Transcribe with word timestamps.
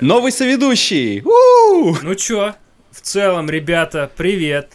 Новый 0.00 0.30
соведущий! 0.30 1.22
У-у-у! 1.22 1.96
Ну 2.02 2.14
чё, 2.16 2.54
в 2.90 3.00
целом, 3.00 3.48
ребята, 3.48 4.10
привет. 4.14 4.74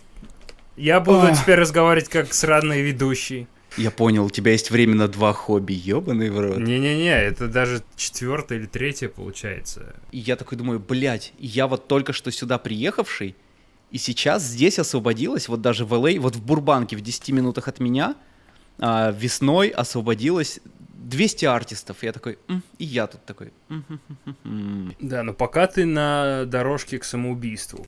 Я 0.76 1.00
буду 1.00 1.28
Ах. 1.28 1.40
теперь 1.40 1.60
разговаривать 1.60 2.10
как 2.10 2.34
сраный 2.34 2.82
ведущий. 2.82 3.46
Я 3.78 3.92
понял, 3.92 4.26
у 4.26 4.32
тебя 4.32 4.54
есть 4.54 4.72
время 4.72 4.96
на 4.96 5.08
два 5.08 5.32
хобби, 5.34 5.74
ёбаный 5.74 6.32
в 6.32 6.40
рот. 6.40 6.58
Не-не-не, 6.58 7.14
это 7.14 7.48
даже 7.48 7.84
четвертое 7.96 8.58
или 8.58 8.66
третье 8.66 9.10
получается. 9.10 9.94
И 10.12 10.18
я 10.18 10.36
такой 10.36 10.58
думаю, 10.58 10.80
блядь, 10.80 11.34
я 11.38 11.68
вот 11.68 11.88
только 11.88 12.14
что 12.14 12.32
сюда 12.32 12.58
приехавший, 12.58 13.36
и 13.92 14.00
сейчас 14.00 14.42
здесь 14.42 14.80
освободилось, 14.80 15.48
вот 15.50 15.62
даже 15.62 15.86
в 15.86 15.94
LA, 15.94 16.20
вот 16.20 16.36
в 16.36 16.44
Бурбанке 16.44 16.98
в 16.98 17.02
10 17.02 17.30
минутах 17.30 17.68
от 17.68 17.80
меня, 17.80 18.16
а, 18.80 19.12
весной 19.12 19.68
освободилось 19.68 20.62
200 21.02 21.46
артистов. 21.46 21.98
Я 22.04 22.14
такой, 22.14 22.38
«М», 22.48 22.64
и 22.78 22.86
я 22.86 23.08
тут 23.08 23.26
такой. 23.26 23.52
«М, 23.70 23.86
хм». 24.44 24.94
Да, 25.00 25.24
но 25.24 25.34
пока 25.34 25.68
ты 25.68 25.86
на 25.86 26.46
дорожке 26.46 27.00
к 27.00 27.04
самоубийству. 27.04 27.86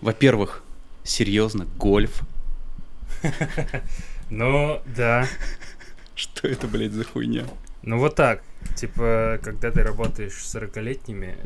Во-первых, 0.00 0.62
серьезно, 1.04 1.66
гольф. 1.76 2.22
Ну, 4.30 4.82
да. 4.94 5.26
Что 6.14 6.48
это, 6.48 6.66
блядь, 6.66 6.92
за 6.92 7.04
хуйня? 7.04 7.46
Ну 7.82 7.98
вот 7.98 8.14
так. 8.14 8.42
Типа, 8.76 9.38
когда 9.42 9.70
ты 9.70 9.82
работаешь 9.82 10.34
с 10.34 10.54
40-летними, 10.54 11.38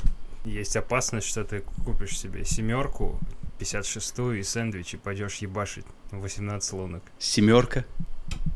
есть 0.45 0.77
опасность, 0.77 1.29
что 1.29 1.45
ты 1.45 1.61
купишь 1.85 2.19
себе 2.19 2.45
семерку, 2.45 3.21
56-ю 3.63 4.33
и 4.33 4.43
сэндвич 4.43 4.95
и 4.95 4.97
пойдешь 4.97 5.37
ебашить 5.37 5.87
18 6.11 6.73
лунок. 6.73 7.03
Семерка. 7.19 7.85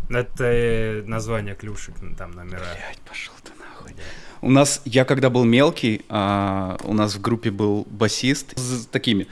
Это 0.09 0.45
э, 0.45 1.03
название 1.03 1.55
клюшек, 1.55 1.95
ну, 2.01 2.15
там 2.15 2.33
номера. 2.33 2.59
Блядь, 2.59 3.01
пошел 3.01 3.35
ты 3.43 3.53
нахуй. 3.59 3.95
У 4.41 4.51
нас, 4.51 4.83
я 4.85 5.05
когда 5.05 5.31
был 5.31 5.45
мелкий, 5.45 6.05
а, 6.09 6.77
у 6.85 6.93
нас 6.93 7.15
в 7.15 7.21
группе 7.21 7.51
был 7.51 7.87
басист 7.91 8.59
с 8.59 8.87
такими 8.87 9.27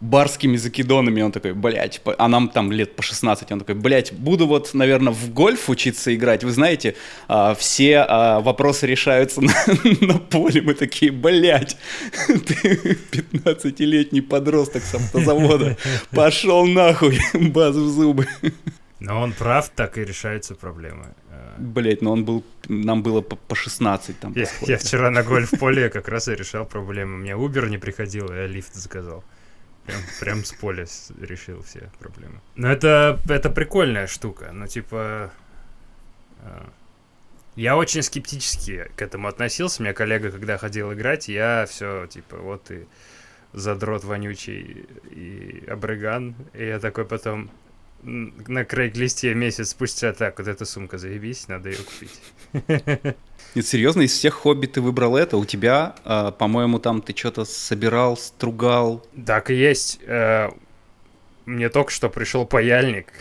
барскими 0.00 0.56
закидонами, 0.56 1.22
он 1.22 1.32
такой, 1.32 1.52
блядь, 1.52 2.00
а 2.18 2.28
нам 2.28 2.48
там 2.48 2.72
лет 2.72 2.96
по 2.96 3.02
16, 3.02 3.52
он 3.52 3.60
такой, 3.60 3.74
блядь, 3.74 4.12
буду 4.12 4.46
вот, 4.46 4.74
наверное, 4.74 5.12
в 5.12 5.32
гольф 5.32 5.68
учиться 5.68 6.14
играть, 6.14 6.44
вы 6.44 6.50
знаете, 6.50 6.96
а, 7.28 7.54
все 7.54 7.98
а, 8.00 8.40
вопросы 8.40 8.86
решаются 8.86 9.40
на, 9.42 9.54
на 10.00 10.18
поле, 10.18 10.62
мы 10.62 10.74
такие, 10.74 11.12
блядь, 11.12 11.76
ты 12.26 12.98
15-летний 13.12 14.20
подросток 14.20 14.82
с 14.82 14.94
автозавода, 14.94 15.76
пошел 16.10 16.66
нахуй, 16.66 17.18
баз 17.34 17.76
в 17.76 17.88
зубы. 17.88 18.26
Но 19.00 19.20
он 19.20 19.32
прав, 19.32 19.68
так 19.68 19.98
и 19.98 20.04
решаются 20.04 20.54
проблемы. 20.54 21.14
Э, 21.30 21.54
Блять, 21.58 22.02
но 22.02 22.12
он 22.12 22.24
был, 22.24 22.42
нам 22.68 23.02
было 23.02 23.20
по, 23.20 23.36
по 23.36 23.54
16 23.54 24.18
там. 24.18 24.32
Я, 24.32 24.46
я 24.62 24.78
вчера 24.78 25.10
на 25.10 25.22
гольф-поле 25.22 25.90
как 25.90 26.08
раз 26.08 26.28
и 26.28 26.34
решал 26.34 26.64
проблемы. 26.64 27.18
Мне 27.18 27.32
Uber 27.32 27.68
не 27.68 27.78
приходил, 27.78 28.32
я 28.32 28.46
лифт 28.46 28.74
заказал. 28.74 29.22
Прям, 29.86 30.00
прям 30.20 30.44
с 30.44 30.52
поля 30.52 30.86
решил 31.20 31.62
все 31.62 31.90
проблемы. 31.98 32.40
Но 32.54 32.70
это, 32.72 33.20
это 33.28 33.50
прикольная 33.50 34.06
штука. 34.06 34.50
Ну, 34.52 34.66
типа... 34.66 35.30
э, 36.40 36.64
Я 37.56 37.76
очень 37.76 38.02
скептически 38.02 38.90
к 38.96 39.02
этому 39.02 39.28
относился. 39.28 39.82
У 39.82 39.84
меня 39.84 39.92
коллега, 39.94 40.30
когда 40.30 40.56
ходил 40.56 40.92
играть, 40.92 41.28
я 41.28 41.66
все, 41.68 42.06
типа, 42.06 42.38
вот 42.38 42.70
и 42.70 42.86
задрот 43.52 44.04
вонючий 44.04 44.86
и 45.10 45.64
абрыган. 45.68 46.34
И 46.54 46.64
я 46.64 46.80
такой 46.80 47.04
потом 47.04 47.50
на 48.02 48.64
Крейглисте 48.64 49.34
месяц 49.34 49.70
спустя 49.70 50.12
так, 50.12 50.38
вот 50.38 50.48
эта 50.48 50.64
сумка 50.64 50.98
заебись, 50.98 51.48
надо 51.48 51.70
ее 51.70 51.78
купить. 51.78 52.20
Нет, 53.54 53.66
серьезно, 53.66 54.02
из 54.02 54.12
всех 54.12 54.34
хобби 54.34 54.66
ты 54.66 54.80
выбрал 54.80 55.16
это? 55.16 55.36
У 55.36 55.44
тебя, 55.44 55.94
а, 56.04 56.32
по-моему, 56.32 56.78
там 56.80 57.00
ты 57.02 57.16
что-то 57.16 57.44
собирал, 57.44 58.16
стругал. 58.16 59.04
Так 59.26 59.50
и 59.50 59.54
есть. 59.54 60.00
Э, 60.06 60.50
Мне 61.46 61.68
только 61.68 61.90
что 61.90 62.08
пришел 62.08 62.46
паяльник. 62.46 63.12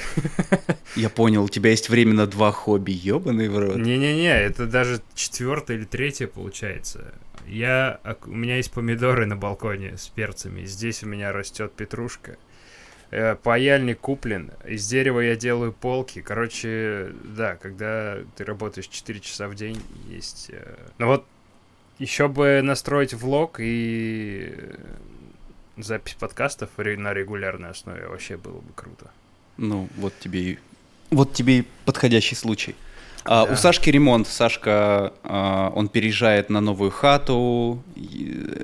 Я 0.95 1.09
понял, 1.09 1.43
у 1.43 1.49
тебя 1.49 1.69
есть 1.71 1.89
время 1.89 2.13
на 2.13 2.25
два 2.25 2.51
хобби, 2.51 2.91
ебаный 2.91 3.49
в 3.49 3.57
рот. 3.59 3.75
Не-не-не, 3.75 4.33
это 4.41 4.65
даже 4.65 5.01
четвертое 5.13 5.77
или 5.77 5.83
третье 5.85 6.27
получается. 6.27 7.13
Я, 7.45 7.99
у 8.25 8.31
меня 8.31 8.57
есть 8.57 8.71
помидоры 8.71 9.25
на 9.25 9.35
балконе 9.35 9.97
с 9.97 10.07
перцами. 10.07 10.65
Здесь 10.65 11.03
у 11.03 11.07
меня 11.07 11.31
растет 11.33 11.73
петрушка. 11.73 12.37
Э, 13.13 13.35
Паяльник 13.35 13.99
куплен. 13.99 14.49
Из 14.65 14.87
дерева 14.87 15.19
я 15.19 15.35
делаю 15.35 15.71
полки. 15.71 16.19
Короче, 16.21 17.11
да, 17.23 17.57
когда 17.57 18.17
ты 18.35 18.43
работаешь 18.43 18.87
4 18.87 19.19
часа 19.19 19.47
в 19.47 19.53
день, 19.53 19.79
есть... 20.09 20.49
э, 20.49 20.75
Ну 20.97 21.05
вот, 21.05 21.25
еще 21.99 22.27
бы 22.27 22.61
настроить 22.63 23.13
влог 23.13 23.59
и 23.59 24.55
э, 24.57 24.75
запись 25.77 26.15
подкастов 26.15 26.71
на 26.77 27.13
регулярной 27.13 27.69
основе 27.69 28.07
вообще 28.07 28.35
было 28.35 28.61
бы 28.61 28.73
круто. 28.73 29.11
Ну, 29.57 29.87
вот 29.97 30.13
тебе 30.19 30.39
и... 30.39 30.59
Вот 31.11 31.33
тебе 31.33 31.59
и 31.59 31.67
подходящий 31.85 32.33
случай. 32.33 32.75
А, 33.25 33.45
Да. 33.45 33.53
У 33.53 33.55
Сашки 33.55 33.89
ремонт. 33.89 34.27
Сашка, 34.27 35.13
а, 35.23 35.71
он 35.75 35.87
переезжает 35.87 36.49
на 36.49 36.61
новую 36.61 36.91
хату. 36.91 37.81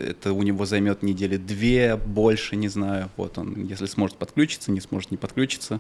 Это 0.10 0.34
у 0.34 0.44
него 0.44 0.66
займет 0.66 1.04
недели 1.04 1.38
две, 1.38 1.96
больше, 1.96 2.56
не 2.56 2.68
знаю. 2.68 3.10
Вот 3.18 3.38
он, 3.38 3.66
если 3.66 3.86
сможет 3.86 4.18
подключиться, 4.18 4.72
не 4.72 4.82
сможет 4.82 5.12
не 5.12 5.18
подключиться. 5.18 5.80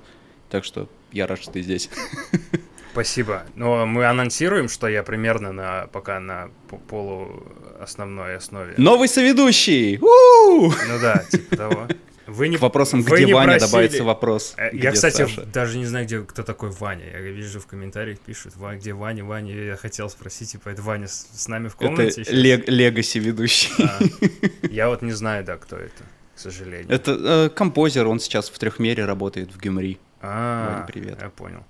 Так 0.49 0.63
что 0.63 0.87
я 1.11 1.27
рад, 1.27 1.41
что 1.41 1.51
ты 1.51 1.61
здесь. 1.61 1.89
Спасибо. 2.91 3.43
Но 3.55 3.85
мы 3.85 4.05
анонсируем, 4.05 4.67
что 4.67 4.87
я 4.87 5.03
примерно 5.03 5.51
на 5.51 5.87
пока 5.91 6.19
на 6.19 6.49
по- 6.69 6.77
полу 6.77 7.43
основной 7.79 8.35
основе. 8.35 8.73
Новый 8.77 9.07
соведущий! 9.07 9.99
У! 10.01 10.69
Ну 10.71 10.99
да, 10.99 11.23
типа 11.29 11.55
того. 11.55 11.87
Вы 12.29 12.47
не 12.47 12.57
К 12.57 12.61
вопросам, 12.61 13.01
вы 13.01 13.17
где 13.17 13.25
не 13.25 13.33
Ваня, 13.33 13.53
просили- 13.53 13.65
добавится 13.71 14.03
вопрос. 14.03 14.53
Э, 14.57 14.69
где 14.71 14.83
Я, 14.83 14.91
кстати, 14.91 15.17
Саша. 15.17 15.45
даже 15.45 15.77
не 15.77 15.85
знаю, 15.85 16.05
где 16.05 16.21
кто 16.21 16.43
такой 16.43 16.69
Ваня. 16.71 17.05
Я 17.11 17.19
вижу 17.19 17.59
в 17.59 17.65
комментариях 17.67 18.19
пишут, 18.19 18.55
«Ва- 18.55 18.75
где 18.75 18.93
Ваня, 18.93 19.23
Ваня. 19.25 19.53
Я 19.53 19.75
хотел 19.75 20.09
спросить, 20.09 20.51
типа, 20.51 20.69
это 20.69 20.81
Ваня 20.81 21.07
с, 21.07 21.27
с 21.33 21.47
нами 21.47 21.67
в 21.67 21.75
Это 21.75 21.85
комнате? 21.87 22.23
щас? 22.23 22.33
лег- 22.33 22.65
легаси 22.67 23.19
ведущий. 23.19 23.71
А, 23.83 23.99
Я 24.69 24.89
вот 24.89 25.01
не 25.01 25.11
знаю, 25.13 25.43
да, 25.43 25.57
кто 25.57 25.75
это, 25.77 26.03
к 26.35 26.39
сожалению. 26.39 26.89
Это 26.89 27.11
э, 27.11 27.49
композер, 27.49 28.07
он 28.07 28.19
сейчас 28.19 28.49
в 28.49 28.57
трехмере 28.59 29.05
работает 29.05 29.51
в 29.53 29.57
Гюмри. 29.59 29.97
А, 30.21 30.73
Ваня, 30.75 30.87
привет. 30.87 31.17
Я 31.21 31.29
понял. 31.29 31.63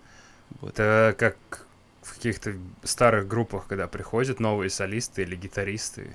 Вот. 0.61 0.73
Это 0.73 1.15
как 1.17 1.37
в 2.01 2.13
каких-то 2.15 2.53
старых 2.83 3.27
группах, 3.27 3.67
когда 3.67 3.87
приходят 3.87 4.39
новые 4.39 4.69
солисты 4.69 5.21
или 5.21 5.35
гитаристы. 5.35 6.07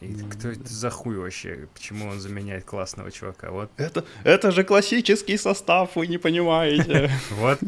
И 0.00 0.14
кто 0.30 0.48
это 0.48 0.72
за 0.72 0.90
хуй 0.90 1.16
вообще? 1.16 1.66
Почему 1.74 2.08
он 2.08 2.20
заменяет 2.20 2.64
классного 2.64 3.10
чувака? 3.10 3.50
Вот, 3.50 3.70
Это, 3.76 4.04
это 4.22 4.52
же 4.52 4.62
классический 4.62 5.36
состав, 5.36 5.96
вы 5.96 6.06
не 6.06 6.18
понимаете. 6.18 7.10
вот. 7.30 7.58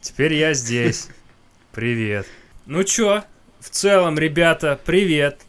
Теперь 0.00 0.34
я 0.34 0.52
здесь. 0.52 1.08
Привет. 1.72 2.26
Ну 2.66 2.82
чё, 2.82 3.22
в 3.60 3.70
целом, 3.70 4.18
ребята, 4.18 4.78
привет. 4.84 5.40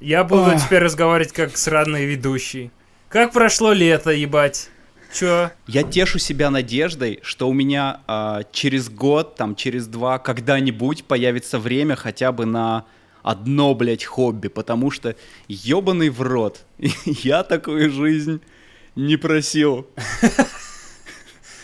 Я 0.00 0.22
буду 0.22 0.52
теперь 0.58 0.82
разговаривать 0.82 1.32
как 1.32 1.56
сраный 1.56 2.04
ведущий. 2.04 2.70
Как 3.08 3.32
прошло 3.32 3.72
лето, 3.72 4.10
ебать? 4.10 4.70
Чё? 5.12 5.50
Я 5.66 5.82
тешу 5.82 6.18
себя 6.18 6.50
надеждой, 6.50 7.20
что 7.22 7.48
у 7.48 7.52
меня 7.52 8.00
а, 8.06 8.42
через 8.52 8.88
год, 8.88 9.36
там, 9.36 9.54
через 9.54 9.86
два, 9.86 10.18
когда-нибудь 10.18 11.04
появится 11.04 11.58
время 11.58 11.96
хотя 11.96 12.32
бы 12.32 12.46
на 12.46 12.84
одно, 13.24 13.74
блядь, 13.74 14.04
хобби, 14.04 14.48
потому 14.48 14.92
что 14.92 15.16
ебаный 15.48 16.10
в 16.10 16.20
рот. 16.22 16.64
Я 17.04 17.42
такую 17.42 17.90
жизнь 17.90 18.40
не 18.94 19.16
просил. 19.16 19.88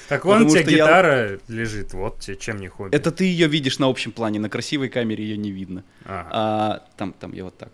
Так 0.09 0.25
вон 0.25 0.49
тебя 0.49 0.63
что 0.63 0.71
я- 0.71 0.77
гитара 0.79 1.41
лежит, 1.47 1.93
вот 1.93 2.19
тебе 2.19 2.37
чем 2.37 2.57
не 2.59 2.67
хобби. 2.67 2.97
Это 2.97 3.13
ты 3.13 3.25
ее 3.25 3.47
видишь 3.47 3.79
на 3.79 3.87
общем 3.87 4.11
плане, 4.11 4.41
на 4.41 4.49
красивой 4.49 4.89
камере 4.89 5.23
ее 5.23 5.37
не 5.37 5.53
видно. 5.53 5.85
Ага. 6.05 6.29
А, 6.33 6.83
там, 6.97 7.13
там 7.13 7.33
я 7.33 7.45
вот 7.45 7.57
так. 7.57 7.71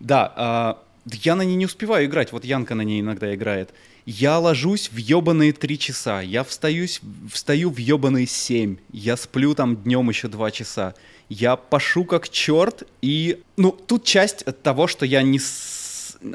Да, 0.00 0.32
а, 0.34 0.82
я 1.04 1.36
на 1.36 1.42
ней 1.42 1.56
не 1.56 1.66
успеваю 1.66 2.06
играть, 2.06 2.32
вот 2.32 2.44
Янка 2.46 2.74
на 2.74 2.82
ней 2.82 3.02
иногда 3.02 3.34
играет. 3.34 3.74
Я 4.06 4.38
ложусь 4.38 4.90
в 4.92 4.96
ебаные 4.98 5.52
три 5.52 5.78
часа, 5.78 6.20
я 6.20 6.44
встаюсь, 6.44 7.00
встаю 7.32 7.70
в 7.70 7.78
ебаные 7.78 8.26
семь, 8.26 8.76
я 8.92 9.16
сплю 9.16 9.54
там 9.54 9.76
днем 9.76 10.10
еще 10.10 10.28
два 10.28 10.50
часа. 10.50 10.94
Я 11.30 11.56
пашу 11.56 12.04
как 12.04 12.28
черт, 12.28 12.82
и, 13.00 13.42
ну, 13.56 13.72
тут 13.72 14.04
часть 14.04 14.44
того, 14.62 14.86
что 14.88 15.06
я 15.06 15.22
не 15.22 15.40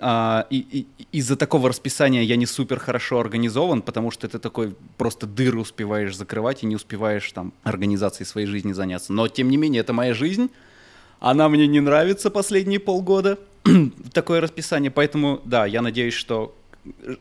а, 0.02 0.46
и- 0.52 0.66
и- 0.72 0.88
из-за 1.18 1.36
такого 1.36 1.70
расписания 1.70 2.22
я 2.22 2.36
не 2.36 2.46
супер 2.46 2.80
хорошо 2.80 3.20
организован, 3.20 3.82
потому 3.82 4.12
что 4.12 4.28
ты 4.28 4.38
такой 4.38 4.76
просто 4.98 5.26
дыры 5.26 5.60
успеваешь 5.60 6.16
закрывать 6.16 6.62
и 6.62 6.68
не 6.68 6.76
успеваешь 6.76 7.32
там 7.32 7.54
организацией 7.64 8.28
своей 8.28 8.46
жизни 8.46 8.74
заняться. 8.74 9.14
Но, 9.14 9.28
тем 9.28 9.50
не 9.50 9.58
менее, 9.58 9.80
это 9.82 9.94
моя 9.94 10.14
жизнь, 10.14 10.52
она 11.20 11.50
мне 11.50 11.66
не 11.66 11.80
нравится 11.80 12.30
последние 12.30 12.80
полгода, 12.80 13.40
такое 14.14 14.42
расписание, 14.42 14.92
поэтому, 14.92 15.42
да, 15.44 15.66
я 15.66 15.82
надеюсь, 15.82 16.14
что 16.14 16.56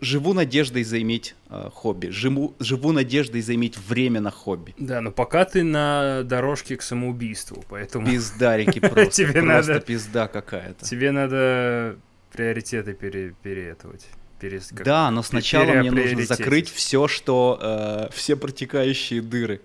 живу 0.00 0.34
надеждой 0.34 0.84
заиметь 0.84 1.34
э, 1.50 1.68
хобби, 1.72 2.08
живу, 2.08 2.54
живу 2.58 2.92
надеждой 2.92 3.40
заиметь 3.42 3.76
время 3.76 4.20
на 4.20 4.30
хобби. 4.30 4.74
Да, 4.78 5.00
но 5.00 5.10
пока 5.10 5.44
ты 5.44 5.62
на 5.64 6.22
дорожке 6.24 6.76
к 6.76 6.82
самоубийству, 6.82 7.64
поэтому... 7.68 8.06
Пиздарики 8.06 8.78
просто, 8.80 9.10
Тебе 9.10 9.42
просто 9.42 9.72
надо- 9.72 9.80
пизда 9.80 10.28
какая-то. 10.28 10.84
Тебе 10.84 11.10
надо 11.10 11.96
приоритеты 12.32 12.94
пере, 12.94 13.34
переэтовать. 13.42 14.06
Перес- 14.40 14.72
Да, 14.84 15.10
но 15.10 15.22
сначала 15.22 15.72
мне 15.72 15.90
нужно 15.90 16.24
закрыть 16.24 16.68
все, 16.70 17.08
что 17.08 17.58
э, 17.60 18.14
все 18.14 18.36
протекающие 18.36 19.20
дыры. 19.20 19.60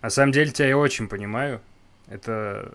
На 0.00 0.10
самом 0.10 0.32
деле 0.32 0.50
тебя 0.50 0.68
я 0.68 0.78
очень 0.78 1.08
понимаю. 1.08 1.60
Это... 2.08 2.72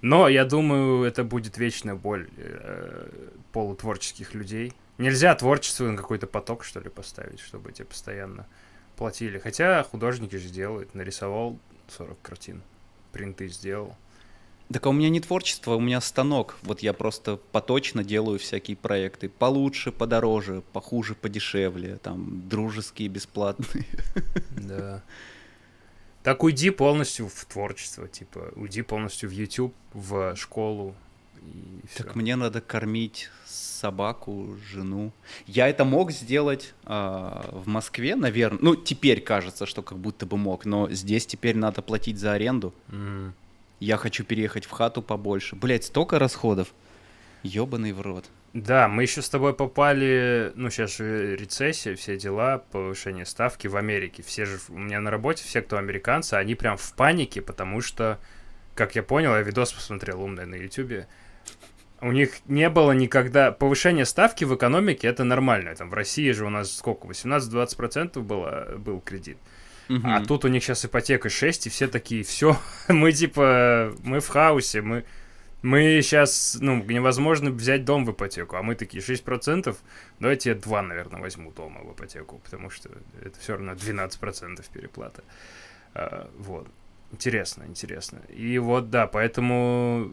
Но 0.00 0.28
я 0.28 0.44
думаю, 0.44 1.02
это 1.02 1.24
будет 1.24 1.58
вечная 1.58 1.94
боль 1.94 2.28
э, 2.36 3.08
полутворческих 3.52 4.34
людей. 4.34 4.74
Нельзя 4.98 5.34
творчество 5.36 5.84
на 5.84 5.96
какой-то 5.96 6.26
поток, 6.26 6.64
что 6.64 6.80
ли, 6.80 6.90
поставить, 6.90 7.40
чтобы 7.40 7.72
тебе 7.72 7.86
постоянно 7.86 8.46
платили. 8.96 9.38
Хотя 9.38 9.82
художники 9.84 10.36
же 10.36 10.48
делают. 10.48 10.94
Нарисовал 10.94 11.58
40 11.96 12.20
картин, 12.20 12.62
принты 13.12 13.48
сделал. 13.48 13.96
Так 14.72 14.84
а 14.84 14.90
у 14.90 14.92
меня 14.92 15.08
не 15.08 15.20
творчество, 15.20 15.76
у 15.76 15.80
меня 15.80 16.00
станок. 16.00 16.56
Вот 16.62 16.80
я 16.80 16.92
просто 16.92 17.36
поточно 17.52 18.04
делаю 18.04 18.38
всякие 18.38 18.76
проекты. 18.76 19.28
Получше, 19.28 19.92
подороже, 19.92 20.62
похуже, 20.72 21.14
подешевле. 21.14 21.96
Там 21.96 22.48
дружеские, 22.48 23.08
бесплатные. 23.08 23.86
Да. 24.50 25.02
Так 26.22 26.42
уйди 26.42 26.68
полностью 26.70 27.28
в 27.28 27.44
творчество, 27.46 28.06
типа, 28.08 28.52
уйди 28.56 28.82
полностью 28.82 29.30
в 29.30 29.32
YouTube, 29.32 29.74
в 29.94 30.36
школу 30.36 30.94
и 31.48 31.86
все. 31.86 32.04
Так 32.04 32.16
мне 32.16 32.36
надо 32.36 32.60
кормить 32.60 33.30
собаку, 33.46 34.56
жену. 34.70 35.12
Я 35.46 35.68
это 35.68 35.84
мог 35.84 36.10
сделать 36.10 36.74
а, 36.84 37.48
в 37.52 37.68
Москве, 37.68 38.16
наверное. 38.16 38.58
Ну, 38.60 38.76
теперь 38.76 39.20
кажется, 39.20 39.66
что 39.66 39.82
как 39.82 39.98
будто 39.98 40.26
бы 40.26 40.36
мог, 40.36 40.64
но 40.64 40.90
здесь 40.90 41.26
теперь 41.26 41.56
надо 41.56 41.82
платить 41.82 42.18
за 42.18 42.32
аренду. 42.32 42.74
Я 43.80 43.96
хочу 43.96 44.24
переехать 44.24 44.64
в 44.64 44.70
хату 44.70 45.02
побольше. 45.02 45.54
Блять, 45.54 45.84
столько 45.84 46.18
расходов. 46.18 46.68
Ёбаный 47.44 47.92
в 47.92 48.00
рот. 48.00 48.24
Да, 48.54 48.88
мы 48.88 49.02
еще 49.02 49.22
с 49.22 49.28
тобой 49.28 49.54
попали, 49.54 50.52
ну, 50.54 50.70
сейчас 50.70 50.96
же 50.96 51.36
рецессия, 51.36 51.94
все 51.94 52.16
дела, 52.16 52.58
повышение 52.58 53.26
ставки 53.26 53.68
в 53.68 53.76
Америке. 53.76 54.22
Все 54.22 54.46
же, 54.46 54.58
у 54.70 54.78
меня 54.78 55.00
на 55.00 55.10
работе, 55.10 55.44
все, 55.44 55.60
кто 55.60 55.76
американцы, 55.76 56.34
они 56.34 56.54
прям 56.54 56.76
в 56.76 56.94
панике, 56.94 57.42
потому 57.42 57.82
что, 57.82 58.18
как 58.74 58.96
я 58.96 59.02
понял, 59.02 59.32
я 59.34 59.42
видос 59.42 59.72
посмотрел 59.72 60.22
умный 60.22 60.46
на 60.46 60.54
ютубе, 60.54 61.06
у 62.00 62.12
них 62.12 62.40
не 62.46 62.68
было 62.70 62.92
никогда... 62.92 63.50
Повышение 63.52 64.04
ставки 64.04 64.44
в 64.44 64.54
экономике 64.54 65.08
это 65.08 65.24
нормально. 65.24 65.74
Там 65.74 65.90
в 65.90 65.94
России 65.94 66.30
же 66.32 66.46
у 66.46 66.50
нас 66.50 66.76
сколько? 66.76 67.06
18-20% 67.08 68.20
было, 68.20 68.74
был 68.78 69.00
кредит. 69.00 69.38
А 69.88 69.92
Мгм. 69.92 70.26
тут 70.26 70.44
у 70.44 70.48
них 70.48 70.62
сейчас 70.62 70.84
ипотека 70.84 71.28
6, 71.30 71.66
и 71.66 71.70
все 71.70 71.88
такие, 71.88 72.22
все, 72.22 72.58
мы 72.88 73.10
типа, 73.12 73.94
мы 74.04 74.20
в 74.20 74.28
хаосе, 74.28 74.82
мы, 74.82 75.04
мы 75.62 76.00
сейчас, 76.02 76.58
ну, 76.60 76.84
невозможно 76.84 77.50
взять 77.50 77.86
дом 77.86 78.04
в 78.04 78.12
ипотеку, 78.12 78.56
а 78.56 78.62
мы 78.62 78.74
такие 78.74 79.02
6%, 79.02 79.74
давайте 80.20 80.50
я 80.50 80.54
2, 80.56 80.82
наверное, 80.82 81.20
возьму 81.22 81.52
дома 81.52 81.80
в 81.80 81.92
ипотеку, 81.94 82.38
потому 82.44 82.68
что 82.68 82.90
это 83.24 83.40
все 83.40 83.54
равно 83.54 83.72
12% 83.72 84.62
переплата. 84.72 85.24
А, 85.94 86.28
вот. 86.38 86.68
Интересно, 87.10 87.64
интересно. 87.66 88.20
И 88.28 88.58
вот, 88.58 88.90
да, 88.90 89.06
поэтому 89.06 90.12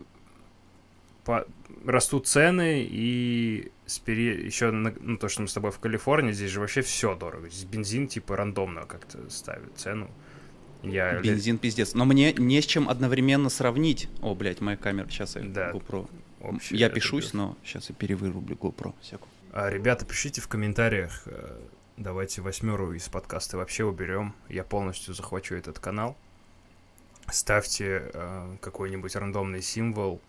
по- 1.26 1.46
растут 1.86 2.28
цены, 2.28 2.84
и 2.90 3.72
еще, 3.86 4.72
ну, 4.72 5.18
то, 5.18 5.28
что 5.28 5.42
мы 5.42 5.48
с 5.48 5.54
тобой 5.54 5.72
в 5.72 5.80
Калифорнии, 5.80 6.32
здесь 6.32 6.52
же 6.52 6.60
вообще 6.60 6.82
все 6.82 7.16
дорого. 7.16 7.50
Здесь 7.50 7.66
бензин, 7.66 8.08
типа, 8.08 8.36
рандомно 8.36 8.86
как-то 8.86 9.30
ставит 9.30 9.78
цену. 9.78 10.10
Я... 10.84 11.20
Бензин 11.20 11.58
пиздец. 11.58 11.94
Но 11.96 12.06
мне 12.06 12.34
не 12.34 12.62
с 12.62 12.66
чем 12.66 12.90
одновременно 12.90 13.50
сравнить. 13.50 14.08
О, 14.22 14.36
блядь, 14.36 14.62
моя 14.62 14.78
камера. 14.78 15.08
Сейчас 15.10 15.36
я 15.36 15.42
Да. 15.42 15.72
GoPro. 15.72 16.10
Вообще, 16.40 16.76
я 16.76 16.88
это 16.88 16.96
пишусь, 16.96 17.26
пиздец. 17.26 17.34
но 17.34 17.58
сейчас 17.64 17.90
я 17.90 17.96
перевырублю 17.96 18.56
GoPro. 18.56 18.94
Секунду. 19.02 19.28
А, 19.52 19.70
ребята, 19.70 20.06
пишите 20.06 20.42
в 20.42 20.48
комментариях, 20.48 21.24
э, 21.26 21.60
давайте 21.98 22.42
восьмеру 22.42 22.94
из 22.94 23.08
подкаста 23.10 23.58
вообще 23.58 23.84
уберем. 23.84 24.34
Я 24.50 24.64
полностью 24.64 25.14
захвачу 25.16 25.56
этот 25.56 25.80
канал. 25.80 26.16
Ставьте 27.32 28.12
э, 28.14 28.58
какой-нибудь 28.62 29.16
рандомный 29.16 29.62
символ 29.62 30.22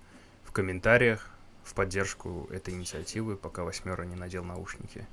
комментариях 0.56 1.28
в 1.64 1.74
поддержку 1.74 2.48
этой 2.50 2.72
инициативы, 2.72 3.36
пока 3.36 3.62
восьмера 3.62 4.04
не 4.04 4.16
надел 4.16 4.42
наушники. 4.42 5.06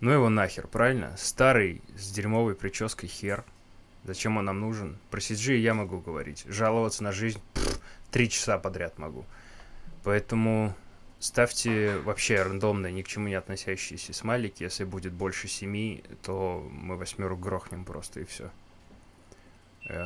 Ну 0.00 0.10
его 0.10 0.28
нахер, 0.28 0.66
правильно? 0.66 1.14
Старый 1.16 1.80
с 1.96 2.10
дерьмовой 2.10 2.56
прической 2.56 3.08
хер. 3.08 3.44
Зачем 4.02 4.38
он 4.38 4.46
нам 4.46 4.58
нужен? 4.58 4.98
Про 5.12 5.20
CG 5.20 5.56
я 5.56 5.72
могу 5.72 6.00
говорить. 6.00 6.44
Жаловаться 6.48 7.04
на 7.04 7.12
жизнь 7.12 7.40
пф, 7.54 7.80
три 8.10 8.28
часа 8.28 8.58
подряд 8.58 8.98
могу. 8.98 9.24
Поэтому 10.02 10.74
ставьте 11.20 11.98
вообще 11.98 12.42
рандомные, 12.42 12.92
ни 12.92 13.02
к 13.02 13.06
чему 13.06 13.28
не 13.28 13.36
относящиеся 13.36 14.12
смайлики. 14.12 14.64
Если 14.64 14.82
будет 14.82 15.12
больше 15.12 15.46
семи, 15.46 16.02
то 16.24 16.68
мы 16.72 16.96
восьмеру 16.96 17.36
грохнем 17.36 17.84
просто 17.84 18.18
и 18.18 18.24
все. 18.24 18.50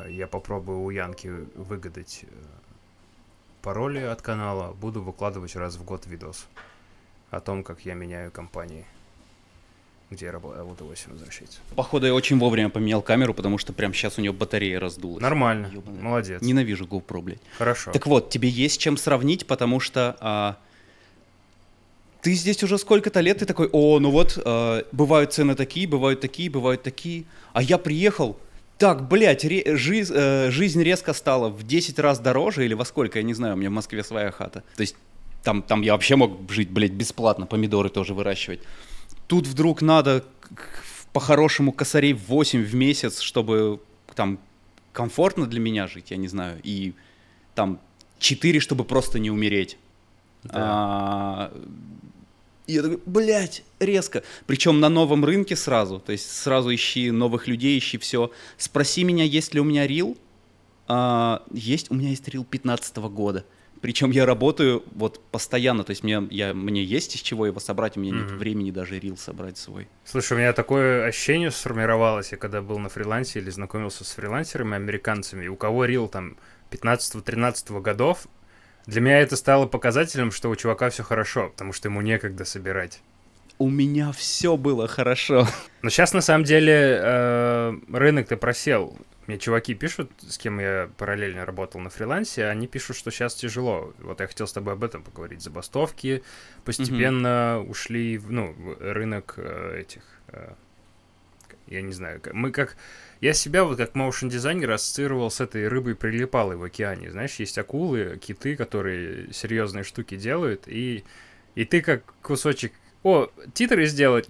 Я 0.06 0.26
попробую 0.26 0.80
у 0.80 0.90
Янки 0.90 1.28
выгадать 1.28 2.24
э, 2.24 2.26
пароли 3.64 4.00
от 4.00 4.20
канала. 4.20 4.74
Буду 4.78 5.02
выкладывать 5.02 5.56
раз 5.56 5.76
в 5.76 5.84
год 5.84 6.06
видос 6.06 6.46
о 7.30 7.40
том, 7.40 7.64
как 7.64 7.80
я 7.86 7.94
меняю 7.94 8.30
компании, 8.30 8.84
где 10.10 10.26
я 10.26 10.32
работаю, 10.32 10.66
буду 10.66 10.84
8 10.84 11.12
возвращаться. 11.12 11.60
Походу, 11.74 12.06
я 12.06 12.14
очень 12.14 12.38
вовремя 12.38 12.68
поменял 12.68 13.00
камеру, 13.00 13.32
потому 13.32 13.56
что 13.56 13.72
прямо 13.72 13.94
сейчас 13.94 14.18
у 14.18 14.20
нее 14.20 14.32
батарея 14.32 14.78
раздулась. 14.78 15.22
Нормально, 15.22 15.70
Ёбаный. 15.72 16.02
молодец. 16.02 16.42
Ненавижу 16.42 16.84
GoPro, 16.84 17.22
блядь. 17.22 17.40
Хорошо. 17.56 17.90
Так 17.90 18.06
вот, 18.06 18.28
тебе 18.28 18.50
есть 18.50 18.78
чем 18.78 18.98
сравнить, 18.98 19.46
потому 19.46 19.80
что 19.80 20.14
а, 20.20 20.58
ты 22.20 22.34
здесь 22.34 22.62
уже 22.62 22.76
сколько-то 22.76 23.20
лет, 23.20 23.38
ты 23.38 23.46
такой, 23.46 23.70
о, 23.72 23.98
ну 23.98 24.10
вот, 24.10 24.38
а, 24.44 24.84
бывают 24.92 25.32
цены 25.32 25.54
такие, 25.54 25.88
бывают 25.88 26.20
такие, 26.20 26.50
бывают 26.50 26.82
такие. 26.82 27.24
А 27.54 27.62
я 27.62 27.78
приехал, 27.78 28.38
так, 28.78 29.08
блядь, 29.08 29.44
ре- 29.44 29.76
жизнь, 29.76 30.12
э, 30.16 30.50
жизнь 30.50 30.82
резко 30.82 31.12
стала 31.12 31.48
в 31.48 31.62
10 31.62 31.98
раз 31.98 32.18
дороже 32.18 32.64
или 32.64 32.74
во 32.74 32.84
сколько, 32.84 33.18
я 33.18 33.22
не 33.22 33.34
знаю, 33.34 33.54
у 33.54 33.56
меня 33.56 33.70
в 33.70 33.72
Москве 33.72 34.02
своя 34.04 34.30
хата. 34.30 34.62
То 34.76 34.80
есть 34.80 34.96
там, 35.42 35.62
там 35.62 35.82
я 35.82 35.92
вообще 35.92 36.16
мог 36.16 36.50
жить, 36.50 36.70
блядь, 36.70 36.92
бесплатно, 36.92 37.46
помидоры 37.46 37.88
тоже 37.88 38.14
выращивать. 38.14 38.60
Тут 39.26 39.46
вдруг 39.46 39.82
надо 39.82 40.24
по-хорошему 41.12 41.72
косарей 41.72 42.12
8 42.12 42.62
в 42.64 42.74
месяц, 42.74 43.20
чтобы 43.20 43.80
там 44.14 44.38
комфортно 44.92 45.46
для 45.46 45.60
меня 45.60 45.86
жить, 45.86 46.10
я 46.10 46.16
не 46.16 46.28
знаю, 46.28 46.60
и 46.64 46.94
там 47.54 47.78
4, 48.18 48.60
чтобы 48.60 48.84
просто 48.84 49.18
не 49.18 49.30
умереть. 49.30 49.76
Да. 50.44 50.52
А, 50.54 51.52
и 52.66 52.72
я 52.74 52.82
такой, 52.82 53.00
блядь, 53.06 53.62
резко. 53.80 54.22
Причем 54.46 54.80
на 54.80 54.88
новом 54.88 55.24
рынке 55.24 55.56
сразу. 55.56 55.98
То 56.00 56.12
есть 56.12 56.30
сразу 56.30 56.74
ищи 56.74 57.10
новых 57.10 57.46
людей, 57.46 57.78
ищи 57.78 57.98
все. 57.98 58.30
Спроси 58.56 59.04
меня, 59.04 59.24
есть 59.24 59.54
ли 59.54 59.60
у 59.60 59.64
меня 59.64 59.86
рил. 59.86 60.16
А, 60.86 61.42
есть, 61.52 61.90
у 61.90 61.94
меня 61.94 62.10
есть 62.10 62.26
рил 62.28 62.44
15 62.44 62.96
года. 62.98 63.44
Причем 63.80 64.12
я 64.12 64.24
работаю 64.24 64.82
вот 64.94 65.20
постоянно, 65.30 65.84
то 65.84 65.90
есть 65.90 66.02
мне, 66.02 66.26
я, 66.30 66.54
мне 66.54 66.82
есть 66.82 67.16
из 67.16 67.20
чего 67.20 67.44
его 67.44 67.60
собрать, 67.60 67.98
у 67.98 68.00
меня 68.00 68.12
нет 68.16 68.30
Мгм. 68.30 68.38
времени 68.38 68.70
даже 68.70 68.98
рил 68.98 69.18
собрать 69.18 69.58
свой. 69.58 69.88
Слушай, 70.06 70.32
у 70.32 70.36
меня 70.38 70.54
такое 70.54 71.04
ощущение 71.04 71.50
сформировалось, 71.50 72.32
я 72.32 72.38
когда 72.38 72.62
был 72.62 72.78
на 72.78 72.88
фрилансе 72.88 73.40
или 73.40 73.50
знакомился 73.50 74.04
с 74.04 74.12
фрилансерами 74.12 74.76
американцами, 74.76 75.48
у 75.48 75.56
кого 75.56 75.84
рил 75.84 76.08
там 76.08 76.38
15-13 76.70 77.78
годов, 77.82 78.26
для 78.86 79.00
меня 79.00 79.20
это 79.20 79.36
стало 79.36 79.66
показателем, 79.66 80.30
что 80.30 80.50
у 80.50 80.56
чувака 80.56 80.90
все 80.90 81.02
хорошо, 81.02 81.48
потому 81.50 81.72
что 81.72 81.88
ему 81.88 82.00
некогда 82.02 82.44
собирать. 82.44 83.00
У 83.58 83.70
меня 83.70 84.12
все 84.12 84.56
было 84.56 84.88
хорошо. 84.88 85.46
Но 85.82 85.90
сейчас, 85.90 86.12
на 86.12 86.20
самом 86.20 86.44
деле, 86.44 86.98
э, 87.00 87.78
рынок-то 87.92 88.36
просел. 88.36 88.98
Мне 89.26 89.38
чуваки 89.38 89.74
пишут, 89.74 90.10
с 90.18 90.36
кем 90.36 90.60
я 90.60 90.90
параллельно 90.98 91.46
работал 91.46 91.80
на 91.80 91.88
фрилансе, 91.88 92.46
они 92.46 92.66
пишут, 92.66 92.96
что 92.96 93.10
сейчас 93.10 93.34
тяжело. 93.34 93.94
Вот 94.00 94.20
я 94.20 94.26
хотел 94.26 94.46
с 94.46 94.52
тобой 94.52 94.74
об 94.74 94.84
этом 94.84 95.02
поговорить. 95.02 95.40
Забастовки 95.40 96.22
постепенно 96.64 97.64
ушли 97.66 98.18
в 98.18 98.30
ну, 98.30 98.54
рынок 98.80 99.34
э, 99.38 99.80
этих... 99.80 100.02
э, 100.28 100.52
я 101.68 101.80
не 101.80 101.92
знаю, 101.92 102.20
мы 102.34 102.50
как... 102.50 102.76
Я 103.24 103.32
себя 103.32 103.64
вот 103.64 103.78
как 103.78 103.94
моушен 103.94 104.28
дизайнер 104.28 104.72
ассоциировал 104.72 105.30
с 105.30 105.40
этой 105.40 105.66
рыбой 105.66 105.94
прилипалой 105.94 106.56
в 106.56 106.62
океане. 106.62 107.10
Знаешь, 107.10 107.36
есть 107.36 107.56
акулы, 107.56 108.18
киты, 108.18 108.54
которые 108.54 109.32
серьезные 109.32 109.82
штуки 109.82 110.14
делают, 110.14 110.64
и, 110.68 111.04
и 111.54 111.64
ты 111.64 111.80
как 111.80 112.04
кусочек... 112.20 112.74
О, 113.02 113.30
титры 113.54 113.86
сделать, 113.86 114.28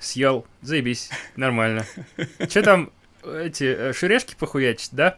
съел, 0.00 0.44
заебись, 0.60 1.08
нормально. 1.36 1.86
Че 2.48 2.62
там, 2.62 2.92
эти 3.22 3.62
э, 3.62 3.92
шурешки 3.92 4.34
похуячить, 4.34 4.90
да? 4.90 5.16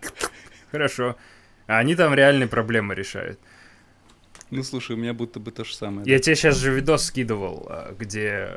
Хорошо. 0.71 1.17
А 1.69 1.79
они 1.79 1.97
там 1.97 2.13
реальные 2.13 2.49
проблемы 2.49 2.95
решают. 2.95 3.41
Ну, 4.51 4.63
слушай, 4.63 4.97
у 4.97 4.99
меня 4.99 5.15
будто 5.15 5.41
бы 5.41 5.51
то 5.51 5.65
же 5.65 5.75
самое. 5.75 6.07
Я 6.07 6.19
тебе 6.19 6.37
сейчас 6.37 6.59
же 6.59 6.71
видос 6.71 7.07
скидывал, 7.07 7.67
а, 7.71 7.97
где 7.99 8.51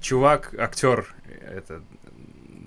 чувак, 0.00 0.54
актер, 0.58 1.06
это 1.42 1.82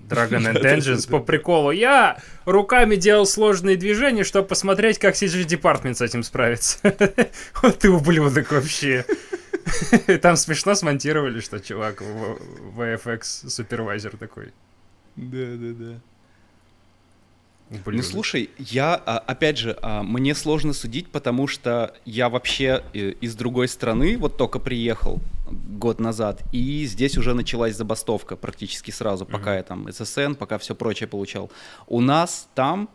Dragon 0.08 0.52
and 0.52 0.62
Engines, 0.62 1.08
по 1.08 1.20
приколу, 1.20 1.70
я 1.70 2.18
руками 2.44 2.96
делал 2.96 3.26
сложные 3.26 3.76
движения, 3.76 4.24
чтобы 4.24 4.48
посмотреть, 4.48 4.98
как 4.98 5.14
CG 5.14 5.46
Department 5.46 5.94
с 5.94 6.00
этим 6.00 6.22
справится. 6.22 6.78
Вот 7.62 7.78
ты 7.78 7.90
ублюдок 7.90 8.52
вообще. 8.52 9.04
Там 10.22 10.36
смешно 10.36 10.74
смонтировали, 10.74 11.40
что 11.40 11.60
чувак 11.60 12.02
VFX 12.76 13.48
супервайзер 13.48 14.16
такой. 14.16 14.52
Да, 15.16 15.46
да, 15.56 15.72
да. 15.74 16.00
Ну 17.70 18.02
слушай, 18.02 18.50
я, 18.58 18.94
а, 18.94 19.18
опять 19.18 19.58
же, 19.58 19.76
а, 19.82 20.02
мне 20.02 20.34
сложно 20.34 20.72
судить, 20.72 21.08
потому 21.08 21.46
что 21.46 21.94
я 22.06 22.30
вообще 22.30 22.82
э, 22.94 23.10
из 23.20 23.34
другой 23.34 23.68
страны 23.68 24.16
вот 24.16 24.38
только 24.38 24.58
приехал 24.58 25.20
год 25.50 26.00
назад, 26.00 26.42
и 26.52 26.84
здесь 26.86 27.18
уже 27.18 27.34
началась 27.34 27.76
забастовка 27.76 28.36
практически 28.36 28.90
сразу, 28.90 29.26
пока 29.26 29.52
mm-hmm. 29.52 29.56
я 29.56 29.62
там 29.62 29.92
ССН, 29.92 30.34
пока 30.34 30.58
все 30.58 30.74
прочее 30.74 31.08
получал. 31.08 31.50
У 31.86 32.00
нас 32.00 32.48
там 32.54 32.88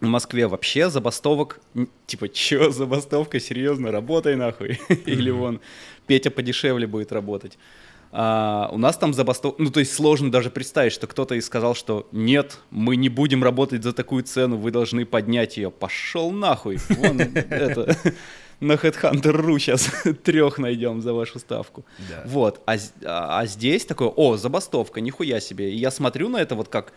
в 0.00 0.06
Москве 0.06 0.46
вообще 0.46 0.90
забастовок, 0.90 1.60
типа, 2.06 2.28
чё, 2.28 2.70
забастовка, 2.70 3.40
серьезно, 3.40 3.90
работай 3.90 4.36
нахуй. 4.36 4.78
Или 5.06 5.30
вон, 5.30 5.60
Петя 6.06 6.30
подешевле 6.30 6.86
будет 6.86 7.12
работать. 7.12 7.58
А, 8.16 8.68
у 8.70 8.78
нас 8.78 8.96
там 8.96 9.12
забастовка, 9.12 9.60
ну 9.60 9.70
то 9.70 9.80
есть 9.80 9.92
сложно 9.92 10.30
даже 10.30 10.48
представить, 10.48 10.92
что 10.92 11.08
кто-то 11.08 11.34
и 11.34 11.40
сказал, 11.40 11.74
что 11.74 12.06
нет, 12.12 12.60
мы 12.70 12.94
не 12.94 13.08
будем 13.08 13.42
работать 13.42 13.82
за 13.82 13.92
такую 13.92 14.22
цену, 14.22 14.56
вы 14.56 14.70
должны 14.70 15.04
поднять 15.04 15.56
ее. 15.56 15.72
Пошел 15.72 16.30
нахуй, 16.30 16.78
вон 16.90 17.20
это 17.50 17.96
на 18.60 18.74
Headhunter.ru 18.74 19.58
сейчас 19.58 19.90
трех 20.22 20.58
найдем 20.58 21.00
за 21.02 21.12
вашу 21.12 21.40
ставку. 21.40 21.84
Да. 22.08 22.22
Вот, 22.24 22.60
а, 22.66 22.76
а, 23.04 23.40
а 23.40 23.46
здесь 23.46 23.84
такое, 23.84 24.08
о, 24.08 24.36
забастовка, 24.36 25.00
нихуя 25.00 25.40
себе. 25.40 25.72
И 25.72 25.76
я 25.76 25.90
смотрю 25.90 26.28
на 26.28 26.36
это 26.36 26.54
вот 26.54 26.68
как 26.68 26.92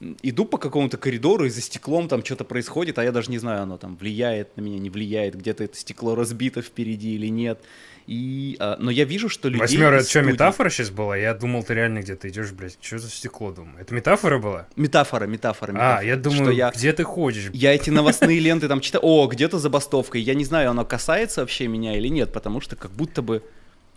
иду 0.00 0.44
по 0.44 0.58
какому-то 0.58 0.96
коридору, 0.96 1.46
и 1.46 1.48
за 1.48 1.60
стеклом 1.60 2.08
там 2.08 2.24
что-то 2.24 2.44
происходит, 2.44 2.98
а 2.98 3.04
я 3.04 3.12
даже 3.12 3.30
не 3.30 3.38
знаю, 3.38 3.62
оно 3.62 3.78
там 3.78 3.96
влияет 3.96 4.56
на 4.56 4.60
меня, 4.60 4.78
не 4.78 4.90
влияет, 4.90 5.36
где-то 5.36 5.64
это 5.64 5.76
стекло 5.76 6.14
разбито 6.14 6.62
впереди 6.62 7.14
или 7.14 7.28
нет. 7.28 7.60
И, 8.06 8.56
а, 8.60 8.76
но 8.78 8.90
я 8.90 9.04
вижу, 9.04 9.28
что 9.28 9.48
людей... 9.48 9.60
Восьмера, 9.60 9.96
это 9.96 10.08
что, 10.08 10.22
метафора 10.22 10.70
сейчас 10.70 10.90
была? 10.90 11.16
Я 11.16 11.34
думал, 11.34 11.64
ты 11.64 11.74
реально 11.74 12.00
где-то 12.00 12.28
идешь, 12.28 12.52
блядь, 12.52 12.78
что 12.80 12.98
за 12.98 13.10
стекло, 13.10 13.50
думаю. 13.50 13.80
Это 13.80 13.94
метафора 13.94 14.38
была? 14.38 14.68
Метафора, 14.76 15.26
метафора. 15.26 15.72
метафора 15.72 15.98
а, 15.98 16.04
я 16.04 16.16
думаю, 16.16 16.44
что 16.44 16.50
я, 16.52 16.70
где 16.70 16.92
ты 16.92 17.02
ходишь? 17.02 17.50
Я 17.52 17.74
эти 17.74 17.90
новостные 17.90 18.38
ленты 18.38 18.68
там 18.68 18.80
читаю, 18.80 19.04
о, 19.04 19.26
где-то 19.26 19.58
забастовка. 19.58 20.18
Я 20.18 20.34
не 20.34 20.44
знаю, 20.44 20.70
оно 20.70 20.84
касается 20.84 21.40
вообще 21.40 21.66
меня 21.66 21.96
или 21.96 22.08
нет, 22.08 22.32
потому 22.32 22.60
что 22.60 22.76
как 22.76 22.92
будто 22.92 23.22
бы 23.22 23.42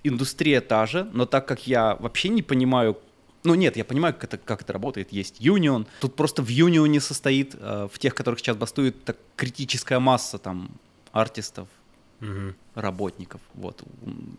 индустрия 0.03 0.61
та 0.61 0.87
же, 0.87 1.07
но 1.13 1.25
так 1.25 1.47
как 1.47 1.67
я 1.67 1.95
вообще 1.99 2.29
не 2.29 2.41
понимаю, 2.41 2.97
ну 3.43 3.55
нет, 3.55 3.77
я 3.77 3.85
понимаю, 3.85 4.13
как 4.13 4.25
это, 4.25 4.37
как 4.37 4.61
это 4.61 4.73
работает. 4.73 5.11
Есть 5.11 5.39
юнион. 5.39 5.87
Тут 6.01 6.15
просто 6.15 6.41
в 6.41 6.49
юнионе 6.49 6.99
состоит, 6.99 7.55
э, 7.57 7.87
в 7.91 7.97
тех, 7.99 8.13
которых 8.15 8.39
сейчас 8.39 8.57
бастуют, 8.57 9.03
так 9.03 9.17
критическая 9.35 9.99
масса 9.99 10.37
там 10.37 10.71
артистов, 11.11 11.67
угу. 12.21 12.53
работников. 12.75 13.41
Вот. 13.53 13.81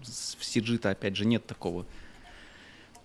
В 0.02 0.42
CG-то, 0.42 0.90
опять 0.90 1.16
же, 1.16 1.24
нет 1.24 1.46
такого 1.46 1.86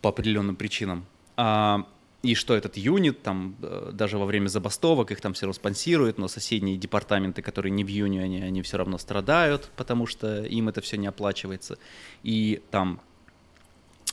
по 0.01 0.09
определенным 0.09 0.55
причинам. 0.55 1.05
А, 1.37 1.87
и 2.21 2.33
что 2.35 2.55
этот 2.55 2.75
юнит, 2.75 3.21
там, 3.21 3.55
э, 3.61 3.91
даже 3.93 4.17
во 4.17 4.25
время 4.25 4.47
забастовок 4.47 5.11
их 5.11 5.21
там 5.21 5.33
все 5.33 5.45
равно 5.45 5.53
спонсируют, 5.53 6.17
но 6.17 6.27
соседние 6.27 6.75
департаменты, 6.75 7.41
которые 7.41 7.71
не 7.71 7.83
в 7.83 7.87
юнионе, 7.87 8.43
они 8.43 8.61
все 8.63 8.77
равно 8.77 8.97
страдают, 8.97 9.71
потому 9.75 10.07
что 10.07 10.43
им 10.43 10.67
это 10.67 10.81
все 10.81 10.97
не 10.97 11.07
оплачивается. 11.07 11.77
И 12.23 12.61
там 12.71 12.99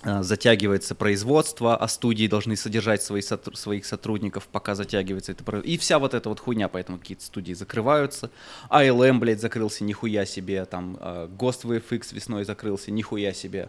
затягивается 0.04 0.94
производство, 0.94 1.76
а 1.76 1.86
студии 1.88 2.26
должны 2.26 2.56
содержать 2.56 3.02
свои, 3.02 3.22
своих 3.22 3.86
сотрудников, 3.86 4.48
пока 4.50 4.74
затягивается 4.74 5.32
это 5.32 5.44
производство. 5.44 5.72
И 5.72 5.78
вся 5.78 5.98
вот 5.98 6.14
эта 6.14 6.28
вот 6.28 6.40
хуйня, 6.40 6.68
поэтому 6.68 6.98
какие-то 6.98 7.24
студии 7.24 7.52
закрываются. 7.52 8.30
ALM, 8.68 9.18
блядь, 9.18 9.40
закрылся, 9.40 9.84
нихуя 9.84 10.24
себе. 10.24 10.64
Там 10.64 10.98
э, 11.00 11.28
Ghost 11.38 11.62
VFX 11.62 12.14
весной 12.14 12.44
закрылся, 12.44 12.90
нихуя 12.90 13.32
себе. 13.32 13.68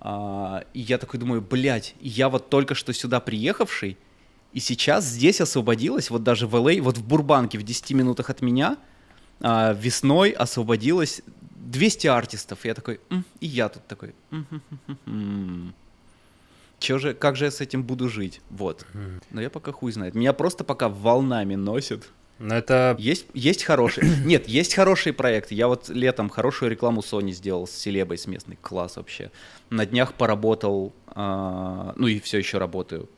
А, 0.00 0.64
и 0.72 0.80
я 0.80 0.98
такой 0.98 1.20
думаю, 1.20 1.42
блядь, 1.42 1.94
я 2.00 2.28
вот 2.28 2.48
только 2.48 2.74
что 2.74 2.92
сюда 2.92 3.20
приехавший, 3.20 3.98
и 4.52 4.60
сейчас 4.60 5.04
здесь 5.04 5.40
освободилось, 5.40 6.10
вот 6.10 6.24
даже 6.24 6.46
в 6.46 6.56
LA, 6.56 6.80
а, 6.80 6.82
вот 6.82 6.98
в 6.98 7.06
Бурбанке 7.06 7.58
в 7.58 7.62
10 7.62 7.92
минутах 7.92 8.30
от 8.30 8.40
меня, 8.40 8.78
а, 9.40 9.72
весной 9.74 10.30
освободилось 10.30 11.22
200 11.60 12.06
артистов. 12.08 12.64
Я 12.64 12.74
такой, 12.74 13.00
М", 13.10 13.24
и 13.40 13.46
я 13.46 13.68
тут 13.68 13.86
такой, 13.86 14.14
м 15.06 15.74
Чё 16.78 16.98
же, 16.98 17.12
как 17.12 17.36
же 17.36 17.44
я 17.44 17.50
с 17.50 17.60
этим 17.60 17.82
буду 17.82 18.08
жить? 18.08 18.40
Вот. 18.50 18.86
Но 19.30 19.42
я 19.42 19.50
пока 19.50 19.70
хуй 19.70 19.92
знает. 19.92 20.14
Меня 20.14 20.32
просто 20.32 20.64
пока 20.64 20.88
волнами 20.88 21.54
носит. 21.54 22.08
Но 22.38 22.54
это... 22.54 22.96
Есть, 22.98 23.26
есть 23.34 23.64
хорошие... 23.64 24.08
Нет, 24.24 24.48
есть 24.48 24.72
хорошие 24.74 25.12
проекты. 25.12 25.54
Я 25.54 25.68
вот 25.68 25.90
летом 25.90 26.30
хорошую 26.30 26.70
рекламу 26.70 27.02
Sony 27.02 27.32
сделал 27.32 27.66
с 27.66 27.70
селебой, 27.72 28.16
с 28.16 28.26
местной. 28.26 28.56
Класс 28.62 28.96
вообще. 28.96 29.30
На 29.68 29.84
днях 29.84 30.14
поработал, 30.14 30.94
э, 31.14 31.92
ну 31.96 32.06
и 32.06 32.18
все 32.18 32.38
еще 32.38 32.56
работаю 32.56 33.10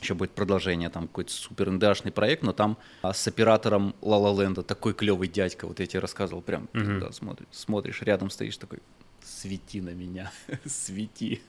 еще 0.00 0.14
будет 0.14 0.32
продолжение, 0.32 0.88
там 0.90 1.06
какой-то 1.06 1.32
супер 1.32 1.70
ндашный 1.70 2.12
проект, 2.12 2.42
но 2.42 2.52
там 2.52 2.78
а, 3.02 3.12
с 3.12 3.26
оператором 3.28 3.94
La 4.00 4.34
Land 4.34 4.62
такой 4.62 4.94
клевый 4.94 5.28
дядька, 5.28 5.66
вот 5.66 5.80
я 5.80 5.86
тебе 5.86 6.00
рассказывал, 6.00 6.42
прям, 6.42 6.68
mm-hmm. 6.72 6.84
когда 6.84 7.12
смотришь, 7.12 7.46
смотришь, 7.50 8.02
рядом 8.02 8.30
стоишь 8.30 8.56
такой, 8.56 8.78
свети 9.22 9.80
на 9.80 9.90
меня, 9.90 10.30
свети. 10.66 11.42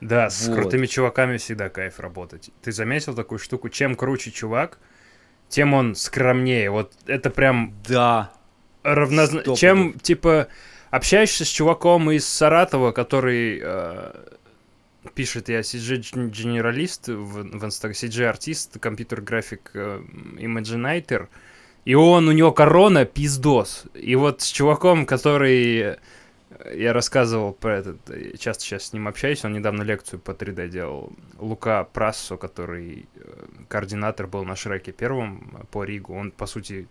Да, 0.00 0.24
вот. 0.24 0.32
с 0.32 0.52
крутыми 0.52 0.86
чуваками 0.86 1.38
всегда 1.38 1.68
кайф 1.68 2.00
работать. 2.00 2.50
Ты 2.62 2.72
заметил 2.72 3.14
такую 3.14 3.38
штуку? 3.38 3.68
Чем 3.70 3.94
круче 3.94 4.30
чувак, 4.30 4.78
тем 5.48 5.74
он 5.74 5.94
скромнее. 5.94 6.70
Вот 6.70 6.92
это 7.06 7.30
прям... 7.30 7.74
Да. 7.88 8.32
Равнозначно. 8.82 9.56
Чем, 9.56 9.98
типа, 9.98 10.48
общаешься 10.90 11.44
с 11.44 11.48
чуваком 11.48 12.10
из 12.10 12.26
Саратова, 12.28 12.92
который... 12.92 13.60
Э 13.62 14.36
пишет 15.12 15.48
я 15.48 15.60
CG-генералист 15.60 17.08
в, 17.08 17.58
в 17.58 17.64
Инстаграме, 17.64 17.98
CG-артист, 17.98 18.78
компьютер-график 18.80 19.70
э, 19.74 20.02
и 21.86 21.94
он, 21.94 22.28
у 22.28 22.32
него 22.32 22.50
корона 22.50 23.04
пиздос. 23.04 23.84
И 23.94 24.16
вот 24.16 24.42
с 24.42 24.48
чуваком, 24.48 25.06
который 25.06 25.78
э, 25.78 25.96
я 26.74 26.92
рассказывал 26.92 27.52
про 27.52 27.78
этот, 27.78 27.98
часто 28.40 28.64
сейчас 28.64 28.86
с 28.86 28.92
ним 28.92 29.06
общаюсь, 29.06 29.44
он 29.44 29.52
недавно 29.52 29.82
лекцию 29.82 30.18
по 30.18 30.32
3D 30.32 30.68
делал, 30.68 31.12
Лука 31.38 31.84
Прассо, 31.84 32.36
который 32.36 33.06
э, 33.14 33.44
координатор 33.68 34.26
был 34.26 34.44
на 34.44 34.56
Шреке 34.56 34.90
первом 34.90 35.64
по 35.70 35.84
Ригу, 35.84 36.12
он, 36.12 36.32
по 36.32 36.46
сути, 36.46 36.88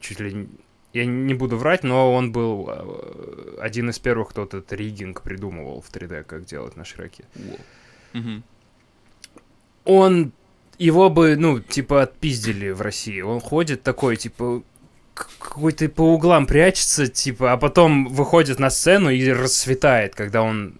чуть 0.00 0.20
ли 0.20 0.48
я 0.92 1.06
не 1.06 1.34
буду 1.34 1.56
врать, 1.56 1.84
но 1.84 2.14
он 2.14 2.32
был 2.32 2.68
э, 2.70 3.58
один 3.60 3.90
из 3.90 3.98
первых, 3.98 4.30
кто 4.30 4.44
этот 4.44 4.72
риггинг 4.72 5.22
придумывал 5.22 5.80
в 5.80 5.90
3D, 5.90 6.24
как 6.24 6.44
делать 6.46 6.76
на 6.76 6.84
Шреке. 6.84 7.24
Угу. 8.14 8.42
Он 9.84 10.32
его 10.78 11.10
бы, 11.10 11.36
ну, 11.36 11.60
типа, 11.60 12.02
отпиздили 12.02 12.70
в 12.70 12.80
России. 12.80 13.20
Он 13.20 13.40
ходит 13.40 13.82
такой, 13.82 14.16
типа, 14.16 14.62
какой-то 15.14 15.88
по 15.88 16.02
углам 16.02 16.46
прячется, 16.46 17.08
типа, 17.08 17.52
а 17.52 17.56
потом 17.56 18.06
выходит 18.06 18.58
на 18.58 18.70
сцену 18.70 19.10
и 19.10 19.28
расцветает, 19.30 20.14
когда 20.14 20.42
он 20.42 20.78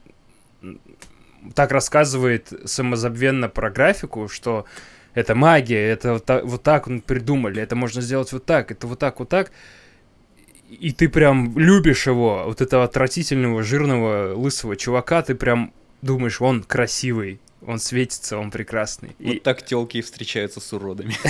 так 1.55 1.73
рассказывает 1.73 2.53
самозабвенно 2.65 3.49
про 3.49 3.71
графику, 3.71 4.29
что 4.29 4.65
это 5.15 5.35
магия, 5.35 5.89
это 5.89 6.15
вот 6.15 6.25
так, 6.25 6.45
вот 6.45 6.63
так 6.63 6.87
он 6.87 7.01
придумали, 7.01 7.61
это 7.63 7.75
можно 7.75 8.01
сделать 8.01 8.33
вот 8.33 8.45
так, 8.45 8.71
это 8.71 8.87
вот 8.87 8.99
так, 8.99 9.19
вот 9.19 9.29
так 9.29 9.51
и 10.69 10.93
ты 10.93 11.09
прям 11.09 11.59
любишь 11.59 12.07
его, 12.07 12.45
вот 12.47 12.61
этого 12.61 12.85
отвратительного, 12.85 13.63
жирного, 13.63 14.35
лысого 14.35 14.77
чувака, 14.77 15.23
ты 15.23 15.35
прям 15.35 15.73
думаешь, 16.03 16.41
он 16.41 16.63
красивый, 16.63 17.41
он 17.67 17.79
светится, 17.79 18.39
он 18.39 18.51
прекрасный. 18.51 19.17
Вот 19.19 19.35
и... 19.35 19.39
так 19.39 19.65
телки 19.65 20.01
встречаются 20.03 20.61
с 20.61 20.73
уродами. 20.73 21.15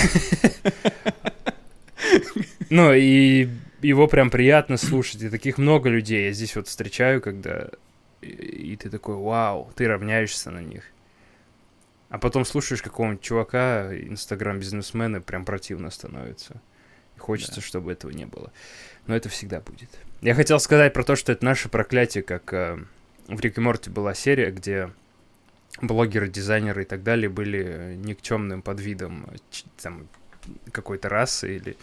Ну, 2.70 2.92
и 2.92 3.48
его 3.80 4.08
прям 4.08 4.28
приятно 4.28 4.76
слушать, 4.76 5.22
и 5.22 5.30
таких 5.30 5.56
много 5.56 5.88
людей 5.88 6.26
я 6.26 6.32
здесь 6.32 6.54
вот 6.54 6.68
встречаю, 6.68 7.22
когда... 7.22 7.68
И 8.20 8.76
ты 8.76 8.90
такой, 8.90 9.16
вау, 9.16 9.72
ты 9.74 9.88
равняешься 9.88 10.50
на 10.50 10.60
них. 10.60 10.84
А 12.10 12.18
потом 12.18 12.44
слушаешь 12.44 12.82
какого-нибудь 12.82 13.22
чувака, 13.22 13.90
инстаграм-бизнесмена, 13.94 15.22
прям 15.22 15.46
противно 15.46 15.90
становится. 15.90 16.60
И 17.16 17.18
хочется, 17.18 17.56
да. 17.56 17.62
чтобы 17.62 17.92
этого 17.92 18.10
не 18.10 18.26
было 18.26 18.52
но 19.08 19.16
это 19.16 19.28
всегда 19.28 19.60
будет. 19.60 19.88
Я 20.20 20.34
хотел 20.34 20.60
сказать 20.60 20.92
про 20.92 21.02
то, 21.02 21.16
что 21.16 21.32
это 21.32 21.44
наше 21.44 21.68
проклятие, 21.68 22.22
как 22.22 22.52
э, 22.52 22.78
в 23.26 23.40
Рик 23.40 23.58
и 23.58 23.60
Морти 23.60 23.90
была 23.90 24.14
серия, 24.14 24.50
где 24.52 24.90
блогеры, 25.82 26.28
дизайнеры 26.28 26.82
и 26.82 26.84
так 26.84 27.02
далее 27.02 27.28
были 27.28 27.94
никчемным 27.96 28.62
подвидом 28.62 29.26
там, 29.82 30.06
какой-то 30.72 31.08
расы 31.08 31.56
или 31.56 31.76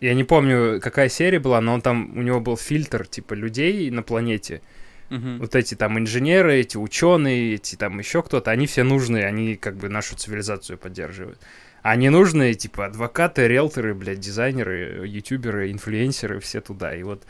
я 0.00 0.14
не 0.14 0.22
помню, 0.22 0.80
какая 0.80 1.08
серия 1.08 1.40
была, 1.40 1.60
но 1.60 1.74
он 1.74 1.82
там, 1.82 2.16
у 2.16 2.22
него 2.22 2.40
был 2.40 2.56
фильтр, 2.56 3.06
типа, 3.06 3.34
людей 3.34 3.90
на 3.90 4.02
планете. 4.02 4.62
Мгм. 5.10 5.38
Вот 5.38 5.56
эти 5.56 5.74
там 5.74 5.98
инженеры, 5.98 6.54
эти 6.60 6.76
ученые, 6.76 7.54
эти 7.54 7.74
там 7.74 7.98
еще 7.98 8.22
кто-то, 8.22 8.50
они 8.50 8.66
все 8.66 8.84
нужные, 8.84 9.26
они 9.26 9.56
как 9.56 9.76
бы 9.76 9.88
нашу 9.88 10.16
цивилизацию 10.16 10.78
поддерживают. 10.78 11.40
А 11.88 11.96
ненужные, 11.96 12.52
типа, 12.52 12.84
адвокаты, 12.84 13.48
риэлторы, 13.48 13.94
блядь, 13.94 14.20
дизайнеры, 14.20 15.06
ютуберы, 15.06 15.72
инфлюенсеры, 15.72 16.38
все 16.38 16.60
туда. 16.60 16.94
И 16.94 17.02
вот 17.02 17.24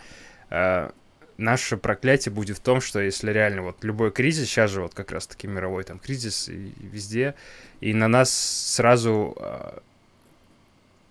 э, 0.50 0.90
наше 1.36 1.76
проклятие 1.76 2.32
будет 2.32 2.58
в 2.58 2.60
том, 2.60 2.80
что 2.80 2.98
если 2.98 3.30
реально 3.30 3.62
вот 3.62 3.84
любой 3.84 4.10
кризис, 4.10 4.48
сейчас 4.48 4.72
же 4.72 4.82
вот 4.82 4.94
как 4.94 5.12
раз-таки 5.12 5.46
мировой 5.46 5.84
там 5.84 6.00
кризис 6.00 6.48
и, 6.48 6.70
и 6.70 6.86
везде, 6.88 7.36
и 7.80 7.94
на 7.94 8.08
нас 8.08 8.34
сразу 8.34 9.36
э, 9.38 9.78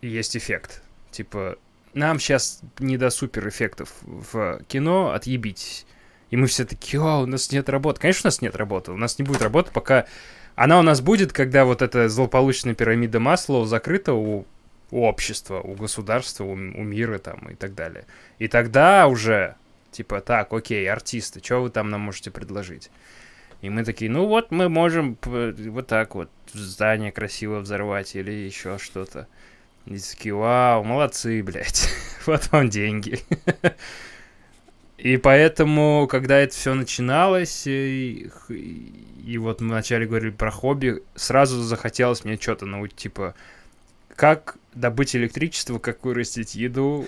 есть 0.02 0.36
эффект. 0.36 0.82
Типа, 1.12 1.56
нам 1.94 2.20
сейчас 2.20 2.60
не 2.80 2.98
до 2.98 3.10
супер 3.10 3.48
эффектов 3.48 3.94
в 4.02 4.62
кино, 4.68 5.12
отъебитесь. 5.12 5.86
И 6.32 6.36
мы 6.36 6.48
все 6.48 6.66
такие, 6.66 7.02
о, 7.02 7.22
у 7.22 7.26
нас 7.26 7.50
нет 7.54 7.70
работы. 7.70 8.02
Конечно, 8.02 8.28
у 8.28 8.28
нас 8.28 8.42
нет 8.42 8.58
работы. 8.58 8.92
У 8.92 8.98
нас 8.98 9.18
не 9.20 9.24
будет 9.24 9.42
работы, 9.42 9.72
пока... 9.72 10.06
Она 10.58 10.80
у 10.80 10.82
нас 10.82 11.02
будет, 11.02 11.34
когда 11.34 11.66
вот 11.66 11.84
эта 11.84 12.10
злополучная 12.10 12.74
пирамида 12.74 13.20
Маслоу 13.20 13.66
закрыта 13.66 14.14
у, 14.14 14.48
у 14.90 15.06
общества, 15.06 15.62
у 15.62 15.76
государства, 15.76 16.46
у, 16.46 16.54
у 16.54 16.56
мира 16.56 17.20
там 17.20 17.48
и 17.52 17.54
так 17.54 17.76
далее. 17.76 18.06
И 18.40 18.48
тогда 18.48 19.06
уже, 19.06 19.56
типа, 19.92 20.20
так, 20.20 20.52
окей, 20.52 20.90
артисты, 20.90 21.42
что 21.44 21.62
вы 21.62 21.70
там 21.70 21.92
нам 21.92 22.02
можете 22.02 22.32
предложить? 22.32 22.90
И 23.62 23.70
мы 23.70 23.86
такие, 23.86 24.10
ну 24.10 24.26
вот 24.26 24.50
мы 24.50 24.68
можем 24.68 25.16
вот 25.22 25.86
так 25.86 26.16
вот 26.16 26.32
здание 26.52 27.12
красиво 27.12 27.60
взорвать 27.60 28.16
или 28.16 28.32
еще 28.32 28.80
что-то. 28.80 29.28
И 29.86 30.00
такие, 30.00 30.34
вау, 30.34 30.84
молодцы, 30.84 31.44
блядь, 31.44 31.88
вот 32.26 32.52
вам 32.52 32.70
деньги. 32.70 33.20
И 34.98 35.18
поэтому, 35.18 36.08
когда 36.10 36.40
это 36.40 36.56
все 36.56 36.74
начиналось, 36.74 37.68
и, 39.28 39.38
вот 39.38 39.60
мы 39.60 39.68
вначале 39.68 40.06
говорили 40.06 40.30
про 40.32 40.52
хобби, 40.52 41.04
сразу 41.16 41.62
захотелось 41.62 42.24
мне 42.24 42.38
что-то 42.38 42.66
научить, 42.66 42.96
типа, 42.96 43.36
как 44.16 44.56
добыть 44.74 45.18
электричество, 45.18 45.80
как 45.80 46.06
вырастить 46.06 46.56
еду, 46.56 47.06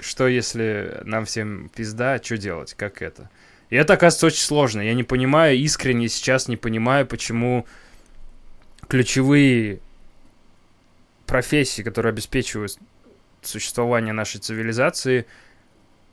что 0.00 0.26
если 0.26 1.00
нам 1.04 1.26
всем 1.26 1.68
пизда, 1.68 2.20
что 2.20 2.38
делать, 2.38 2.74
как 2.74 3.02
это. 3.02 3.30
И 3.68 3.76
это, 3.76 3.92
оказывается, 3.92 4.26
очень 4.26 4.42
сложно. 4.42 4.80
Я 4.80 4.94
не 4.94 5.04
понимаю, 5.04 5.56
искренне 5.58 6.08
сейчас 6.08 6.48
не 6.48 6.56
понимаю, 6.56 7.06
почему 7.06 7.66
ключевые 8.88 9.78
профессии, 11.26 11.82
которые 11.82 12.10
обеспечивают 12.10 12.76
существование 13.42 14.12
нашей 14.12 14.40
цивилизации, 14.40 15.24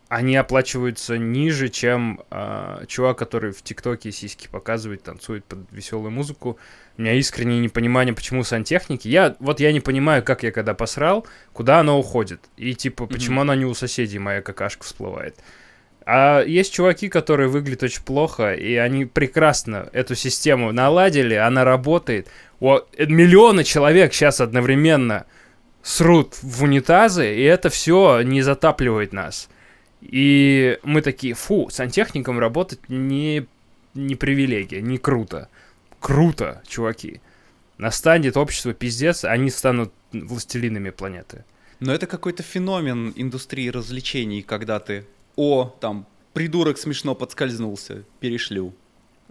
они 0.10 0.38
оплачиваются 0.38 1.18
ниже, 1.18 1.68
чем 1.68 2.22
э, 2.32 2.86
чувак, 2.88 3.18
который 3.18 3.52
в 3.52 3.62
ТикТоке 3.62 4.12
сиськи 4.12 4.48
показывает, 4.50 5.04
танцует 5.04 5.44
под 5.44 5.60
веселую 5.72 6.12
музыку. 6.12 6.58
У 6.98 7.02
меня 7.02 7.14
искреннее 7.14 7.60
непонимание, 7.60 8.14
почему 8.14 8.44
сантехники. 8.44 9.08
Я 9.10 9.36
вот 9.40 9.60
я 9.60 9.72
не 9.74 9.82
понимаю, 9.82 10.24
как 10.24 10.44
я 10.44 10.52
когда 10.52 10.74
посрал, 10.74 11.28
куда 11.52 11.80
оно 11.80 12.00
уходит. 12.00 12.40
И 12.56 12.74
типа, 12.74 13.06
почему 13.06 13.36
Мгм. 13.36 13.42
она 13.42 13.56
не 13.58 13.66
у 13.66 13.74
соседей 13.74 14.20
моя 14.20 14.42
какашка 14.42 14.84
всплывает. 14.86 15.36
А 16.06 16.42
есть 16.42 16.74
чуваки, 16.74 17.10
которые 17.10 17.50
выглядят 17.50 17.84
очень 17.84 18.02
плохо, 18.02 18.54
и 18.54 18.76
они 18.76 19.04
прекрасно 19.04 19.90
эту 19.92 20.16
систему 20.16 20.72
наладили, 20.72 21.34
она 21.34 21.66
работает. 21.66 22.30
О, 22.62 22.80
э, 22.98 23.06
миллионы 23.08 23.66
человек 23.66 24.14
сейчас 24.14 24.40
одновременно 24.40 25.26
срут 25.84 26.36
в 26.42 26.64
унитазы, 26.64 27.36
и 27.36 27.44
это 27.44 27.70
все 27.70 28.22
не 28.22 28.42
затапливает 28.42 29.12
нас. 29.12 29.50
И 30.02 30.80
мы 30.84 31.02
такие, 31.02 31.34
фу, 31.34 31.70
сантехником 31.72 32.40
работать 32.40 32.80
не, 32.90 33.46
не 33.94 34.16
привилегия, 34.16 34.82
не 34.82 34.98
круто. 34.98 35.50
Круто, 36.00 36.62
чуваки. 36.68 37.22
Настанет 37.78 38.38
общество 38.38 38.74
пиздец, 38.74 39.26
они 39.26 39.50
станут 39.50 39.92
властелинами 40.12 40.90
планеты. 40.92 41.44
Но 41.80 41.94
это 41.94 42.08
какой-то 42.08 42.44
феномен 42.44 43.14
индустрии 43.16 43.70
развлечений, 43.70 44.42
когда 44.42 44.80
ты, 44.80 45.06
о, 45.36 45.66
там, 45.80 46.06
придурок 46.34 46.78
смешно 46.78 47.14
подскользнулся, 47.16 48.04
перешлю. 48.20 48.74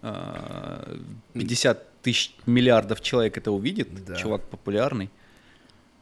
А, 0.02 0.96
50 1.32 2.02
тысяч 2.02 2.34
миллиардов 2.46 3.00
человек 3.00 3.36
это 3.38 3.50
увидит, 3.50 3.88
Да. 4.04 4.14
чувак 4.16 4.42
популярный. 4.48 5.10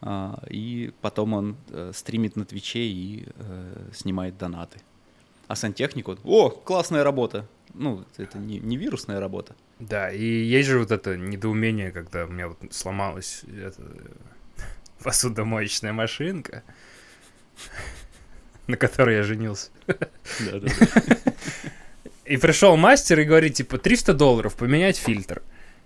А, 0.07 0.39
И 0.51 0.93
потом 1.01 1.33
он 1.33 1.57
э, 1.71 1.93
стримит 1.95 2.37
на 2.37 2.45
Твиче 2.45 2.81
и 2.81 3.27
э, 3.37 3.91
снимает 3.95 4.37
донаты. 4.37 4.79
А 5.49 5.57
сантехнику, 5.57 6.19
о, 6.25 6.51
классная 6.51 7.03
работа. 7.03 7.47
Ну, 7.73 8.05
это 8.19 8.39
не, 8.39 8.59
не 8.59 8.77
вирусная 8.77 9.19
работа. 9.19 9.57
Да, 9.79 10.11
и 10.11 10.23
есть 10.23 10.69
же 10.69 10.79
вот 10.79 10.91
это 10.91 11.17
недоумение, 11.17 11.91
когда 11.91 12.27
у 12.27 12.29
меня 12.29 12.49
вот 12.49 12.59
сломалась 12.71 13.45
эта 13.45 13.83
посудомоечная 15.03 15.95
машинка, 15.95 16.63
на 18.67 18.77
которой 18.77 19.17
я 19.17 19.23
женился. 19.23 19.71
И 22.27 22.37
пришел 22.37 22.77
мастер 22.77 23.21
и 23.21 23.25
говорит, 23.25 23.55
типа, 23.55 23.77
300 23.77 24.15
долларов 24.15 24.55
поменять 24.57 24.97
фильтр. 24.97 25.43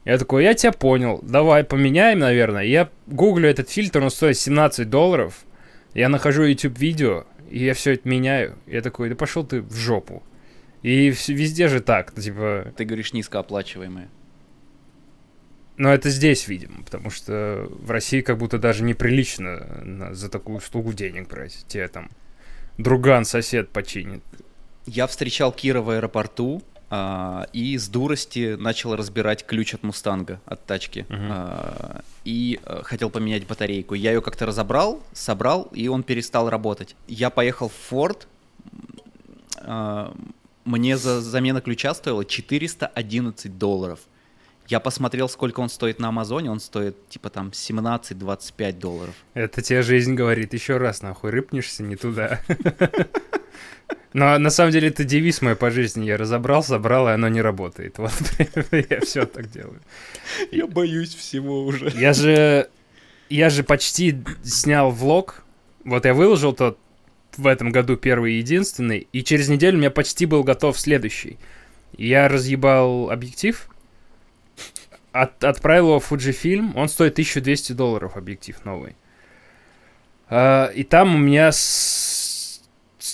Я 0.08 0.16
такой, 0.16 0.42
я 0.44 0.54
тебя 0.54 0.72
понял, 0.72 1.20
давай 1.22 1.64
поменяем, 1.64 2.20
наверное. 2.20 2.62
Я 2.62 2.88
гуглю 3.06 3.46
этот 3.46 3.68
фильтр, 3.68 4.02
он 4.02 4.10
стоит 4.10 4.38
17 4.38 4.88
долларов. 4.88 5.44
Я 5.92 6.08
нахожу 6.08 6.44
YouTube 6.44 6.78
видео, 6.78 7.26
и 7.50 7.62
я 7.62 7.74
все 7.74 7.92
это 7.92 8.08
меняю. 8.08 8.56
Я 8.66 8.80
такой, 8.80 9.10
да 9.10 9.16
пошел 9.16 9.44
ты 9.44 9.60
в 9.60 9.74
жопу. 9.76 10.22
И 10.82 11.10
везде 11.10 11.68
же 11.68 11.80
так, 11.80 12.14
типа, 12.14 12.72
Ты 12.76 12.86
говоришь 12.86 13.12
низкооплачиваемые. 13.12 14.08
но 15.76 15.92
это 15.92 16.08
здесь, 16.08 16.48
видимо, 16.48 16.82
потому 16.84 17.10
что 17.10 17.68
в 17.70 17.90
России 17.90 18.22
как 18.22 18.38
будто 18.38 18.58
даже 18.58 18.84
неприлично 18.84 19.82
на- 19.84 20.14
за 20.14 20.30
такую 20.30 20.56
услугу 20.56 20.94
денег 20.94 21.28
брать. 21.28 21.66
Тебе 21.68 21.86
там 21.86 22.08
друган, 22.78 23.26
сосед 23.26 23.68
починит. 23.68 24.22
Я 24.86 25.06
встречал 25.06 25.52
Кира 25.52 25.82
в 25.82 25.90
аэропорту 25.90 26.62
а, 26.90 27.46
и 27.52 27.76
с 27.76 27.88
дурости 27.88 28.56
начал 28.58 28.96
разбирать 28.96 29.44
ключ 29.44 29.74
от 29.74 29.82
Мустанга, 29.82 30.40
от 30.46 30.64
тачки. 30.64 31.04
Мгм. 31.08 31.28
А, 31.30 32.00
и 32.24 32.60
а, 32.64 32.82
хотел 32.82 33.10
поменять 33.10 33.46
батарейку. 33.46 33.94
Я 33.94 34.12
ее 34.12 34.22
как-то 34.22 34.46
разобрал, 34.46 35.02
собрал, 35.12 35.68
и 35.72 35.88
он 35.88 36.02
перестал 36.02 36.48
работать. 36.48 36.96
Я 37.06 37.30
поехал 37.30 37.68
в 37.68 37.88
Форд. 37.88 38.26
а, 39.60 40.14
мне 40.64 40.98
за 40.98 41.22
замена 41.22 41.60
ключа 41.62 41.94
стоила 41.94 42.24
411 42.24 43.58
долларов. 43.58 44.00
Я 44.66 44.80
посмотрел, 44.80 45.30
сколько 45.30 45.60
он 45.60 45.70
стоит 45.70 45.98
на 45.98 46.08
Амазоне. 46.08 46.50
Он 46.50 46.60
стоит 46.60 47.08
типа 47.08 47.30
там 47.30 47.48
17-25 47.48 48.72
долларов. 48.78 49.14
Это 49.32 49.62
тебе 49.62 49.80
жизнь 49.80 50.14
говорит 50.14 50.52
еще 50.52 50.76
раз, 50.76 51.00
нахуй, 51.00 51.30
рыпнешься 51.30 51.82
не 51.82 51.96
туда. 51.96 52.40
Но 54.12 54.38
на 54.38 54.50
самом 54.50 54.72
деле 54.72 54.88
это 54.88 55.04
девиз 55.04 55.42
мой 55.42 55.54
по 55.54 55.70
жизни. 55.70 56.06
Я 56.06 56.16
разобрал, 56.16 56.62
собрал, 56.62 57.08
и 57.08 57.12
оно 57.12 57.28
не 57.28 57.42
работает. 57.42 57.98
Вот 57.98 58.12
я 58.72 59.00
все 59.00 59.26
так 59.26 59.50
делаю. 59.50 59.80
Я 60.50 60.66
боюсь 60.66 61.14
всего 61.14 61.64
уже. 61.64 61.90
Я 61.94 62.12
же, 62.12 62.68
я 63.28 63.50
же 63.50 63.62
почти 63.62 64.18
снял 64.42 64.90
влог. 64.90 65.44
Вот 65.84 66.04
я 66.04 66.14
выложил 66.14 66.52
тот 66.52 66.78
в 67.36 67.46
этом 67.46 67.70
году 67.70 67.96
первый 67.96 68.34
и 68.34 68.38
единственный, 68.38 69.06
и 69.12 69.22
через 69.22 69.48
неделю 69.48 69.76
у 69.76 69.80
меня 69.80 69.90
почти 69.90 70.26
был 70.26 70.42
готов 70.42 70.78
следующий. 70.78 71.38
Я 71.96 72.28
разъебал 72.28 73.10
объектив, 73.10 73.68
от, 75.12 75.42
отправил 75.44 75.86
его 75.86 76.00
в 76.00 76.12
Fujifilm, 76.12 76.72
он 76.74 76.88
стоит 76.88 77.12
1200 77.12 77.72
долларов, 77.72 78.16
объектив 78.16 78.56
новый. 78.64 78.96
А, 80.28 80.66
и 80.66 80.82
там 80.82 81.14
у 81.14 81.18
меня 81.18 81.52
с- 81.52 82.07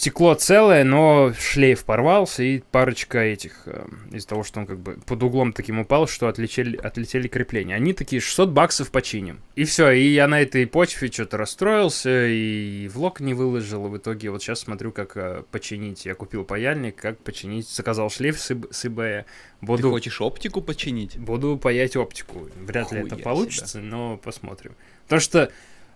стекло 0.04 0.34
целое, 0.34 0.84
но 0.84 1.32
шлейф 1.32 1.84
порвался, 1.84 2.42
и 2.42 2.58
парочка 2.58 3.20
этих, 3.20 3.62
э, 3.64 3.86
из-за 4.12 4.28
того, 4.28 4.44
что 4.44 4.60
он 4.60 4.66
как 4.66 4.78
бы 4.78 4.98
под 5.06 5.22
углом 5.22 5.54
таким 5.54 5.78
упал, 5.78 6.06
что 6.06 6.28
отлетели, 6.28 6.76
отлетели 6.76 7.26
крепления. 7.26 7.74
Они 7.74 7.94
такие, 7.94 8.20
600 8.20 8.50
баксов 8.50 8.90
починим. 8.90 9.40
И 9.56 9.64
все, 9.64 9.90
и 9.92 10.08
я 10.08 10.28
на 10.28 10.42
этой 10.42 10.66
почве 10.66 11.10
что-то 11.10 11.38
расстроился, 11.38 12.26
и 12.26 12.86
влог 12.88 13.20
не 13.20 13.32
выложил, 13.32 13.86
и 13.86 13.88
в 13.88 13.96
итоге 13.96 14.30
вот 14.30 14.42
сейчас 14.42 14.60
смотрю, 14.60 14.92
как 14.92 15.16
э, 15.16 15.42
починить. 15.50 16.04
Я 16.04 16.14
купил 16.14 16.44
паяльник, 16.44 16.96
как 16.96 17.18
починить, 17.20 17.66
заказал 17.66 18.10
шлейф 18.10 18.38
с, 18.38 18.50
с 18.50 18.84
eBay. 18.84 19.22
Ты 19.22 19.66
Буду, 19.66 19.90
хочешь 19.90 20.20
оптику 20.20 20.60
починить? 20.60 21.16
буду 21.16 21.56
паять 21.56 21.96
оптику. 21.96 22.50
Вряд 22.56 22.92
ли 22.92 23.00
это 23.00 23.14
Хуя 23.14 23.24
получится, 23.24 23.80
но 23.80 24.18
посмотрим. 24.18 24.74
Потому 25.04 25.20
что 25.20 25.50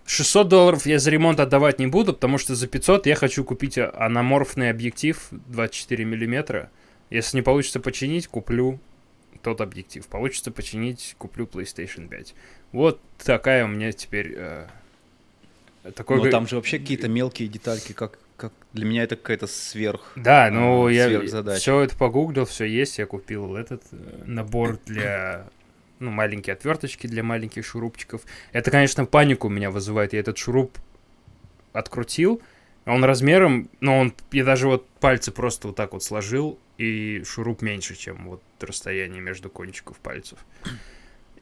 600 0.09 0.47
долларов 0.47 0.85
я 0.85 0.97
за 0.99 1.11
ремонт 1.11 1.39
отдавать 1.39 1.79
не 1.79 1.87
буду, 1.87 2.13
потому 2.13 2.37
что 2.37 2.55
за 2.55 2.67
500 2.67 3.05
я 3.05 3.15
хочу 3.15 3.43
купить 3.43 3.77
а- 3.77 3.93
анаморфный 3.95 4.69
объектив 4.69 5.27
24 5.31 6.03
миллиметра. 6.03 6.71
Если 7.09 7.37
не 7.37 7.43
получится 7.43 7.79
починить, 7.79 8.27
куплю 8.27 8.79
тот 9.43 9.61
объектив. 9.61 10.05
Получится 10.07 10.51
починить, 10.51 11.15
куплю 11.17 11.45
PlayStation 11.45 12.07
5. 12.07 12.33
Вот 12.71 12.99
такая 13.23 13.65
у 13.65 13.67
меня 13.67 13.91
теперь 13.91 14.33
э, 14.35 14.67
Такой... 15.95 16.17
Но 16.17 16.29
там 16.29 16.47
же 16.47 16.55
вообще 16.55 16.79
какие-то 16.79 17.07
мелкие 17.07 17.47
детальки, 17.47 17.93
как, 17.93 18.19
как 18.35 18.51
для 18.73 18.85
меня 18.85 19.03
это 19.03 19.15
какая-то 19.15 19.47
сверх. 19.47 20.11
Да, 20.15 20.49
ну 20.51 20.87
а, 20.87 20.91
я 20.91 21.21
все 21.55 21.81
это 21.81 21.95
погуглил, 21.95 22.45
все 22.45 22.65
есть, 22.65 22.97
я 22.97 23.05
купил 23.05 23.55
этот 23.55 23.83
э, 23.91 24.23
набор 24.25 24.79
для 24.85 25.47
ну, 25.99 26.11
маленькие 26.11 26.53
отверточки 26.53 27.07
для 27.07 27.23
маленьких 27.23 27.65
шурупчиков. 27.65 28.21
Это, 28.51 28.71
конечно, 28.71 29.05
панику 29.05 29.47
у 29.47 29.51
меня 29.51 29.69
вызывает. 29.69 30.13
Я 30.13 30.19
этот 30.19 30.37
шуруп 30.37 30.77
открутил, 31.73 32.41
он 32.85 33.03
размером, 33.03 33.69
ну, 33.81 33.97
он, 33.97 34.13
я 34.31 34.43
даже 34.43 34.67
вот 34.67 34.87
пальцы 34.99 35.31
просто 35.31 35.67
вот 35.67 35.75
так 35.75 35.93
вот 35.93 36.03
сложил, 36.03 36.57
и 36.77 37.23
шуруп 37.25 37.61
меньше, 37.61 37.95
чем 37.95 38.29
вот 38.29 38.41
расстояние 38.59 39.21
между 39.21 39.49
кончиков 39.49 39.97
пальцев. 39.97 40.39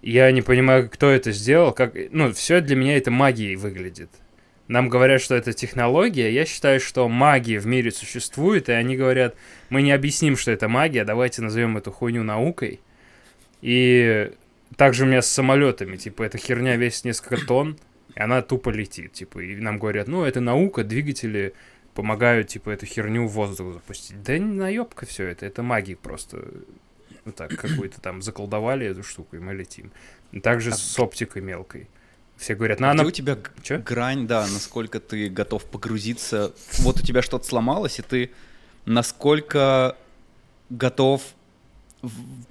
Я 0.02 0.32
не 0.32 0.42
понимаю, 0.42 0.90
кто 0.90 1.10
это 1.10 1.32
сделал, 1.32 1.72
как, 1.72 1.94
ну, 2.12 2.34
все 2.34 2.60
для 2.62 2.76
меня 2.76 2.98
это 2.98 3.12
магией 3.12 3.56
выглядит. 3.56 4.10
Нам 4.68 4.90
говорят, 4.90 5.22
что 5.22 5.36
это 5.36 5.54
технология. 5.54 6.32
Я 6.32 6.46
считаю, 6.46 6.80
что 6.80 7.08
магия 7.08 7.60
в 7.60 7.66
мире 7.66 7.92
существует, 7.92 8.68
и 8.68 8.74
они 8.74 8.98
говорят, 8.98 9.36
мы 9.70 9.82
не 9.82 9.92
объясним, 9.92 10.36
что 10.36 10.52
это 10.52 10.68
магия, 10.68 11.06
давайте 11.06 11.42
назовем 11.42 11.78
эту 11.78 11.92
хуйню 11.92 12.24
наукой. 12.24 12.82
И 13.62 14.32
также 14.76 15.04
у 15.04 15.08
меня 15.08 15.22
с 15.22 15.28
самолетами, 15.28 15.98
типа, 15.98 16.24
эта 16.24 16.38
херня 16.38 16.76
весит 16.76 17.06
несколько 17.06 17.38
тонн, 17.46 17.78
и 18.16 18.20
она 18.20 18.42
тупо 18.42 18.70
летит, 18.70 19.14
типа, 19.14 19.40
и 19.40 19.56
нам 19.56 19.80
говорят, 19.80 20.08
ну, 20.08 20.24
это 20.24 20.42
наука, 20.42 20.84
двигатели 20.84 21.54
помогают, 21.94 22.50
типа, 22.50 22.72
эту 22.72 22.86
херню 22.86 23.28
в 23.28 23.32
воздух 23.32 23.74
запустить. 23.74 24.22
Да 24.22 24.38
не 24.38 24.54
наебка 24.54 25.06
все 25.06 25.28
это, 25.28 25.46
это 25.46 25.64
магия 25.64 25.96
просто. 25.96 26.44
Вот 27.26 27.36
так, 27.36 27.56
какую-то 27.56 28.00
там 28.00 28.22
заколдовали 28.22 28.86
эту 28.86 29.04
штуку, 29.04 29.36
и 29.36 29.40
мы 29.40 29.54
летим. 29.54 29.92
Также 30.44 30.72
с 30.72 31.00
оптикой 31.00 31.42
мелкой. 31.42 31.90
Все 32.38 32.54
говорят, 32.54 32.80
ну 32.80 32.88
А 32.88 32.92
она... 32.92 33.04
где 33.04 33.08
у 33.08 33.12
тебя 33.12 33.38
Чё? 33.64 33.80
грань, 33.80 34.28
да, 34.28 34.42
насколько 34.42 35.00
ты 35.00 35.28
готов 35.28 35.66
погрузиться. 35.66 36.54
Вот 36.80 37.00
у 37.00 37.04
тебя 37.04 37.22
что-то 37.22 37.46
сломалось, 37.46 38.00
и 38.00 38.04
ты 38.04 38.32
насколько 38.86 39.98
готов 40.70 41.22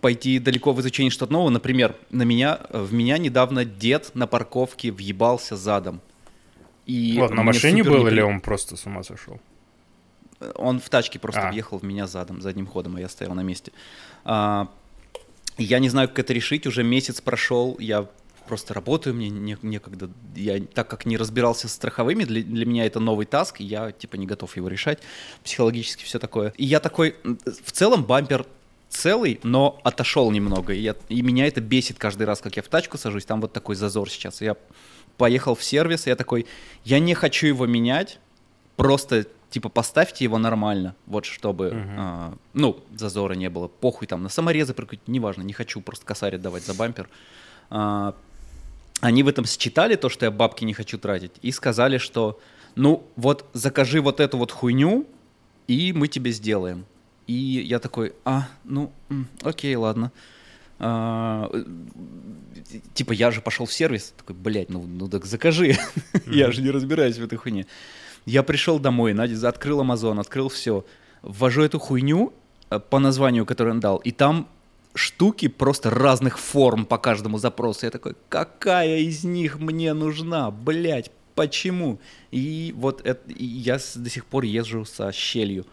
пойти 0.01 0.39
далеко 0.39 0.73
в 0.73 0.81
изучение 0.81 1.11
что-то 1.11 1.33
нового. 1.33 1.51
Например, 1.51 1.95
на 2.11 2.25
меня, 2.25 2.61
в 2.71 2.93
меня 2.93 3.19
недавно 3.19 3.65
дед 3.65 4.11
на 4.15 4.27
парковке 4.27 4.91
въебался 4.91 5.57
задом. 5.57 6.01
И 6.85 7.17
Вот, 7.19 7.31
на 7.33 7.43
машине 7.43 7.83
был 7.83 8.07
непри- 8.07 8.13
или 8.13 8.21
он 8.21 8.41
просто 8.41 8.77
с 8.77 8.87
ума 8.87 9.03
сошел? 9.03 9.41
Он 10.55 10.81
в 10.81 10.89
тачке 10.91 11.19
просто 11.19 11.49
А. 11.49 11.51
въехал 11.51 11.79
в 11.79 11.83
меня 11.83 12.07
задом, 12.07 12.43
задним 12.43 12.67
ходом, 12.67 12.97
а 12.97 13.01
я 13.01 13.09
стоял 13.09 13.35
на 13.35 13.43
месте. 13.43 13.73
А, 14.25 14.69
я 15.59 15.79
не 15.79 15.89
знаю, 15.89 16.09
как 16.09 16.19
это 16.21 16.33
решить. 16.35 16.67
Уже 16.67 16.83
месяц 16.85 17.21
прошел, 17.21 17.77
я 17.79 18.07
просто 18.47 18.75
работаю, 18.75 19.15
мне 19.15 19.29
не- 19.31 19.57
некогда. 19.63 20.11
Я, 20.37 20.61
так 20.61 20.89
как 20.89 21.07
не 21.07 21.17
разбирался 21.17 21.69
с 21.69 21.73
страховыми, 21.73 22.25
для, 22.25 22.43
для 22.43 22.67
меня 22.67 22.85
это 22.85 23.01
новый 23.01 23.27
таск, 23.27 23.61
я 23.61 23.91
типа 23.93 24.17
не 24.17 24.27
готов 24.27 24.55
его 24.57 24.69
решать. 24.69 24.99
Психологически 25.43 26.05
все 26.05 26.19
такое. 26.19 26.53
И 26.59 26.65
я 26.65 26.79
такой, 26.81 27.17
в 27.65 27.73
целом 27.73 28.05
бампер 28.05 28.45
целый, 28.97 29.39
но 29.43 29.79
отошел 29.85 30.31
немного. 30.31 30.73
И, 30.73 30.81
я- 30.81 30.97
и 31.09 31.23
меня 31.23 31.47
это 31.47 31.61
бесит 31.61 31.99
каждый 31.99 32.25
раз, 32.27 32.41
как 32.41 32.57
я 32.57 32.63
в 32.63 32.69
тачку 32.69 32.99
сажусь. 32.99 33.25
Там 33.25 33.41
вот 33.41 33.53
такой 33.53 33.77
зазор 33.77 34.11
сейчас. 34.11 34.41
Я 34.41 34.57
поехал 35.17 35.55
в 35.55 35.63
сервис, 35.63 36.07
и 36.07 36.11
я 36.11 36.17
такой, 36.17 36.47
я 36.85 36.99
не 36.99 37.15
хочу 37.15 37.47
его 37.47 37.67
менять, 37.67 38.19
просто 38.77 39.27
типа 39.51 39.69
поставьте 39.69 40.25
его 40.25 40.39
нормально, 40.39 40.95
вот 41.07 41.25
чтобы, 41.25 41.71
Мгм. 41.71 41.95
а, 41.99 42.35
ну, 42.53 42.77
зазора 42.95 43.35
не 43.35 43.49
было, 43.49 43.69
похуй 43.69 44.07
там 44.09 44.23
на 44.23 44.29
саморезы 44.29 44.75
прикрутить, 44.75 45.09
неважно, 45.09 45.43
не 45.43 45.53
хочу 45.53 45.81
просто 45.81 46.05
косарь 46.05 46.35
отдавать 46.35 46.65
за 46.67 46.75
бампер. 46.75 47.09
А, 47.71 48.15
они 49.01 49.23
в 49.23 49.29
этом 49.29 49.45
считали 49.47 49.95
то, 49.97 50.09
что 50.09 50.27
я 50.27 50.31
бабки 50.31 50.65
не 50.65 50.75
хочу 50.75 50.99
тратить, 50.99 51.33
и 51.43 51.53
сказали, 51.53 51.99
что, 51.99 52.39
ну, 52.75 53.07
вот 53.17 53.45
закажи 53.55 54.01
вот 54.03 54.21
эту 54.21 54.37
вот 54.37 54.53
хуйню, 54.53 55.07
и 55.69 55.93
мы 55.93 56.09
тебе 56.09 56.33
сделаем. 56.33 56.85
И 57.27 57.33
я 57.33 57.79
такой, 57.79 58.15
а, 58.25 58.49
ну, 58.65 58.93
окей, 59.43 59.75
ладно. 59.75 60.13
А, 60.79 61.51
типа, 62.95 63.13
я 63.13 63.31
же 63.31 63.41
пошел 63.41 63.67
в 63.67 63.73
сервис, 63.73 64.15
такой, 64.17 64.37
блядь, 64.37 64.69
ну, 64.69 64.83
ну 64.87 65.09
так 65.09 65.25
закажи. 65.25 65.77
Я 66.27 66.53
же 66.53 66.61
не 66.61 66.71
разбираюсь 66.71 67.17
в 67.17 67.25
этой 67.25 67.37
хуйне. 67.37 67.67
Я 68.27 68.43
пришел 68.43 68.79
домой, 68.79 69.15
Надя 69.15 69.49
открыл 69.49 69.83
Amazon, 69.83 70.21
открыл 70.21 70.49
все. 70.49 70.85
Ввожу 71.23 71.63
эту 71.63 71.79
хуйню 71.79 72.35
э, 72.69 72.79
по 72.79 72.99
названию, 72.99 73.47
которое 73.47 73.71
он 73.71 73.81
дал, 73.81 73.97
и 73.99 74.11
там 74.11 74.49
штуки 74.95 75.49
просто 75.49 75.91
разных 75.91 76.39
форм 76.39 76.85
по 76.85 76.99
каждому 76.99 77.39
запросу. 77.39 77.87
Я 77.87 77.91
такой, 77.91 78.15
какая 78.29 78.99
из 78.99 79.25
них 79.25 79.59
мне 79.59 79.95
нужна, 79.95 80.51
блядь, 80.51 81.11
почему? 81.35 82.01
И 82.31 82.75
вот 82.77 83.01
это, 83.07 83.31
и 83.33 83.45
я 83.45 83.79
до 83.95 84.11
сих 84.11 84.27
пор 84.27 84.45
езжу 84.45 84.85
со 84.85 85.13
щелью 85.13 85.65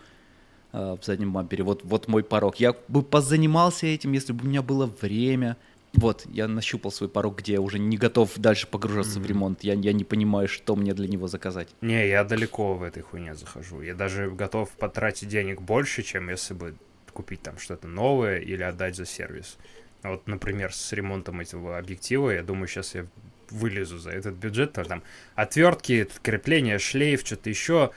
в 0.74 1.00
заднем 1.04 1.32
бампере. 1.32 1.64
Вот, 1.64 1.82
вот 1.84 2.08
мой 2.08 2.24
порог. 2.24 2.58
Я 2.58 2.76
бы 2.88 3.04
позанимался 3.04 3.86
этим, 3.88 4.12
если 4.12 4.34
бы 4.34 4.44
у 4.44 4.48
меня 4.48 4.62
было 4.62 4.92
время. 5.02 5.56
Вот, 5.94 6.26
я 6.26 6.48
нащупал 6.48 6.92
свой 6.92 7.08
порог, 7.08 7.38
где 7.38 7.54
я 7.54 7.62
уже 7.62 7.78
не 7.78 7.98
готов 7.98 8.32
дальше 8.38 8.66
погружаться 8.66 9.20
в 9.20 9.22
Мгм. 9.22 9.28
ремонт. 9.28 9.64
Я, 9.64 9.74
я 9.76 9.94
не 9.94 10.04
понимаю, 10.04 10.48
что 10.48 10.76
мне 10.76 10.94
для 10.96 11.08
него 11.08 11.28
заказать. 11.28 11.70
Не, 11.82 12.08
я 12.08 12.24
далеко 12.24 12.74
в 12.74 12.82
этой 12.82 13.04
хуйне 13.04 13.36
захожу. 13.36 13.82
Я 13.82 13.94
даже 13.94 14.32
готов 14.32 14.72
потратить 14.72 15.30
денег 15.30 15.62
больше, 15.62 16.02
чем 16.02 16.30
если 16.30 16.56
бы 16.56 16.74
купить 17.14 17.44
там 17.44 17.60
что-то 17.60 17.88
новое 17.88 18.40
или 18.40 18.64
отдать 18.64 18.96
за 18.96 19.06
сервис. 19.06 19.58
Вот, 20.02 20.28
например, 20.28 20.74
с 20.74 20.92
ремонтом 20.94 21.42
этого 21.42 21.78
объектива, 21.78 22.32
я 22.32 22.42
думаю, 22.42 22.68
сейчас 22.68 22.96
я 22.96 23.06
вылезу 23.52 24.00
за 24.00 24.10
этот 24.10 24.34
бюджет, 24.34 24.74
то 24.74 24.84
там 24.84 25.04
отвертки, 25.36 26.08
крепления, 26.24 26.80
шлейф, 26.80 27.22
что-то 27.24 27.52
еще. 27.52 27.92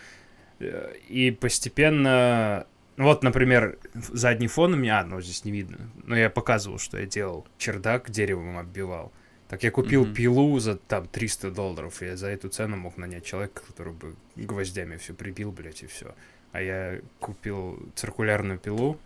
И 0.60 1.36
постепенно... 1.38 2.66
Вот, 2.96 3.22
например, 3.22 3.78
задний 3.94 4.46
фон 4.48 4.72
у 4.72 4.76
меня, 4.76 5.00
а, 5.00 5.04
ну, 5.04 5.20
здесь 5.20 5.44
не 5.44 5.52
видно, 5.52 5.90
но 6.04 6.16
я 6.16 6.30
показывал, 6.30 6.78
что 6.78 6.98
я 6.98 7.04
делал. 7.04 7.46
Чердак 7.58 8.10
деревом 8.10 8.56
оббивал. 8.56 9.12
Так 9.48 9.62
я 9.64 9.70
купил 9.70 10.04
Мгм. 10.06 10.14
пилу 10.14 10.58
за 10.58 10.76
там 10.76 11.06
300 11.06 11.50
долларов, 11.50 12.00
и 12.02 12.06
я 12.06 12.16
за 12.16 12.28
эту 12.28 12.48
цену 12.48 12.76
мог 12.78 12.96
нанять 12.96 13.24
человека, 13.24 13.62
который 13.66 13.92
бы 13.92 14.16
гвоздями 14.34 14.96
все 14.96 15.12
прибил, 15.12 15.52
блядь, 15.52 15.82
и 15.82 15.86
все. 15.86 16.14
А 16.52 16.62
я 16.62 17.00
купил 17.20 17.78
циркулярную 17.94 18.58
пилу, 18.58 18.98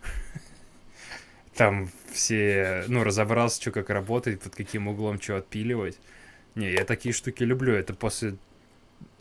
там 1.55 1.89
все, 2.11 2.85
ну, 2.87 3.03
разобрался, 3.03 3.61
что 3.61 3.71
как 3.71 3.89
работает, 3.89 4.41
под 4.41 4.55
каким 4.55 4.87
углом 4.87 5.19
что 5.21 5.35
отпиливать. 5.37 5.99
Не, 6.55 6.71
я 6.71 6.85
такие 6.85 7.13
штуки 7.13 7.43
люблю. 7.43 7.73
Это 7.73 7.93
после, 7.93 8.35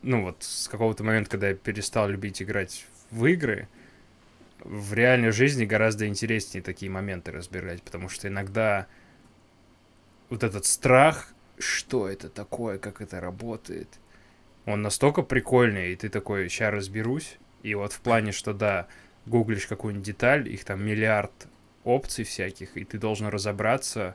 ну, 0.03 0.23
вот 0.23 0.43
с 0.43 0.69
какого-то 0.69 1.05
момента, 1.05 1.31
когда 1.31 1.49
я 1.49 1.55
перестал 1.55 2.09
любить 2.09 2.43
играть 2.43 2.87
в 3.11 3.27
игры, 3.27 3.69
в 4.65 4.95
реальной 4.95 5.31
жизни 5.31 5.65
гораздо 5.65 6.07
интереснее 6.07 6.63
такие 6.63 6.91
моменты 6.91 7.33
разбирать, 7.33 7.83
потому 7.83 8.09
что 8.09 8.29
иногда 8.29 8.87
вот 10.29 10.45
этот 10.45 10.67
страх, 10.67 11.33
что 11.59 12.09
это 12.09 12.29
такое, 12.29 12.79
как 12.79 13.01
это 13.01 13.21
работает, 13.21 13.89
он 14.67 14.83
настолько 14.83 15.23
прикольный, 15.23 15.93
и 15.93 15.97
ты 15.97 16.09
такой, 16.09 16.49
сейчас 16.49 16.73
разберусь, 16.73 17.39
и 17.63 17.75
вот 17.75 17.93
в 17.93 18.01
плане, 18.01 18.33
что 18.33 18.53
да, 18.53 18.87
гуглишь 19.27 19.67
какую-нибудь 19.67 20.07
деталь, 20.07 20.49
их 20.49 20.65
там 20.65 20.85
миллиард 20.85 21.33
опций 21.85 22.25
всяких, 22.25 22.77
и 22.77 22.85
ты 22.85 22.99
должен 22.99 23.29
разобраться 23.29 24.15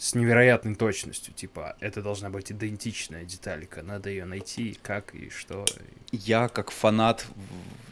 с 0.00 0.14
невероятной 0.14 0.74
точностью, 0.76 1.34
типа, 1.34 1.76
это 1.78 2.00
должна 2.00 2.30
быть 2.30 2.50
идентичная 2.50 3.26
деталька, 3.26 3.82
надо 3.82 4.08
ее 4.08 4.24
найти, 4.24 4.78
как 4.80 5.14
и 5.14 5.28
что. 5.28 5.66
Я 6.10 6.48
как 6.48 6.70
фанат 6.70 7.26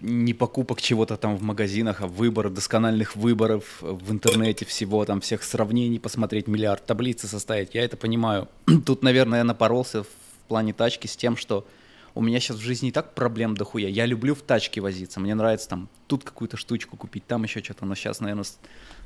не 0.01 0.33
покупок 0.33 0.81
чего-то 0.81 1.19
там 1.19 1.37
в 1.37 1.43
магазинах, 1.43 2.01
а 2.01 2.07
выбора, 2.07 2.49
доскональных 2.49 3.15
выборов 3.15 3.83
в 3.83 4.11
интернете, 4.11 4.65
всего 4.65 5.05
там, 5.05 5.21
всех 5.21 5.43
сравнений, 5.43 6.01
посмотреть 6.01 6.47
миллиард 6.47 6.87
таблицы 6.87 7.27
составить, 7.27 7.75
я 7.75 7.85
это 7.85 7.99
понимаю. 7.99 8.49
Тут, 8.87 9.03
наверное, 9.03 9.41
я 9.41 9.45
напоролся 9.45 10.05
в 10.05 10.09
плане 10.49 10.73
тачки 10.73 11.07
с 11.07 11.15
тем, 11.15 11.37
что 11.37 11.67
у 12.15 12.23
меня 12.23 12.41
сейчас 12.41 12.57
в 12.57 12.63
жизни 12.63 12.89
и 12.89 12.93
так 12.93 13.13
проблем 13.13 13.55
дохуя. 13.55 13.87
Я 13.87 14.07
люблю 14.07 14.35
в 14.35 14.41
тачке 14.41 14.81
возиться, 14.81 15.21
мне 15.21 15.35
нравится 15.35 15.69
там 15.69 15.91
тут 16.07 16.25
какую-то 16.25 16.57
штучку 16.57 16.97
купить, 16.97 17.27
там 17.27 17.43
еще 17.43 17.63
что-то, 17.63 17.85
но 17.85 17.95
сейчас, 17.95 18.21
наверное, 18.21 18.47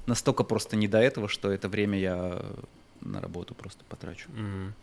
настолько 0.07 0.45
просто 0.45 0.77
не 0.77 0.87
до 0.87 0.99
этого, 0.99 1.29
что 1.29 1.51
это 1.51 1.69
время 1.69 1.99
я 1.99 2.41
на 3.05 3.21
работу 3.21 3.55
просто 3.55 3.85
потрачу. 3.89 4.29
Мгм. 4.33 4.75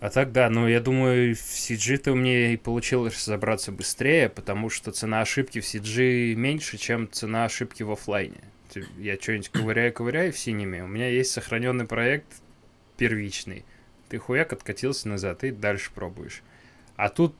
А 0.00 0.08
так, 0.08 0.32
да, 0.32 0.48
ну 0.48 0.66
я 0.66 0.80
думаю, 0.80 1.34
в 1.36 1.38
CG-то 1.38 2.14
мне 2.14 2.54
и 2.54 2.56
получилось 2.56 3.14
разобраться 3.18 3.70
быстрее, 3.70 4.30
потому 4.30 4.70
что 4.70 4.92
цена 4.92 5.20
ошибки 5.20 5.60
в 5.60 5.64
CG 5.64 6.34
меньше, 6.34 6.78
чем 6.78 7.10
цена 7.10 7.44
ошибки 7.44 7.82
в 7.82 7.90
оффлайне. 7.92 8.40
Ты- 8.72 8.86
Я 8.98 9.16
что-нибудь 9.20 9.50
ковыряю-ковыряю 9.52 10.32
в 10.32 10.38
синеме, 10.38 10.82
у 10.84 10.86
меня 10.86 11.08
есть 11.08 11.32
сохраненный 11.32 11.86
проект 11.86 12.26
первичный. 12.96 13.64
Ты 14.08 14.18
хуяк 14.18 14.52
откатился 14.52 15.08
назад 15.08 15.44
и 15.44 15.50
дальше 15.50 15.90
пробуешь. 15.94 16.42
А 16.96 17.08
тут 17.10 17.34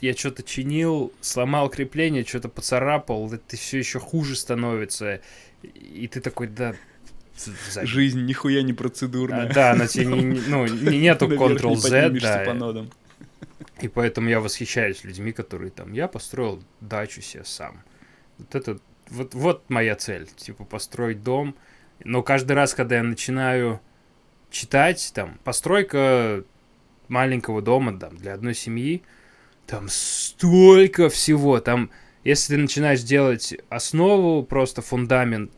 я 0.00 0.14
что-то 0.14 0.42
чинил, 0.42 1.12
сломал 1.20 1.68
крепление, 1.68 2.24
что-то 2.24 2.48
поцарапал, 2.48 3.32
это 3.32 3.56
все 3.56 3.78
еще 3.78 3.98
хуже 3.98 4.36
становится. 4.36 5.20
И 5.62 6.06
ты 6.08 6.20
такой, 6.20 6.46
да, 6.46 6.74
Жизнь 7.82 8.24
нихуя 8.24 8.62
не 8.62 8.72
а, 8.72 8.74
процедурная. 8.74 9.52
да, 9.52 9.72
она 9.72 9.86
тебе 9.86 10.06
не, 10.06 10.40
ну, 10.46 10.66
не- 10.66 10.98
нету 11.00 11.26
Ctrl-Z, 11.26 12.10
да. 12.20 12.44
по 12.46 12.54
нодам. 12.54 12.90
И 13.80 13.88
поэтому 13.88 14.28
я 14.28 14.40
восхищаюсь 14.40 15.04
людьми, 15.04 15.32
которые 15.32 15.70
там, 15.70 15.92
я 15.92 16.08
построил 16.08 16.62
дачу 16.80 17.20
себе 17.20 17.44
сам. 17.44 17.82
Вот 18.38 18.54
это, 18.54 18.78
вот, 19.10 19.34
вот 19.34 19.68
моя 19.68 19.96
цель, 19.96 20.28
типа 20.36 20.64
построить 20.64 21.22
дом. 21.22 21.54
Но 22.04 22.22
каждый 22.22 22.52
раз, 22.52 22.74
когда 22.74 22.96
я 22.96 23.02
начинаю 23.02 23.80
читать, 24.50 25.12
там, 25.14 25.38
постройка 25.44 26.44
маленького 27.08 27.62
дома 27.62 27.98
там, 27.98 28.16
для 28.16 28.34
одной 28.34 28.54
семьи, 28.54 29.02
там 29.66 29.88
столько 29.88 31.08
всего, 31.08 31.60
там, 31.60 31.90
если 32.22 32.54
ты 32.54 32.60
начинаешь 32.60 33.02
делать 33.02 33.54
основу, 33.68 34.42
просто 34.44 34.82
фундамент, 34.82 35.52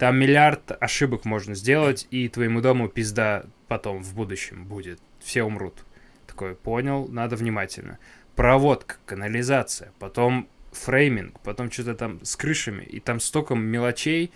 там 0.00 0.18
миллиард 0.18 0.72
ошибок 0.80 1.26
можно 1.26 1.54
сделать, 1.54 2.08
и 2.10 2.30
твоему 2.30 2.62
дому 2.62 2.88
пизда 2.88 3.44
потом 3.68 4.02
в 4.02 4.14
будущем 4.14 4.64
будет. 4.64 4.98
Все 5.18 5.42
умрут. 5.42 5.84
Такой, 6.26 6.54
понял, 6.54 7.06
надо 7.08 7.36
внимательно. 7.36 7.98
Проводка, 8.34 8.96
канализация, 9.04 9.92
потом 9.98 10.48
фрейминг, 10.72 11.38
потом 11.40 11.70
что-то 11.70 11.94
там 11.94 12.24
с 12.24 12.34
крышами, 12.34 12.82
и 12.82 12.98
там 12.98 13.20
столько 13.20 13.54
мелочей, 13.54 14.32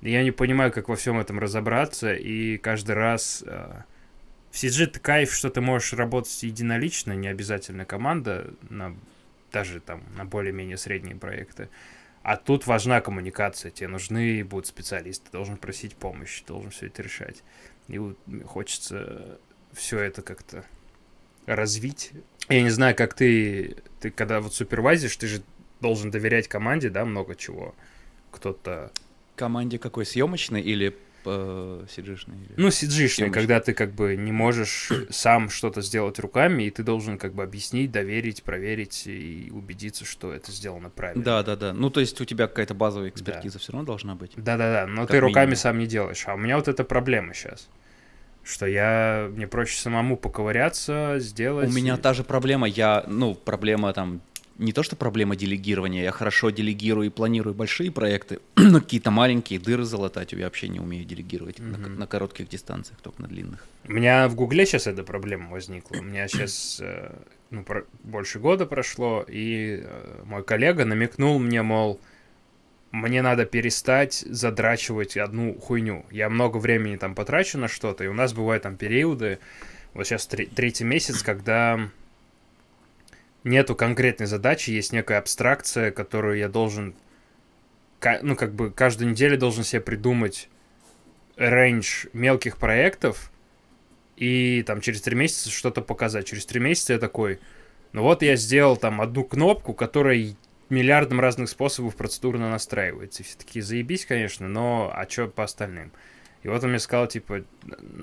я 0.00 0.22
не 0.22 0.30
понимаю, 0.30 0.70
как 0.70 0.88
во 0.88 0.94
всем 0.94 1.18
этом 1.18 1.40
разобраться, 1.40 2.14
и 2.14 2.56
каждый 2.56 2.94
раз... 2.94 3.42
Э, 3.44 3.82
в 4.52 4.54
CG 4.54 4.86
ты 4.86 5.00
кайф, 5.00 5.32
что 5.32 5.50
ты 5.50 5.60
можешь 5.60 5.92
работать 5.92 6.40
единолично, 6.44 7.14
не 7.14 7.26
обязательно 7.26 7.84
команда, 7.84 8.54
на, 8.68 8.96
даже 9.50 9.80
там 9.80 10.04
на 10.16 10.24
более-менее 10.24 10.76
средние 10.76 11.16
проекты. 11.16 11.68
А 12.22 12.36
тут 12.36 12.66
важна 12.66 13.00
коммуникация, 13.00 13.70
тебе 13.70 13.88
нужны 13.88 14.44
будут 14.44 14.66
специалисты, 14.66 15.26
ты 15.26 15.32
должен 15.32 15.56
просить 15.56 15.96
помощи, 15.96 16.44
должен 16.46 16.70
все 16.70 16.86
это 16.86 17.02
решать. 17.02 17.42
И 17.88 17.98
вот 17.98 18.18
хочется 18.46 19.38
все 19.72 19.98
это 19.98 20.22
как-то 20.22 20.64
развить. 21.46 22.12
Я 22.48 22.62
не 22.62 22.70
знаю, 22.70 22.94
как 22.94 23.14
ты, 23.14 23.76
ты 24.00 24.10
когда 24.10 24.40
вот 24.40 24.54
супервайзишь, 24.54 25.16
ты 25.16 25.26
же 25.26 25.42
должен 25.80 26.10
доверять 26.10 26.46
команде, 26.46 26.90
да, 26.90 27.04
много 27.04 27.34
чего. 27.34 27.74
Кто-то... 28.30 28.92
Команде 29.36 29.78
какой, 29.78 30.04
съемочной 30.04 30.60
или 30.60 30.96
э, 31.24 31.84
cg 31.88 32.18
Ну, 32.56 32.68
cg 32.68 33.30
когда 33.30 33.60
ты 33.60 33.74
как 33.74 33.94
бы 33.94 34.16
не 34.16 34.32
можешь 34.32 34.90
сам 35.10 35.50
что-то 35.50 35.82
сделать 35.82 36.18
руками, 36.18 36.64
и 36.64 36.70
ты 36.70 36.82
должен 36.82 37.18
как 37.18 37.34
бы 37.34 37.42
объяснить, 37.42 37.90
доверить, 37.90 38.42
проверить 38.42 39.06
и 39.06 39.50
убедиться, 39.52 40.04
что 40.04 40.32
это 40.32 40.52
сделано 40.52 40.90
правильно. 40.90 41.22
Да, 41.22 41.42
да, 41.42 41.56
да. 41.56 41.72
Ну, 41.72 41.90
то 41.90 42.00
есть 42.00 42.20
у 42.20 42.24
тебя 42.24 42.46
какая-то 42.46 42.74
базовая 42.74 43.10
экспертиза 43.10 43.54
да. 43.54 43.58
все 43.58 43.72
равно 43.72 43.86
должна 43.86 44.14
быть. 44.14 44.32
Да, 44.36 44.56
да, 44.56 44.72
да. 44.72 44.86
Но 44.86 45.02
как 45.02 45.10
ты 45.10 45.14
минимум. 45.14 45.28
руками 45.28 45.54
сам 45.54 45.78
не 45.78 45.86
делаешь. 45.86 46.24
А 46.26 46.34
у 46.34 46.38
меня 46.38 46.56
вот 46.56 46.68
эта 46.68 46.84
проблема 46.84 47.34
сейчас. 47.34 47.68
Что 48.42 48.66
я 48.66 49.28
мне 49.30 49.46
проще 49.46 49.78
самому 49.78 50.16
поковыряться, 50.16 51.16
сделать. 51.18 51.68
У 51.68 51.72
меня 51.72 51.96
та 51.98 52.14
же 52.14 52.24
проблема. 52.24 52.66
Я, 52.66 53.04
ну, 53.06 53.34
проблема 53.34 53.92
там 53.92 54.22
не 54.60 54.72
то 54.72 54.82
что 54.82 54.94
проблема 54.94 55.36
делегирования, 55.36 56.02
я 56.02 56.12
хорошо 56.12 56.50
делегирую 56.50 57.06
и 57.06 57.10
планирую 57.10 57.54
большие 57.54 57.90
проекты, 57.90 58.40
но 58.56 58.80
какие-то 58.80 59.10
маленькие 59.10 59.58
дыры 59.58 59.84
залатать 59.84 60.32
я 60.32 60.44
вообще 60.44 60.68
не 60.68 60.78
умею 60.78 61.04
делегировать 61.04 61.58
mm-hmm. 61.58 61.76
на, 61.78 61.88
на 61.88 62.06
коротких 62.06 62.48
дистанциях, 62.48 63.00
только 63.00 63.22
на 63.22 63.28
длинных. 63.28 63.66
У 63.88 63.92
меня 63.92 64.28
в 64.28 64.34
Гугле 64.34 64.66
сейчас 64.66 64.86
эта 64.86 65.02
проблема 65.02 65.50
возникла. 65.50 65.96
У 65.96 66.02
меня 66.02 66.28
сейчас 66.28 66.78
э, 66.80 67.12
ну, 67.50 67.64
про, 67.64 67.84
больше 68.04 68.38
года 68.38 68.66
прошло, 68.66 69.24
и 69.26 69.82
э, 69.82 70.22
мой 70.24 70.44
коллега 70.44 70.84
намекнул 70.84 71.38
мне, 71.38 71.62
мол, 71.62 71.98
мне 72.92 73.22
надо 73.22 73.46
перестать 73.46 74.24
задрачивать 74.28 75.16
одну 75.16 75.54
хуйню. 75.58 76.04
Я 76.10 76.28
много 76.28 76.58
времени 76.58 76.96
там 76.96 77.14
потрачу 77.14 77.56
на 77.56 77.68
что-то, 77.68 78.04
и 78.04 78.08
у 78.08 78.12
нас 78.12 78.32
бывают 78.34 78.64
там 78.64 78.76
периоды, 78.76 79.38
вот 79.94 80.06
сейчас 80.06 80.26
третий 80.26 80.84
месяц, 80.84 81.22
когда 81.24 81.80
нету 83.44 83.74
конкретной 83.74 84.26
задачи, 84.26 84.70
есть 84.70 84.92
некая 84.92 85.18
абстракция, 85.18 85.90
которую 85.90 86.38
я 86.38 86.48
должен, 86.48 86.94
ну, 88.22 88.36
как 88.36 88.54
бы 88.54 88.70
каждую 88.70 89.10
неделю 89.10 89.38
должен 89.38 89.64
себе 89.64 89.80
придумать 89.80 90.48
рейндж 91.36 92.06
мелких 92.12 92.58
проектов 92.58 93.32
и 94.16 94.62
там 94.66 94.80
через 94.82 95.00
три 95.00 95.16
месяца 95.16 95.50
что-то 95.50 95.80
показать. 95.80 96.26
Через 96.26 96.44
три 96.44 96.60
месяца 96.60 96.92
я 96.92 96.98
такой, 96.98 97.40
ну 97.92 98.02
вот 98.02 98.22
я 98.22 98.36
сделал 98.36 98.76
там 98.76 99.00
одну 99.00 99.24
кнопку, 99.24 99.72
которая 99.72 100.36
миллиардом 100.68 101.20
разных 101.20 101.48
способов 101.48 101.96
процедурно 101.96 102.50
настраивается. 102.50 103.22
Все 103.22 103.36
таки 103.38 103.60
заебись, 103.62 104.04
конечно, 104.04 104.48
но 104.48 104.92
а 104.94 105.08
что 105.08 105.28
по 105.28 105.44
остальным? 105.44 105.92
И 106.42 106.48
вот 106.48 106.64
он 106.64 106.70
мне 106.70 106.78
сказал, 106.78 107.06
типа, 107.06 107.44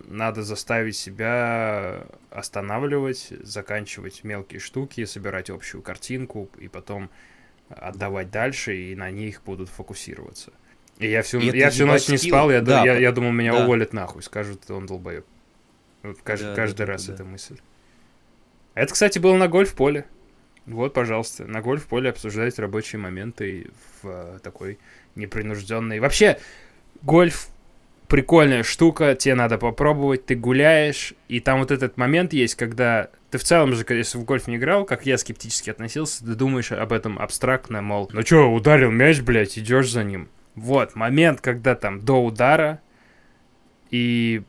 надо 0.07 0.43
заставить 0.43 0.95
себя 0.95 2.05
останавливать, 2.29 3.33
заканчивать 3.41 4.23
мелкие 4.23 4.59
штуки, 4.59 5.05
собирать 5.05 5.49
общую 5.49 5.81
картинку 5.81 6.49
и 6.59 6.67
потом 6.67 7.09
отдавать 7.69 8.29
дальше, 8.29 8.75
и 8.75 8.95
на 8.95 9.09
них 9.09 9.41
будут 9.43 9.69
фокусироваться. 9.69 10.53
И 10.99 11.09
я 11.09 11.21
всю, 11.23 11.39
и 11.39 11.57
я 11.57 11.69
всю 11.69 11.85
ночь 11.85 12.07
не 12.07 12.17
спал, 12.17 12.51
я, 12.51 12.61
да, 12.61 12.83
я, 12.83 12.97
я 12.97 13.11
думал, 13.11 13.31
меня 13.31 13.53
да. 13.53 13.63
уволят 13.63 13.93
нахуй, 13.93 14.21
скажут, 14.21 14.69
он 14.69 14.85
долбоеб. 14.85 15.25
Вот 16.03 16.17
каждый, 16.23 16.45
да, 16.45 16.55
каждый 16.55 16.85
да, 16.85 16.85
раз 16.85 17.05
да. 17.05 17.13
эта 17.13 17.23
мысль. 17.23 17.57
Это, 18.75 18.93
кстати, 18.93 19.17
было 19.17 19.35
на 19.35 19.47
гольф-поле. 19.47 20.05
Вот, 20.67 20.93
пожалуйста, 20.93 21.45
на 21.45 21.61
гольф-поле 21.61 22.09
обсуждать 22.09 22.59
рабочие 22.59 22.99
моменты 22.99 23.67
в 24.01 24.07
uh, 24.07 24.39
такой 24.39 24.77
непринужденной. 25.15 25.99
Вообще, 25.99 26.39
гольф 27.01 27.49
прикольная 28.07 28.63
штука, 28.63 29.15
тебе 29.15 29.35
надо 29.35 29.57
попробовать, 29.57 30.25
ты 30.25 30.35
гуляешь, 30.35 31.13
и 31.27 31.39
там 31.39 31.59
вот 31.59 31.71
этот 31.71 31.97
момент 31.97 32.33
есть, 32.33 32.55
когда 32.55 33.09
ты 33.29 33.37
в 33.37 33.43
целом 33.43 33.73
же, 33.73 33.85
если 33.89 34.17
в 34.17 34.23
гольф 34.23 34.47
не 34.47 34.55
играл, 34.55 34.85
как 34.85 35.05
я 35.05 35.17
скептически 35.17 35.69
относился, 35.69 36.25
ты 36.25 36.35
думаешь 36.35 36.71
об 36.71 36.93
этом 36.93 37.19
абстрактно, 37.19 37.81
мол, 37.81 38.09
ну 38.13 38.23
чё, 38.23 38.49
ударил 38.49 38.91
мяч, 38.91 39.21
блядь, 39.21 39.57
идешь 39.57 39.91
за 39.91 40.03
ним. 40.03 40.29
Вот, 40.55 40.95
момент, 40.95 41.41
когда 41.41 41.75
там 41.75 42.03
до 42.03 42.23
удара, 42.23 42.81
и 43.91 44.41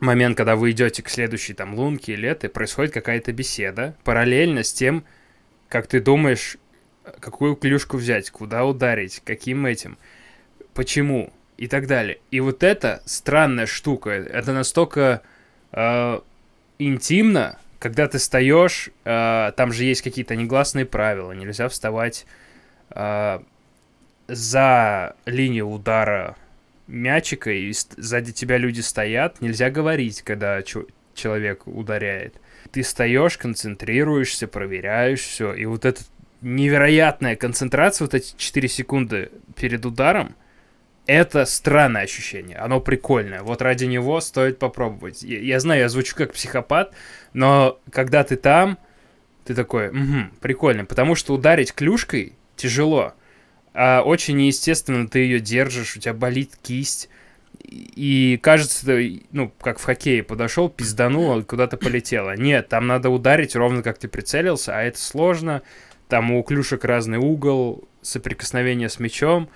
момент, 0.00 0.36
когда 0.36 0.56
вы 0.56 0.72
идете 0.72 1.02
к 1.02 1.08
следующей 1.08 1.54
там 1.54 1.74
лунке 1.74 2.12
или 2.12 2.28
это, 2.28 2.48
происходит 2.48 2.92
какая-то 2.92 3.32
беседа, 3.32 3.96
параллельно 4.04 4.62
с 4.62 4.72
тем, 4.72 5.04
как 5.68 5.86
ты 5.86 6.00
думаешь, 6.00 6.58
какую 7.20 7.56
клюшку 7.56 7.96
взять, 7.96 8.30
куда 8.30 8.64
ударить, 8.64 9.22
каким 9.24 9.66
этим, 9.66 9.96
почему, 10.74 11.32
и 11.56 11.66
так 11.66 11.86
далее. 11.86 12.18
И 12.30 12.40
вот 12.40 12.62
это 12.62 13.02
странная 13.04 13.66
штука. 13.66 14.10
Это 14.10 14.52
настолько 14.52 15.22
э, 15.72 16.20
интимно, 16.78 17.58
когда 17.78 18.08
ты 18.08 18.18
встаешь, 18.18 18.90
э, 19.04 19.52
там 19.56 19.72
же 19.72 19.84
есть 19.84 20.02
какие-то 20.02 20.36
негласные 20.36 20.84
правила. 20.84 21.32
Нельзя 21.32 21.68
вставать 21.68 22.26
э, 22.90 23.40
за 24.26 25.16
линию 25.26 25.68
удара 25.68 26.36
мячика, 26.86 27.50
и 27.50 27.72
сзади 27.72 28.32
тебя 28.32 28.58
люди 28.58 28.80
стоят. 28.80 29.40
Нельзя 29.40 29.70
говорить, 29.70 30.22
когда 30.22 30.62
человек 31.14 31.66
ударяет. 31.66 32.34
Ты 32.72 32.82
встаешь, 32.82 33.38
концентрируешься, 33.38 34.48
проверяешь 34.48 35.20
все. 35.20 35.54
И 35.54 35.64
вот 35.66 35.84
эта 35.84 36.02
невероятная 36.40 37.36
концентрация, 37.36 38.06
вот 38.06 38.14
эти 38.14 38.34
4 38.36 38.68
секунды 38.68 39.30
перед 39.56 39.84
ударом, 39.86 40.34
это 41.06 41.44
странное 41.44 42.02
ощущение, 42.02 42.56
оно 42.56 42.80
прикольное. 42.80 43.42
Вот 43.42 43.60
ради 43.60 43.84
него 43.84 44.20
стоит 44.20 44.58
попробовать. 44.58 45.22
Я, 45.22 45.38
я 45.40 45.60
знаю, 45.60 45.80
я 45.82 45.88
звучу 45.88 46.16
как 46.16 46.32
психопат, 46.32 46.94
но 47.32 47.78
когда 47.90 48.24
ты 48.24 48.36
там, 48.36 48.78
ты 49.44 49.54
такой, 49.54 49.88
угу, 49.88 50.30
прикольно, 50.40 50.84
потому 50.84 51.14
что 51.14 51.34
ударить 51.34 51.74
клюшкой 51.74 52.34
тяжело. 52.56 53.12
А 53.74 54.02
очень 54.02 54.36
неестественно 54.36 55.08
ты 55.08 55.20
ее 55.20 55.40
держишь, 55.40 55.96
у 55.96 56.00
тебя 56.00 56.14
болит 56.14 56.56
кисть. 56.62 57.10
И 57.62 58.38
кажется, 58.42 58.86
ну, 59.32 59.52
как 59.60 59.78
в 59.78 59.84
хоккее, 59.84 60.22
подошел, 60.22 60.68
пизданул, 60.68 61.42
куда-то 61.42 61.76
полетело. 61.76 62.36
Нет, 62.36 62.68
там 62.68 62.86
надо 62.86 63.10
ударить 63.10 63.56
ровно 63.56 63.82
как 63.82 63.98
ты 63.98 64.08
прицелился, 64.08 64.76
а 64.76 64.82
это 64.82 64.98
сложно. 64.98 65.62
Там 66.08 66.30
у 66.30 66.42
клюшек 66.42 66.84
разный 66.84 67.18
угол, 67.18 67.88
соприкосновение 68.02 68.88
с 68.88 68.98
мячом. 69.00 69.48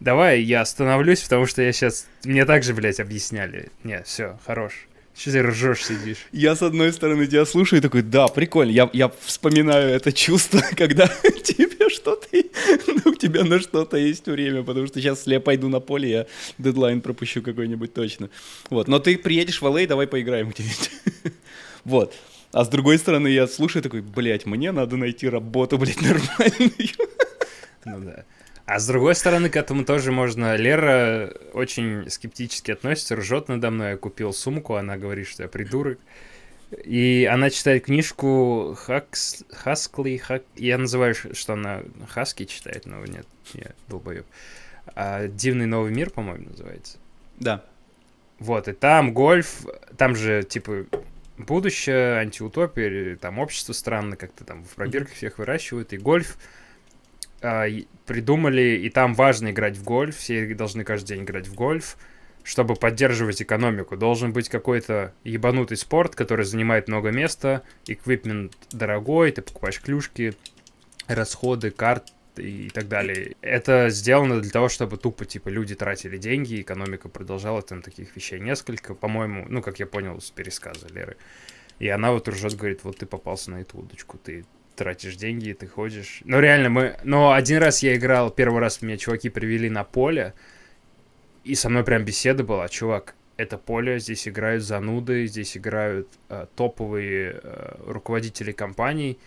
Давай 0.00 0.42
я 0.42 0.60
остановлюсь, 0.60 1.22
потому 1.22 1.46
что 1.46 1.62
я 1.62 1.72
сейчас... 1.72 2.06
Мне 2.24 2.44
также, 2.44 2.74
блядь, 2.74 3.00
объясняли. 3.00 3.70
Не, 3.82 4.02
все, 4.02 4.38
хорош. 4.44 4.86
Что 5.16 5.32
ты 5.32 5.42
ржешь, 5.42 5.86
сидишь? 5.86 6.26
Я, 6.30 6.54
с 6.54 6.62
одной 6.62 6.92
стороны, 6.92 7.26
тебя 7.26 7.46
слушаю 7.46 7.78
и 7.78 7.82
такой, 7.82 8.02
да, 8.02 8.28
прикольно. 8.28 8.70
Я, 8.70 8.90
я 8.92 9.10
вспоминаю 9.24 9.88
это 9.88 10.12
чувство, 10.12 10.60
когда 10.76 11.06
тебе 11.42 11.88
что-то... 11.88 12.26
Ну, 12.86 13.00
у 13.12 13.14
тебя 13.14 13.44
на 13.44 13.58
что-то 13.58 13.96
есть 13.96 14.26
время, 14.26 14.62
потому 14.62 14.86
что 14.86 15.00
сейчас, 15.00 15.20
если 15.20 15.34
я 15.34 15.40
пойду 15.40 15.68
на 15.68 15.80
поле, 15.80 16.10
я 16.10 16.26
дедлайн 16.58 17.00
пропущу 17.00 17.40
какой-нибудь 17.40 17.94
точно. 17.94 18.28
Вот, 18.68 18.88
но 18.88 18.98
ты 18.98 19.16
приедешь 19.16 19.62
в 19.62 19.64
LA, 19.64 19.86
давай 19.86 20.06
поиграем 20.06 20.50
где-нибудь. 20.50 20.90
Вот. 21.84 22.14
А 22.52 22.64
с 22.64 22.68
другой 22.68 22.98
стороны, 22.98 23.28
я 23.28 23.46
слушаю 23.46 23.82
такой, 23.82 24.02
блядь, 24.02 24.44
мне 24.44 24.72
надо 24.72 24.96
найти 24.96 25.28
работу, 25.28 25.78
блядь, 25.78 26.00
нормальную. 26.00 26.72
Ну 27.84 28.00
да. 28.00 28.24
А 28.66 28.80
с 28.80 28.86
другой 28.88 29.14
стороны, 29.14 29.48
к 29.48 29.56
этому 29.56 29.84
тоже 29.84 30.10
можно... 30.10 30.56
Лера 30.56 31.32
очень 31.52 32.10
скептически 32.10 32.72
относится, 32.72 33.14
ржет 33.14 33.48
надо 33.48 33.70
мной. 33.70 33.90
Я 33.90 33.96
купил 33.96 34.32
сумку, 34.32 34.74
она 34.74 34.96
говорит, 34.96 35.28
что 35.28 35.44
я 35.44 35.48
придурок. 35.48 36.00
И 36.84 37.28
она 37.30 37.50
читает 37.50 37.84
книжку 37.84 38.76
Хакс... 38.76 39.44
Хаскли... 39.52 40.16
Хак... 40.16 40.42
Я 40.56 40.78
называю, 40.78 41.14
что 41.14 41.52
она 41.52 41.82
Хаски 42.08 42.44
читает, 42.44 42.86
но 42.86 43.04
нет, 43.06 43.26
я 43.54 43.70
долбоеб. 43.86 44.26
А, 44.96 45.28
«Дивный 45.28 45.66
новый 45.66 45.92
мир», 45.92 46.10
по-моему, 46.10 46.50
называется. 46.50 46.98
Да. 47.38 47.64
Вот, 48.40 48.66
и 48.66 48.72
там 48.72 49.14
гольф, 49.14 49.64
там 49.96 50.16
же, 50.16 50.42
типа, 50.42 50.86
будущее, 51.38 52.18
антиутопия, 52.18 53.16
там 53.16 53.38
общество 53.38 53.72
странно, 53.72 54.16
как-то 54.16 54.44
там 54.44 54.64
в 54.64 54.74
пробирках 54.74 55.14
всех 55.14 55.38
выращивают, 55.38 55.92
и 55.92 55.98
гольф 55.98 56.36
придумали, 58.06 58.80
и 58.82 58.90
там 58.90 59.14
важно 59.14 59.50
играть 59.50 59.76
в 59.76 59.84
гольф, 59.84 60.16
все 60.16 60.54
должны 60.54 60.84
каждый 60.84 61.14
день 61.14 61.24
играть 61.24 61.48
в 61.48 61.54
гольф, 61.54 61.96
чтобы 62.42 62.76
поддерживать 62.76 63.42
экономику. 63.42 63.96
Должен 63.96 64.32
быть 64.32 64.48
какой-то 64.48 65.12
ебанутый 65.24 65.76
спорт, 65.76 66.14
который 66.14 66.44
занимает 66.44 66.88
много 66.88 67.10
места, 67.10 67.62
эквипмент 67.86 68.56
дорогой, 68.70 69.32
ты 69.32 69.42
покупаешь 69.42 69.80
клюшки, 69.80 70.34
расходы, 71.08 71.70
карт, 71.70 72.12
и 72.38 72.70
так 72.70 72.88
далее. 72.88 73.34
Это 73.40 73.88
сделано 73.88 74.40
для 74.40 74.50
того, 74.50 74.68
чтобы 74.68 74.96
тупо, 74.96 75.24
типа, 75.24 75.48
люди 75.48 75.74
тратили 75.74 76.16
деньги, 76.18 76.60
экономика 76.60 77.08
продолжала, 77.08 77.62
там 77.62 77.82
таких 77.82 78.14
вещей 78.14 78.40
несколько, 78.40 78.94
по-моему, 78.94 79.46
ну, 79.48 79.62
как 79.62 79.78
я 79.78 79.86
понял 79.86 80.20
с 80.20 80.30
пересказа 80.30 80.86
Леры. 80.88 81.16
И 81.78 81.88
она 81.88 82.12
вот 82.12 82.28
ржет, 82.28 82.54
говорит, 82.54 82.84
вот 82.84 82.98
ты 82.98 83.06
попался 83.06 83.50
на 83.50 83.60
эту 83.60 83.78
удочку, 83.78 84.18
ты 84.18 84.44
тратишь 84.76 85.16
деньги, 85.16 85.52
ты 85.52 85.66
ходишь. 85.66 86.20
Ну, 86.24 86.40
реально, 86.40 86.70
мы... 86.70 86.96
Но 87.04 87.32
один 87.32 87.58
раз 87.58 87.82
я 87.82 87.96
играл, 87.96 88.30
первый 88.30 88.60
раз 88.60 88.82
меня 88.82 88.96
чуваки 88.96 89.28
привели 89.28 89.68
на 89.70 89.84
поле, 89.84 90.34
и 91.44 91.54
со 91.54 91.68
мной 91.68 91.84
прям 91.84 92.04
беседа 92.04 92.44
была, 92.44 92.68
чувак, 92.68 93.14
это 93.36 93.58
поле, 93.58 93.98
здесь 93.98 94.28
играют 94.28 94.62
зануды, 94.62 95.26
здесь 95.26 95.56
играют 95.56 96.08
э, 96.28 96.46
топовые 96.54 97.40
э, 97.42 97.76
руководители 97.86 98.52
компаний, 98.52 99.18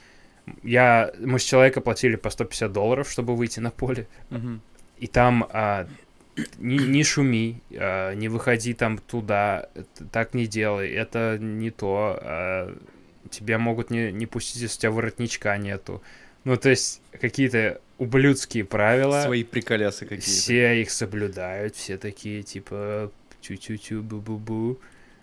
я, 0.63 1.11
мы 1.19 1.39
с 1.39 1.43
человека 1.43 1.81
платили 1.81 2.15
по 2.15 2.29
150 2.29 2.71
долларов, 2.71 3.09
чтобы 3.09 3.35
выйти 3.35 3.59
на 3.59 3.71
поле. 3.71 4.07
Мгм. 4.29 4.61
И 4.97 5.07
там 5.07 5.47
а, 5.51 5.87
не, 6.57 6.77
не 6.77 7.03
шуми, 7.03 7.61
а, 7.71 8.13
не 8.13 8.27
выходи 8.27 8.73
там 8.73 8.97
туда, 8.97 9.69
так 10.11 10.33
не 10.33 10.47
делай, 10.47 10.89
это 10.91 11.37
не 11.39 11.71
то. 11.71 12.19
а, 12.21 12.77
тебя 13.29 13.57
могут 13.57 13.89
не, 13.89 14.11
не 14.11 14.25
пустить, 14.25 14.61
если 14.61 14.77
у 14.77 14.79
тебя 14.81 14.91
воротничка 14.91 15.57
нету. 15.57 16.01
Ну, 16.43 16.55
то 16.57 16.69
есть 16.69 17.01
какие-то 17.19 17.81
ублюдские 17.97 18.63
правила. 18.63 19.21
Свои 19.23 19.43
приколясы 19.43 20.05
какие-то. 20.05 20.25
Все 20.25 20.81
их 20.81 20.89
соблюдают, 20.91 21.75
все 21.75 21.97
такие, 21.97 22.43
типа, 22.43 23.11
тю-тю-тю, 23.41 24.01
бу-бу-бу. 24.01 24.79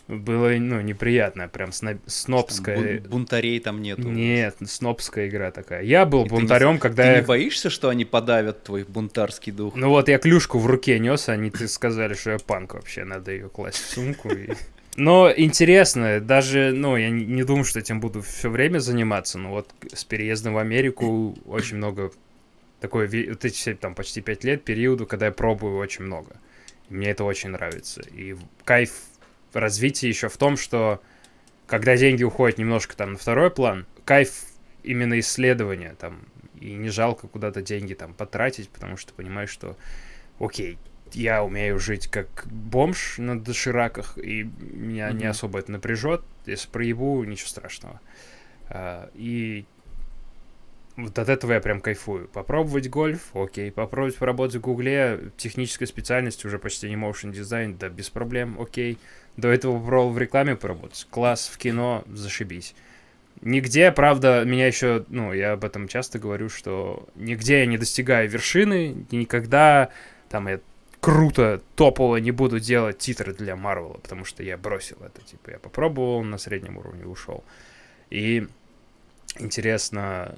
Было, 0.09 0.51
ну, 0.51 0.81
неприятно, 0.83 1.49
прям 1.49 1.73
Там 1.73 1.99
снобская... 2.07 3.01
бун- 3.01 3.11
бунтарей 3.11 3.59
там 3.59 3.83
нету. 3.83 4.03
Нет, 4.03 4.55
снобская 4.65 5.27
игра 5.27 5.51
такая. 5.51 5.83
Я 5.83 6.05
был 6.07 6.25
И 6.27 6.29
ты 6.29 6.35
не 6.35 6.41
бунтарем, 6.43 6.79
когда 6.79 7.03
Ты 7.03 7.09
я... 7.09 7.21
не 7.21 7.27
боишься, 7.27 7.71
что 7.71 7.89
они 7.89 8.05
подавят 8.05 8.63
твой 8.63 8.85
бунтарский 8.85 9.51
дух? 9.51 9.75
Ну 9.75 9.89
вот 9.89 10.09
я 10.09 10.19
клюшку 10.19 10.61
в 10.61 10.67
руке 10.67 11.01
нес, 11.01 11.29
они 11.29 11.51
ты 11.51 11.67
сказали, 11.67 12.15
что 12.15 12.31
я 12.33 12.39
панк 12.39 12.75
вообще, 12.75 13.03
надо 13.03 13.33
ее 13.33 13.49
класть 13.49 13.79
в 13.79 13.91
сумку. 13.91 14.29
и- 14.31 14.51
Но 14.97 15.31
интересно, 15.31 16.21
даже, 16.21 16.73
ну, 16.73 16.97
я 16.97 17.11
не, 17.11 17.45
думаю, 17.45 17.65
что 17.65 17.79
этим 17.79 18.01
буду 18.01 18.23
все 18.23 18.49
время 18.49 18.79
заниматься, 18.79 19.39
но 19.39 19.51
вот 19.51 19.75
с 19.93 20.05
переездом 20.05 20.55
в 20.55 20.59
Америку 20.59 21.37
очень 21.45 21.77
много 21.77 22.13
такой, 22.81 23.07
вот 23.29 23.45
эти 23.45 23.75
там 23.75 23.95
почти 23.95 24.23
пять 24.23 24.43
лет 24.43 24.65
периоду, 24.65 25.07
когда 25.07 25.27
я 25.27 25.33
пробую 25.33 25.77
очень 25.77 26.05
много. 26.05 26.37
Мне 26.89 27.11
это 27.11 27.25
очень 27.25 27.51
нравится. 27.51 28.03
И 28.11 28.37
кайф 28.65 28.93
развития 29.53 30.09
еще 30.09 30.31
в 30.31 30.37
том, 30.39 30.57
что 30.57 31.03
когда 31.67 31.97
деньги 31.97 32.23
уходят 32.23 32.59
немножко 32.59 32.97
там 32.97 33.13
на 33.13 33.19
второй 33.19 33.51
план, 33.51 33.87
кайф 34.07 34.45
именно 34.83 35.19
исследования 35.19 35.95
там, 35.99 36.21
и 36.59 36.73
не 36.73 36.89
жалко 36.89 37.29
куда-то 37.29 37.61
деньги 37.61 37.93
там 37.93 38.15
потратить, 38.15 38.71
потому 38.71 38.97
что 38.97 39.13
понимаешь, 39.13 39.51
что 39.51 39.77
окей, 40.39 40.79
я 41.13 41.43
умею 41.45 41.79
жить 41.79 42.09
как 42.09 42.47
бомж 42.47 43.19
на 43.19 43.41
дошираках, 43.41 44.19
и 44.19 44.45
меня 44.59 45.11
не 45.13 45.25
Мгм. 45.25 45.31
особо 45.31 45.59
это 45.59 45.73
напряжет. 45.73 46.23
Если 46.47 46.69
проебу, 46.69 47.23
ничего 47.25 47.49
страшного. 47.49 48.01
А, 48.69 49.11
и 49.15 49.65
вот 50.97 51.19
от 51.19 51.29
этого 51.29 51.53
я 51.53 51.61
прям 51.61 51.81
кайфую. 51.81 52.29
Попробовать 52.29 52.89
гольф, 52.89 53.35
окей. 53.35 53.71
Попробовать 53.71 54.17
поработать 54.17 54.57
в 54.57 54.61
гугле, 54.61 55.31
техническая 55.37 55.87
специальность, 55.87 56.45
уже 56.45 56.59
почти 56.59 56.89
не 56.89 56.97
motion 56.97 57.33
дизайн, 57.33 57.77
да 57.77 57.89
без 57.89 58.09
проблем, 58.09 58.59
окей. 58.61 58.99
До 59.37 59.49
этого 59.49 59.79
попробовал 59.79 60.13
в 60.13 60.19
рекламе 60.19 60.57
поработать. 60.57 61.07
Класс, 61.11 61.51
в 61.53 61.59
кино, 61.59 62.05
зашибись. 62.11 62.75
Нигде, 63.43 63.93
правда, 63.93 64.45
меня 64.47 64.67
еще, 64.67 65.05
ну, 65.09 65.35
я 65.35 65.53
об 65.53 65.65
этом 65.65 65.89
часто 65.89 66.19
говорю, 66.19 66.49
что 66.49 67.07
нигде 67.15 67.59
я 67.61 67.67
не 67.67 67.77
достигаю 67.77 68.31
вершины, 68.31 69.05
никогда 69.11 69.91
там 70.31 70.49
я 70.49 70.61
круто, 71.01 71.63
топово 71.75 72.17
не 72.17 72.31
буду 72.31 72.61
делать 72.61 72.99
титры 72.99 73.33
для 73.35 73.57
Марвела, 73.57 73.95
потому 73.95 74.25
что 74.25 74.43
я 74.43 74.57
бросил 74.57 74.97
это, 75.01 75.23
типа, 75.23 75.51
я 75.51 75.59
попробовал, 75.59 76.23
на 76.23 76.39
среднем 76.39 76.79
уровне 76.79 77.07
ушел. 77.07 77.45
И 78.11 78.47
интересно, 79.39 80.37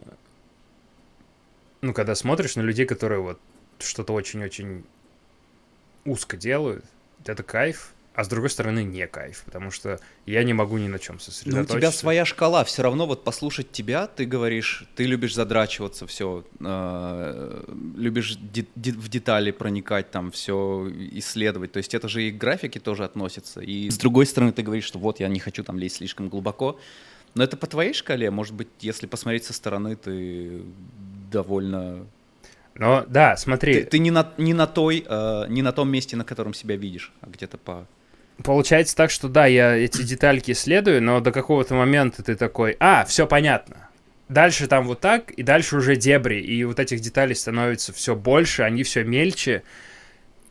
ну, 1.81 1.93
когда 1.93 2.15
смотришь 2.15 2.57
на 2.57 2.63
людей, 2.63 2.87
которые 2.87 3.21
вот 3.21 3.41
что-то 3.79 4.13
очень-очень 4.13 4.85
узко 6.05 6.37
делают, 6.37 6.85
это 7.25 7.43
кайф, 7.43 7.93
а 8.19 8.25
с 8.25 8.29
другой 8.29 8.51
стороны 8.51 8.83
не 8.83 9.07
кайф, 9.07 9.43
потому 9.45 9.71
что 9.71 10.01
я 10.27 10.43
не 10.43 10.53
могу 10.53 10.77
ни 10.79 10.89
на 10.89 10.99
чем 10.99 11.15
Ну, 11.15 11.19
у 11.19 11.21
сосредоточиться. 11.21 11.79
тебя 11.79 11.93
своя 11.93 12.25
шкала, 12.25 12.65
все 12.65 12.83
равно 12.83 13.07
вот 13.07 13.23
послушать 13.23 13.71
тебя, 13.71 14.09
ты 14.09 14.25
говоришь, 14.25 14.87
ты 14.97 15.05
любишь 15.05 15.35
задрачиваться, 15.37 16.05
все, 16.09 16.43
любишь 17.97 18.37
де- 18.37 18.67
де- 18.75 18.91
в 18.91 19.09
детали 19.09 19.53
проникать, 19.53 20.11
там 20.11 20.33
все 20.33 20.91
исследовать, 21.13 21.71
то 21.71 21.77
есть 21.77 21.95
это 21.95 22.09
же 22.09 22.25
и 22.25 22.33
к 22.33 22.39
графике 22.39 22.81
тоже 22.81 23.05
относится, 23.05 23.61
и 23.61 23.89
с 23.89 23.97
другой 23.99 24.27
стороны 24.27 24.51
ты 24.51 24.63
говоришь, 24.63 24.85
что 24.85 24.99
вот 24.99 25.21
я 25.21 25.29
не 25.29 25.39
хочу 25.39 25.63
там 25.63 25.79
лезть 25.79 25.97
слишком 25.99 26.29
глубоко, 26.29 26.81
но 27.35 27.45
это 27.45 27.57
по 27.57 27.69
твоей 27.69 27.93
шкале, 27.95 28.33
может 28.33 28.55
быть, 28.55 28.67
если 28.81 29.07
посмотреть 29.07 29.45
со 29.45 29.53
стороны, 29.53 29.95
ты 29.95 30.63
довольно... 31.31 32.05
Но 32.75 33.05
да, 33.09 33.37
смотри, 33.37 33.75
Ты, 33.75 33.85
ты 33.85 33.99
не, 34.01 34.11
на, 34.11 34.33
не, 34.39 34.55
на 34.55 34.67
той, 34.67 35.05
э, 35.07 35.45
не 35.49 35.63
на 35.63 35.71
том 35.73 35.89
месте, 35.89 36.17
на 36.17 36.25
котором 36.25 36.53
себя 36.55 36.75
видишь, 36.77 37.13
а 37.21 37.29
где-то 37.29 37.59
по... 37.59 37.87
Получается 38.45 38.95
так, 38.95 39.11
что 39.11 39.29
да, 39.29 39.47
я 39.47 39.75
эти 39.75 40.03
детальки 40.03 40.53
исследую, 40.53 41.03
но 41.03 41.21
до 41.21 41.33
какого-то 41.33 41.75
момента 41.75 42.23
ты 42.23 42.37
такой, 42.37 42.77
а, 42.79 43.05
все 43.05 43.27
понятно. 43.27 43.89
Дальше 44.29 44.67
там 44.67 44.87
вот 44.87 45.01
так, 45.01 45.31
и 45.31 45.43
дальше 45.43 45.77
уже 45.77 45.97
дебри, 45.97 46.41
и 46.41 46.63
вот 46.65 46.79
этих 46.79 47.01
деталей 47.01 47.35
становится 47.35 47.93
все 47.93 48.15
больше, 48.15 48.63
они 48.63 48.83
все 48.83 49.03
мельче, 49.03 49.63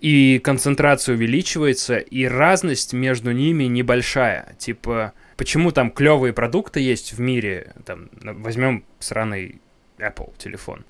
и 0.02 0.40
концентрация 0.44 1.16
увеличивается, 1.16 1.98
и 1.98 2.26
разность 2.26 2.94
между 2.94 3.32
ними 3.32 3.66
небольшая. 3.66 4.56
Типа, 4.58 5.14
почему 5.38 5.72
там 5.72 5.92
клевые 5.92 6.34
продукты 6.34 6.80
есть 6.80 7.14
в 7.14 7.20
мире, 7.20 7.74
там, 7.86 8.10
возьмем 8.22 8.84
сраный 9.00 9.62
Apple 9.98 10.34
телефон. 10.38 10.84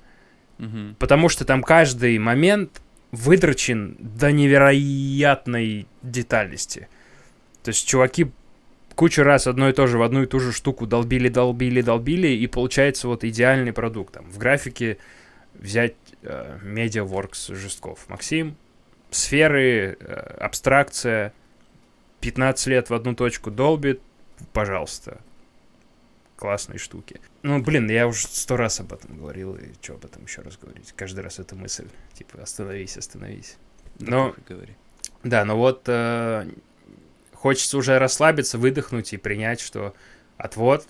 Мгм. 0.58 0.96
Потому 0.98 1.28
что 1.28 1.44
там 1.44 1.62
каждый 1.62 2.18
момент 2.18 2.82
выдрочен 3.10 3.96
до 3.98 4.32
невероятной 4.32 5.86
детальности. 6.02 6.88
То 7.62 7.70
есть 7.70 7.86
чуваки 7.86 8.30
кучу 8.94 9.22
раз 9.22 9.46
одно 9.46 9.68
и 9.68 9.72
то 9.72 9.86
же 9.86 9.98
в 9.98 10.02
одну 10.02 10.22
и 10.22 10.26
ту 10.26 10.40
же 10.40 10.52
штуку 10.52 10.86
долбили, 10.86 11.28
долбили, 11.28 11.82
долбили, 11.82 12.28
и 12.28 12.46
получается 12.46 13.08
вот 13.08 13.24
идеальный 13.24 13.72
продукт. 13.72 14.14
Там, 14.14 14.30
в 14.30 14.38
графике 14.38 14.98
взять 15.54 15.94
э, 16.22 16.58
MediaWorks 16.62 17.54
Жестков. 17.54 18.08
Максим, 18.08 18.56
сферы, 19.10 19.96
э, 19.98 20.14
абстракция, 20.40 21.32
15 22.20 22.66
лет 22.66 22.90
в 22.90 22.94
одну 22.94 23.14
точку 23.14 23.50
долбит, 23.50 24.00
пожалуйста. 24.52 25.18
Классные 26.38 26.78
штуки. 26.78 27.20
Ну, 27.42 27.60
блин, 27.60 27.90
я 27.90 28.06
уже 28.06 28.28
сто 28.28 28.56
раз 28.56 28.78
об 28.78 28.92
этом 28.92 29.18
говорил, 29.18 29.56
и 29.56 29.72
что 29.82 29.94
об 29.94 30.04
этом 30.04 30.24
еще 30.24 30.40
раз 30.42 30.56
говорить? 30.56 30.92
Каждый 30.94 31.20
раз 31.20 31.40
эта 31.40 31.56
мысль, 31.56 31.88
типа, 32.14 32.40
остановись, 32.40 32.96
остановись. 32.96 33.56
Да 33.98 34.10
Но, 34.10 34.34
говори. 34.48 34.76
да, 35.24 35.44
но 35.44 35.56
вот 35.56 35.82
э, 35.86 36.48
хочется 37.32 37.76
уже 37.76 37.98
расслабиться, 37.98 38.56
выдохнуть 38.56 39.12
и 39.12 39.16
принять, 39.16 39.58
что 39.60 39.94
отвод, 40.36 40.86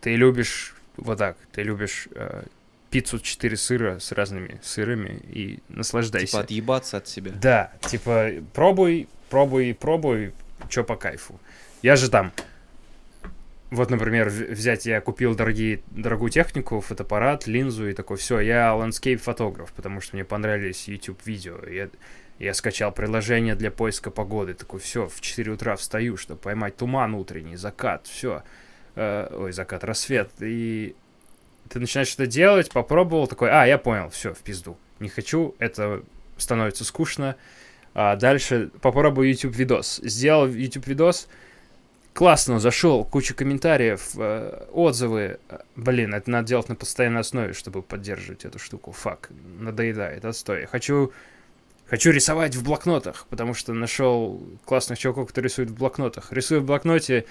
ты 0.00 0.16
любишь 0.16 0.74
вот 0.96 1.18
так, 1.18 1.36
ты 1.52 1.62
любишь 1.62 2.08
э, 2.14 2.44
пиццу 2.88 3.18
4 3.18 3.54
сыра 3.56 3.98
с 3.98 4.12
разными 4.12 4.58
сырами 4.62 5.20
и 5.30 5.58
наслаждайся. 5.68 6.32
Типа 6.32 6.40
отъебаться 6.44 6.96
от 6.96 7.06
себя. 7.06 7.32
Да, 7.32 7.72
типа, 7.82 8.30
пробуй, 8.54 9.08
пробуй, 9.28 9.74
пробуй, 9.74 10.32
что 10.70 10.84
по 10.84 10.96
кайфу. 10.96 11.38
Я 11.82 11.96
же 11.96 12.08
там 12.08 12.32
вот, 13.70 13.90
например, 13.90 14.28
взять, 14.28 14.86
я 14.86 15.00
купил 15.00 15.34
дорогие, 15.34 15.82
дорогую 15.90 16.30
технику, 16.30 16.80
фотоаппарат, 16.80 17.46
линзу 17.46 17.88
и 17.88 17.92
такой, 17.92 18.16
все, 18.16 18.40
я 18.40 18.70
landscape 18.70 19.18
фотограф, 19.18 19.72
потому 19.72 20.00
что 20.00 20.16
мне 20.16 20.24
понравились 20.24 20.88
YouTube 20.88 21.20
видео. 21.26 21.58
Я, 21.68 21.90
я 22.38 22.54
скачал 22.54 22.92
приложение 22.92 23.54
для 23.54 23.70
поиска 23.70 24.10
погоды, 24.10 24.54
такой, 24.54 24.80
все, 24.80 25.06
в 25.06 25.20
4 25.20 25.52
утра 25.52 25.76
встаю, 25.76 26.16
чтобы 26.16 26.40
поймать 26.40 26.76
туман 26.76 27.14
утренний, 27.14 27.56
закат, 27.56 28.06
все. 28.06 28.42
ой, 28.96 29.52
закат, 29.52 29.84
рассвет. 29.84 30.30
И 30.40 30.96
ты 31.68 31.78
начинаешь 31.78 32.14
это 32.14 32.26
делать, 32.26 32.70
попробовал, 32.70 33.26
такой, 33.26 33.50
а, 33.50 33.66
я 33.66 33.76
понял, 33.76 34.08
все, 34.08 34.32
в 34.32 34.38
пизду. 34.38 34.78
Не 34.98 35.10
хочу, 35.10 35.54
это 35.58 36.02
становится 36.38 36.84
скучно. 36.84 37.36
А 37.94 38.16
дальше 38.16 38.70
попробую 38.80 39.28
YouTube 39.28 39.56
видос. 39.56 40.00
Сделал 40.02 40.46
YouTube 40.46 40.86
видос, 40.86 41.28
классно 42.18 42.58
зашел, 42.58 43.04
куча 43.04 43.32
комментариев, 43.32 44.10
э, 44.16 44.64
отзывы. 44.72 45.38
Блин, 45.76 46.12
это 46.14 46.28
надо 46.28 46.48
делать 46.48 46.68
на 46.68 46.74
постоянной 46.74 47.20
основе, 47.20 47.52
чтобы 47.52 47.80
поддерживать 47.80 48.44
эту 48.44 48.58
штуку. 48.58 48.90
Фак, 48.90 49.30
надоедает, 49.60 50.24
отстой. 50.24 50.66
Хочу, 50.66 51.12
хочу 51.86 52.10
рисовать 52.10 52.56
в 52.56 52.64
блокнотах, 52.64 53.26
потому 53.30 53.54
что 53.54 53.72
нашел 53.72 54.42
классных 54.64 54.98
чуваков, 54.98 55.28
которые 55.28 55.48
рисуют 55.48 55.70
в 55.70 55.76
блокнотах. 55.76 56.32
Рисую 56.32 56.62
в 56.62 56.64
блокноте, 56.64 57.24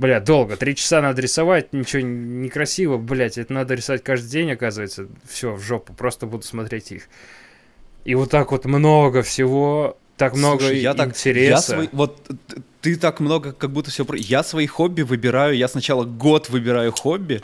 бля, 0.00 0.18
долго, 0.18 0.56
три 0.56 0.74
часа 0.74 1.00
надо 1.00 1.22
рисовать, 1.22 1.72
ничего 1.72 2.02
некрасиво, 2.02 2.98
блядь, 2.98 3.38
это 3.38 3.52
надо 3.52 3.74
рисовать 3.74 4.02
каждый 4.02 4.28
день, 4.28 4.50
оказывается. 4.50 5.06
Все, 5.24 5.54
в 5.54 5.60
жопу, 5.60 5.94
просто 5.94 6.26
буду 6.26 6.42
смотреть 6.42 6.90
их. 6.90 7.08
И 8.04 8.16
вот 8.16 8.32
так 8.32 8.50
вот 8.50 8.64
много 8.64 9.22
всего, 9.22 9.98
так 10.16 10.34
много 10.36 10.60
Слушай, 10.60 10.80
я 10.80 10.94
так, 10.94 11.08
интереса. 11.10 11.50
я 11.50 11.58
свой, 11.58 11.88
вот 11.92 12.28
ты 12.80 12.96
так 12.96 13.20
много, 13.20 13.52
как 13.52 13.70
будто 13.70 13.90
все... 13.90 14.04
Я 14.14 14.42
свои 14.42 14.66
хобби 14.66 15.02
выбираю, 15.02 15.56
я 15.56 15.68
сначала 15.68 16.04
год 16.04 16.48
выбираю 16.50 16.92
хобби, 16.92 17.42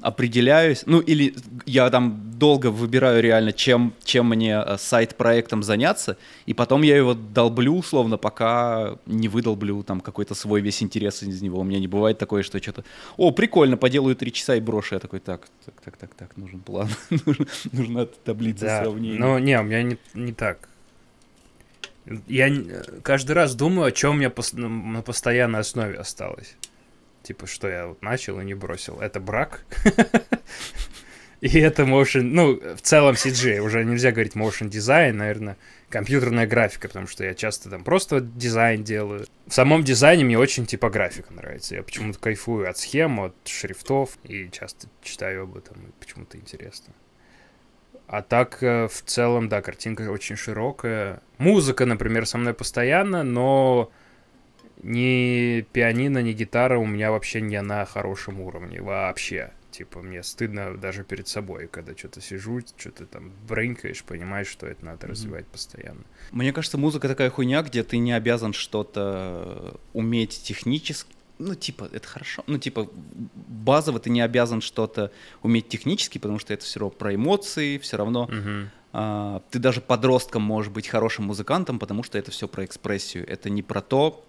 определяюсь, 0.00 0.84
ну 0.86 1.00
или 1.00 1.34
я 1.66 1.90
там 1.90 2.20
долго 2.38 2.70
выбираю 2.70 3.20
реально, 3.20 3.52
чем, 3.52 3.92
чем 4.04 4.28
мне 4.28 4.62
э, 4.64 4.76
сайт-проектом 4.78 5.62
заняться, 5.64 6.16
и 6.46 6.54
потом 6.54 6.82
я 6.82 6.96
его 6.96 7.14
долблю 7.14 7.72
условно, 7.72 8.16
пока 8.16 8.96
не 9.06 9.28
выдолблю 9.28 9.82
там 9.82 10.00
какой-то 10.00 10.34
свой 10.34 10.60
весь 10.60 10.82
интерес 10.82 11.22
из 11.24 11.42
него. 11.42 11.58
У 11.60 11.64
меня 11.64 11.80
не 11.80 11.88
бывает 11.88 12.16
такое, 12.18 12.42
что 12.44 12.62
что-то, 12.62 12.84
о, 13.16 13.32
прикольно, 13.32 13.76
поделаю 13.76 14.14
три 14.14 14.32
часа 14.32 14.54
и 14.54 14.60
брошу. 14.60 14.94
Я 14.94 15.00
такой, 15.00 15.18
так, 15.18 15.48
так, 15.64 15.80
так, 15.80 15.96
так, 15.96 16.14
так, 16.14 16.36
нужен 16.36 16.60
план, 16.60 16.88
нужна 17.72 18.06
таблица 18.06 18.66
Да, 18.66 18.82
сравнений. 18.82 19.18
но 19.18 19.38
не, 19.40 19.58
у 19.58 19.64
меня 19.64 19.82
не, 19.82 19.98
не 20.14 20.32
так. 20.32 20.67
Я 22.26 22.50
каждый 23.02 23.32
раз 23.32 23.54
думаю, 23.54 23.86
о 23.88 23.92
чем 23.92 24.18
мне 24.18 24.28
пос- 24.28 24.56
на- 24.58 24.68
на 24.68 25.02
постоянной 25.02 25.60
основе 25.60 25.96
осталось. 25.98 26.54
Типа, 27.22 27.46
что 27.46 27.68
я 27.68 27.86
вот 27.88 28.00
начал 28.02 28.40
и 28.40 28.44
не 28.44 28.54
бросил. 28.54 29.00
Это 29.00 29.20
брак. 29.20 29.64
И 31.40 31.60
это 31.60 31.84
motion, 31.84 32.22
ну, 32.22 32.56
в 32.74 32.80
целом 32.80 33.14
CG, 33.14 33.60
уже 33.60 33.84
нельзя 33.84 34.10
говорить 34.10 34.34
motion 34.34 34.68
дизайн, 34.68 35.16
наверное, 35.16 35.56
компьютерная 35.88 36.48
графика, 36.48 36.88
потому 36.88 37.06
что 37.06 37.22
я 37.24 37.32
часто 37.34 37.70
там 37.70 37.84
просто 37.84 38.20
дизайн 38.20 38.82
делаю. 38.82 39.24
В 39.46 39.54
самом 39.54 39.84
дизайне 39.84 40.24
мне 40.24 40.36
очень 40.36 40.66
типографика 40.66 41.32
нравится. 41.32 41.76
Я 41.76 41.84
почему-то 41.84 42.18
кайфую 42.18 42.68
от 42.68 42.76
схем, 42.78 43.20
от 43.20 43.36
шрифтов, 43.44 44.18
и 44.24 44.50
часто 44.50 44.88
читаю 45.00 45.44
об 45.44 45.56
этом, 45.56 45.76
и 45.86 45.90
почему-то 46.00 46.36
интересно. 46.38 46.92
А 48.08 48.22
так, 48.22 48.62
э, 48.62 48.88
в 48.88 49.02
целом, 49.02 49.48
да, 49.50 49.60
картинка 49.60 50.10
очень 50.10 50.36
широкая. 50.36 51.20
Музыка, 51.36 51.84
например, 51.84 52.24
со 52.26 52.38
мной 52.38 52.54
постоянно, 52.54 53.22
но 53.22 53.90
ни 54.82 55.60
пианино, 55.72 56.22
ни 56.22 56.32
гитара 56.32 56.78
у 56.78 56.86
меня 56.86 57.10
вообще 57.10 57.42
не 57.42 57.60
на 57.60 57.84
хорошем 57.84 58.40
уровне 58.40 58.80
вообще. 58.80 59.52
Типа, 59.70 60.00
мне 60.00 60.22
стыдно 60.22 60.76
даже 60.78 61.04
перед 61.04 61.28
собой, 61.28 61.68
когда 61.68 61.94
что-то 61.94 62.22
сижу, 62.22 62.60
что-то 62.78 63.04
там 63.04 63.30
брынкаешь, 63.46 64.02
понимаешь, 64.02 64.48
что 64.48 64.66
это 64.66 64.82
надо 64.84 65.06
Мгм. 65.06 65.10
развивать 65.12 65.46
постоянно. 65.46 66.02
Мне 66.32 66.54
кажется, 66.54 66.78
музыка 66.78 67.08
такая 67.08 67.28
хуйня, 67.28 67.62
где 67.62 67.84
ты 67.84 67.98
не 67.98 68.12
обязан 68.12 68.54
что-то 68.54 69.78
уметь 69.92 70.42
технически. 70.42 71.14
Ну, 71.38 71.54
типа, 71.54 71.88
это 71.92 72.06
хорошо. 72.06 72.42
Ну, 72.46 72.58
типа, 72.58 72.88
базово 73.48 74.00
ты 74.00 74.10
не 74.10 74.20
обязан 74.20 74.60
что-то 74.60 75.12
уметь 75.42 75.68
технически, 75.68 76.18
потому 76.18 76.38
что 76.38 76.52
это 76.52 76.64
все 76.64 76.80
равно 76.80 76.96
про 76.96 77.14
эмоции, 77.14 77.78
все 77.78 77.96
равно. 77.96 78.26
Мгм. 78.26 78.70
а, 78.92 79.42
ты 79.50 79.58
даже 79.58 79.80
подростком 79.80 80.42
можешь 80.42 80.72
быть 80.72 80.88
хорошим 80.88 81.26
музыкантом, 81.26 81.78
потому 81.78 82.02
что 82.02 82.18
это 82.18 82.30
все 82.30 82.48
про 82.48 82.64
экспрессию. 82.64 83.28
Это 83.28 83.50
не 83.50 83.62
про 83.62 83.80
то, 83.82 84.24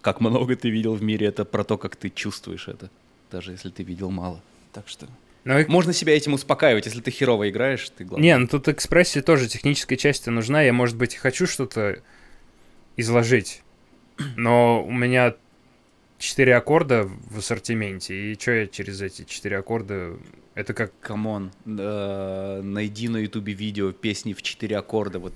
как 0.00 0.20
много 0.20 0.56
ты 0.56 0.70
видел 0.70 0.94
в 0.94 1.02
мире, 1.02 1.26
это 1.26 1.44
про 1.44 1.64
то, 1.64 1.76
как 1.76 1.96
ты 1.96 2.08
чувствуешь 2.08 2.68
это, 2.68 2.88
даже 3.30 3.52
если 3.52 3.68
ты 3.70 3.82
видел 3.82 4.10
мало. 4.10 4.40
Так 4.72 4.88
что 4.88 5.06
Ну, 5.44 5.58
и 5.58 5.66
можно 5.66 5.92
себя 5.92 6.16
этим 6.16 6.34
успокаивать, 6.34 6.86
если 6.86 7.00
ты 7.00 7.10
херово 7.10 7.50
играешь, 7.50 7.90
ты 7.90 8.04
главное. 8.04 8.22
Не, 8.22 8.38
ну 8.38 8.46
тут 8.46 8.68
экспрессия 8.68 9.22
тоже 9.22 9.48
техническая 9.48 9.98
часть 9.98 10.26
нужна. 10.26 10.62
Я, 10.62 10.72
может 10.72 10.96
быть, 10.96 11.14
и 11.14 11.18
хочу 11.18 11.46
что-то 11.46 12.00
изложить, 12.96 13.62
но 14.36 14.84
у 14.84 14.92
меня 14.92 15.34
четыре 16.18 16.56
аккорда 16.56 17.08
в 17.30 17.38
ассортименте, 17.38 18.32
и 18.32 18.38
что 18.38 18.52
я 18.52 18.66
через 18.66 19.00
эти 19.00 19.24
четыре 19.24 19.58
аккорда... 19.58 20.16
Это 20.54 20.74
как... 20.74 20.92
Come 21.00 21.30
on, 21.30 21.52
э, 21.64 22.60
найди 22.62 23.08
на 23.08 23.18
ютубе 23.18 23.52
видео 23.52 23.92
песни 23.92 24.32
в 24.32 24.42
четыре 24.42 24.76
аккорда, 24.76 25.20
вот 25.20 25.34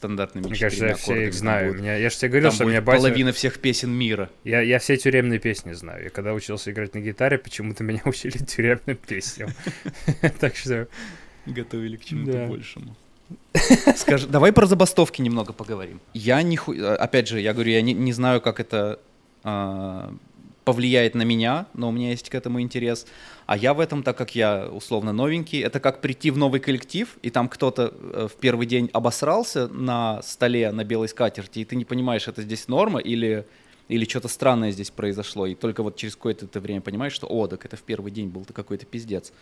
стандартными 0.00 0.46
Мне 0.46 0.58
кажется, 0.58 0.86
я 0.86 0.94
все 0.94 1.28
их 1.28 1.34
знаю. 1.34 1.72
Будет- 1.72 1.80
Меня, 1.82 1.96
я 1.96 2.08
же 2.08 2.16
тебе 2.16 2.30
говорил, 2.30 2.48
там 2.48 2.54
что 2.54 2.64
будет 2.64 2.72
меня 2.72 2.82
батя... 2.82 2.98
половина 2.98 3.32
всех 3.32 3.58
песен 3.58 3.90
мира. 3.90 4.30
Я, 4.44 4.62
я 4.62 4.78
все 4.78 4.96
тюремные 4.96 5.38
песни 5.38 5.72
знаю. 5.72 6.04
Я 6.04 6.10
когда 6.10 6.32
учился 6.32 6.70
играть 6.70 6.94
на 6.94 7.00
гитаре, 7.00 7.36
почему-то 7.36 7.84
меня 7.84 8.00
учили 8.06 8.38
тюремным 8.38 8.96
песням. 8.96 9.50
Так 10.40 10.56
что... 10.56 10.88
Готовили 11.46 11.96
к 11.96 12.04
чему-то 12.04 12.46
большему. 12.46 12.96
Скажи, 13.96 14.26
давай 14.26 14.52
про 14.52 14.66
забастовки 14.66 15.20
немного 15.20 15.52
поговорим. 15.52 16.00
Я 16.14 16.42
не 16.42 16.56
ху... 16.56 16.72
Опять 16.72 17.28
же, 17.28 17.40
я 17.40 17.52
говорю, 17.52 17.70
я 17.70 17.82
не, 17.82 17.92
не 17.92 18.12
знаю, 18.12 18.40
как 18.40 18.58
это 18.60 18.98
повлияет 20.64 21.14
на 21.14 21.22
меня, 21.22 21.66
но 21.74 21.88
у 21.88 21.92
меня 21.92 22.10
есть 22.10 22.28
к 22.28 22.34
этому 22.34 22.60
интерес. 22.60 23.06
А 23.46 23.56
я 23.56 23.74
в 23.74 23.80
этом, 23.80 24.02
так 24.02 24.16
как 24.16 24.34
я 24.34 24.68
условно 24.70 25.12
новенький, 25.12 25.60
это 25.62 25.80
как 25.80 26.00
прийти 26.00 26.30
в 26.30 26.36
новый 26.38 26.60
коллектив, 26.60 27.08
и 27.22 27.30
там 27.30 27.48
кто-то 27.48 27.92
э, 27.98 28.28
в 28.30 28.36
первый 28.38 28.66
день 28.66 28.90
обосрался 28.92 29.66
на 29.68 30.22
столе 30.22 30.70
на 30.70 30.84
белой 30.84 31.08
скатерти, 31.08 31.60
и 31.60 31.64
ты 31.64 31.76
не 31.76 31.84
понимаешь, 31.84 32.28
это 32.28 32.42
здесь 32.42 32.68
норма 32.68 33.00
или, 33.00 33.46
или 33.88 34.04
что-то 34.04 34.28
странное 34.28 34.70
здесь 34.70 34.90
произошло, 34.90 35.46
и 35.46 35.54
только 35.54 35.82
вот 35.82 35.96
через 35.96 36.14
какое-то 36.14 36.46
ты 36.46 36.60
время 36.60 36.82
понимаешь, 36.82 37.14
что, 37.14 37.26
о, 37.26 37.46
так 37.48 37.64
это 37.64 37.76
в 37.76 37.82
первый 37.82 38.12
день 38.12 38.28
был 38.28 38.44
какой-то 38.52 38.86
пиздец. 38.86 39.32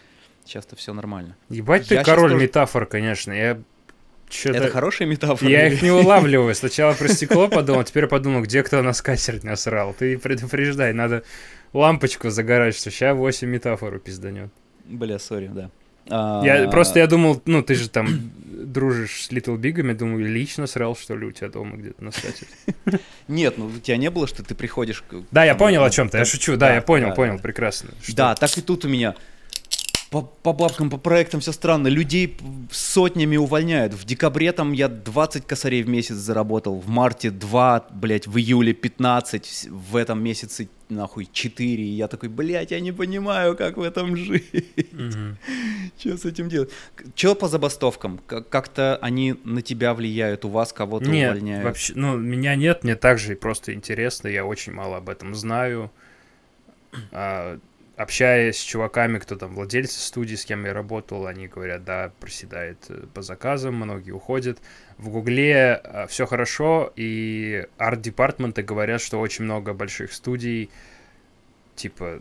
Сейчас-то 0.44 0.76
все 0.76 0.94
нормально. 0.94 1.36
Ебать 1.50 1.88
ты 1.88 1.94
Я 1.96 2.00
щас 2.04 2.06
король 2.06 2.30
тоже- 2.30 2.42
метафор, 2.44 2.86
конечно. 2.86 3.32
Я 3.32 3.60
что-то... 4.30 4.58
Это 4.58 4.70
хорошая 4.70 5.08
метафора? 5.08 5.50
Я 5.50 5.68
их 5.68 5.82
не 5.82 5.90
улавливаю. 5.92 6.54
Сначала 6.54 6.94
про 6.94 7.08
стекло 7.08 7.48
подумал, 7.48 7.84
теперь 7.84 8.06
подумал, 8.06 8.42
где 8.42 8.62
кто 8.62 8.82
на 8.82 8.92
скатерть 8.92 9.44
насрал. 9.44 9.94
Ты 9.94 10.18
предупреждай, 10.18 10.92
надо 10.92 11.22
лампочку 11.72 12.30
загорать, 12.30 12.76
что 12.76 12.90
сейчас 12.90 13.16
8 13.16 13.48
метафору 13.48 13.98
пизданет. 13.98 14.50
Бля, 14.84 15.18
сори, 15.18 15.50
да. 15.52 15.70
А, 16.10 16.42
Я, 16.44 16.68
просто 16.68 16.98
я 16.98 17.06
думал, 17.06 17.42
ну, 17.44 17.62
ты 17.62 17.74
же 17.74 17.88
там 17.88 18.08
дружишь 18.46 19.24
с 19.24 19.30
Little 19.30 19.56
Big'ами, 19.58 19.94
думаю, 19.94 20.26
лично 20.26 20.66
срал, 20.66 20.96
что 20.96 21.16
ли, 21.16 21.26
у 21.26 21.32
тебя 21.32 21.48
дома 21.48 21.76
где-то 21.76 22.02
на 22.02 22.10
скатерти. 22.10 22.48
Нет, 23.28 23.58
ну 23.58 23.66
у 23.66 23.78
тебя 23.78 23.96
не 23.96 24.10
было, 24.10 24.26
что 24.26 24.42
ты 24.42 24.54
приходишь... 24.54 25.04
Да, 25.30 25.44
я 25.44 25.54
понял 25.54 25.82
о 25.82 25.86
ну, 25.86 25.90
чем-то, 25.90 26.18
я 26.18 26.24
шучу, 26.24 26.56
да, 26.56 26.74
я 26.74 26.82
понял, 26.82 27.14
понял, 27.14 27.38
прекрасно. 27.38 27.90
Да, 28.14 28.34
так 28.34 28.56
и 28.56 28.62
тут 28.62 28.84
у 28.84 28.88
меня. 28.88 29.14
По, 30.10 30.22
по 30.22 30.54
бабкам, 30.54 30.88
по 30.88 30.96
проектам 30.96 31.40
все 31.40 31.52
странно. 31.52 31.88
Людей 31.88 32.36
сотнями 32.70 33.36
увольняют. 33.36 33.92
В 33.92 34.06
декабре 34.06 34.52
там 34.52 34.72
я 34.72 34.88
20 34.88 35.46
косарей 35.46 35.82
в 35.82 35.88
месяц 35.88 36.14
заработал. 36.14 36.78
В 36.78 36.88
марте 36.88 37.30
2, 37.30 37.88
блядь, 37.90 38.26
в 38.26 38.38
июле 38.38 38.72
15. 38.72 39.68
В 39.70 39.96
этом 39.96 40.22
месяце, 40.22 40.68
нахуй, 40.88 41.28
4. 41.30 41.82
И 41.82 41.88
я 41.88 42.08
такой, 42.08 42.30
блядь, 42.30 42.70
я 42.70 42.80
не 42.80 42.92
понимаю, 42.92 43.54
как 43.54 43.76
в 43.76 43.82
этом 43.82 44.16
жить. 44.16 44.92
Мгм. 44.92 45.36
Что 45.98 46.16
с 46.16 46.24
этим 46.24 46.48
делать? 46.48 46.70
Че 47.14 47.34
по 47.34 47.48
забастовкам? 47.48 48.18
Как-то 48.26 48.96
они 49.02 49.34
на 49.44 49.60
тебя 49.60 49.92
влияют, 49.92 50.44
у 50.46 50.48
вас 50.48 50.72
кого-то 50.72 51.10
Нет, 51.10 51.32
увольняют? 51.32 51.64
вообще, 51.64 51.92
ну, 51.96 52.16
меня 52.16 52.54
нет, 52.56 52.82
мне 52.82 52.94
также 52.94 53.36
просто 53.36 53.74
интересно, 53.74 54.28
я 54.28 54.46
очень 54.46 54.72
мало 54.72 54.96
об 54.98 55.10
этом 55.10 55.34
знаю. 55.34 55.90
А, 57.12 57.58
общаясь 57.98 58.56
с 58.56 58.62
чуваками, 58.62 59.18
кто 59.18 59.34
там 59.36 59.54
владельцы 59.54 59.98
студии, 59.98 60.36
с 60.36 60.44
кем 60.44 60.64
я 60.64 60.72
работал, 60.72 61.26
они 61.26 61.48
говорят, 61.48 61.84
да, 61.84 62.12
проседает 62.20 62.78
э, 62.88 63.06
по 63.12 63.22
заказам, 63.22 63.74
многие 63.74 64.12
уходят. 64.12 64.58
В 64.98 65.08
Гугле 65.08 65.82
все 66.08 66.24
хорошо, 66.24 66.92
и 66.94 67.66
арт-департменты 67.76 68.62
говорят, 68.62 69.00
что 69.00 69.18
очень 69.18 69.44
много 69.44 69.74
больших 69.74 70.12
студий, 70.12 70.70
типа, 71.74 72.20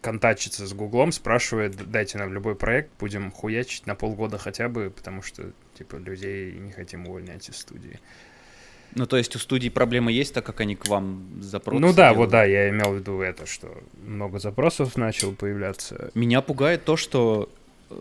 контачится 0.00 0.66
с 0.66 0.72
Гуглом, 0.72 1.12
спрашивает, 1.12 1.76
дайте 1.90 2.18
нам 2.18 2.32
любой 2.32 2.54
проект, 2.54 2.90
будем 2.98 3.30
хуячить 3.30 3.86
на 3.86 3.94
полгода 3.94 4.38
хотя 4.38 4.68
бы, 4.68 4.90
потому 4.90 5.22
что, 5.22 5.52
типа, 5.78 5.96
людей 5.96 6.52
не 6.52 6.72
хотим 6.72 7.06
увольнять 7.06 7.48
из 7.48 7.56
студии. 7.56 8.00
Ну, 8.94 9.06
то 9.06 9.16
есть 9.16 9.34
у 9.34 9.38
студий 9.38 9.70
проблемы 9.70 10.12
есть, 10.12 10.34
так 10.34 10.44
как 10.46 10.60
они 10.60 10.76
к 10.76 10.86
вам 10.88 11.26
запросы 11.40 11.80
Ну 11.80 11.88
да, 11.88 12.10
делают? 12.10 12.16
вот 12.18 12.30
да, 12.30 12.44
я 12.44 12.68
имел 12.70 12.92
в 12.92 12.96
виду 12.96 13.20
это, 13.20 13.44
что 13.46 13.68
много 14.06 14.38
запросов 14.38 14.96
начало 14.96 15.32
появляться. 15.32 16.10
Меня 16.14 16.40
пугает 16.42 16.84
то, 16.84 16.96
что 16.96 17.48
э, 17.90 17.94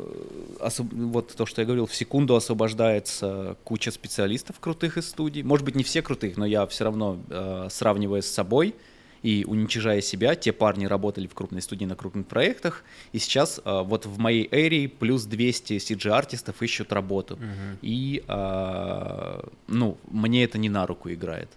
особ- 0.59 0.93
вот 0.93 1.33
то, 1.35 1.45
что 1.45 1.61
я 1.61 1.65
говорил, 1.65 1.87
в 1.87 1.95
секунду 1.95 2.35
освобождается 2.35 3.57
куча 3.63 3.91
специалистов 3.91 4.59
крутых 4.59 4.97
из 4.97 5.09
студий. 5.09 5.41
Может 5.43 5.65
быть, 5.65 5.75
не 5.75 5.83
все 5.83 6.01
крутых, 6.01 6.37
но 6.37 6.45
я 6.45 6.65
все 6.67 6.83
равно, 6.83 7.17
э, 7.29 7.67
сравнивая 7.71 8.21
с 8.21 8.27
собой 8.27 8.75
и 9.23 9.45
уничижая 9.45 10.01
себя, 10.01 10.35
те 10.35 10.51
парни 10.51 10.85
работали 10.85 11.27
в 11.27 11.33
крупной 11.33 11.61
студии 11.61 11.85
на 11.85 11.95
крупных 11.95 12.27
проектах, 12.27 12.83
и 13.13 13.19
сейчас 13.19 13.59
э, 13.63 13.81
вот 13.83 14.05
в 14.05 14.19
моей 14.19 14.47
эре 14.51 14.89
плюс 14.89 15.23
200 15.23 15.77
CG-артистов 15.77 16.61
ищут 16.61 16.91
работу. 16.91 17.39
И, 17.81 18.23
э, 18.27 19.39
ну, 19.67 19.97
мне 20.11 20.43
это 20.43 20.57
не 20.57 20.69
на 20.69 20.85
руку 20.85 21.09
играет. 21.11 21.49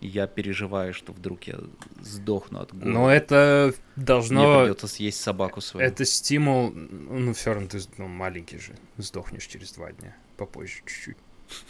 Я 0.00 0.26
переживаю, 0.26 0.92
что 0.92 1.12
вдруг 1.12 1.44
я 1.44 1.58
сдохну 2.00 2.60
от 2.60 2.72
голода. 2.72 2.90
Но 2.90 3.10
это 3.10 3.74
Мне 3.96 4.04
должно... 4.04 4.60
придется 4.60 4.86
съесть 4.86 5.20
собаку 5.20 5.60
свою. 5.60 5.86
Это 5.86 6.04
стимул, 6.04 6.70
ну 6.72 7.32
все 7.32 7.54
равно 7.54 7.68
ты 7.68 7.80
ну, 7.96 8.06
маленький 8.06 8.58
же, 8.58 8.74
сдохнешь 8.98 9.46
через 9.46 9.72
два 9.72 9.92
дня, 9.92 10.14
попозже 10.36 10.82
чуть-чуть. 10.84 11.16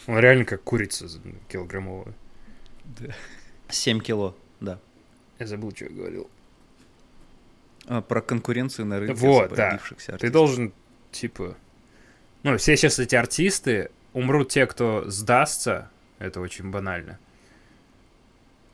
Он 0.07 0.19
реально 0.19 0.43
как 0.43 0.63
курица 0.63 1.07
килограммовая. 1.47 2.13
7 3.69 4.01
кило, 4.01 4.35
да. 4.59 4.79
Я 5.39 5.47
забыл, 5.47 5.71
что 5.75 5.85
я 5.85 5.91
говорил. 5.91 6.29
А, 7.87 8.01
про 8.01 8.21
конкуренцию 8.21 8.85
на 8.85 8.99
рынке 8.99 9.13
Вот, 9.15 9.49
да. 9.49 9.67
освободившихся 9.67 10.05
Ты 10.07 10.13
артистов. 10.13 10.31
должен, 10.31 10.73
типа... 11.11 11.55
Ну, 12.43 12.57
все 12.57 12.77
сейчас 12.77 12.99
эти 12.99 13.15
артисты, 13.15 13.89
умрут 14.13 14.49
те, 14.49 14.65
кто 14.65 15.09
сдастся, 15.09 15.89
это 16.19 16.39
очень 16.39 16.69
банально. 16.69 17.19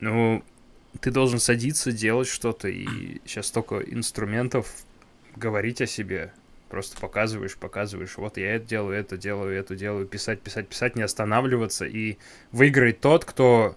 Ну, 0.00 0.44
ты 1.00 1.10
должен 1.10 1.38
садиться, 1.38 1.92
делать 1.92 2.28
что-то, 2.28 2.68
и 2.68 3.20
сейчас 3.24 3.46
столько 3.46 3.78
инструментов 3.78 4.84
говорить 5.36 5.80
о 5.80 5.86
себе. 5.86 6.32
Просто 6.68 6.98
показываешь, 6.98 7.56
показываешь, 7.56 8.16
вот 8.16 8.36
я 8.38 8.54
это 8.56 8.66
делаю, 8.66 8.98
это 8.98 9.16
делаю, 9.16 9.54
это 9.58 9.76
делаю, 9.76 10.06
писать, 10.06 10.40
писать, 10.40 10.68
писать, 10.68 10.96
не 10.96 11.02
останавливаться. 11.02 11.84
И 11.84 12.18
выиграет 12.50 13.00
тот, 13.00 13.24
кто 13.24 13.76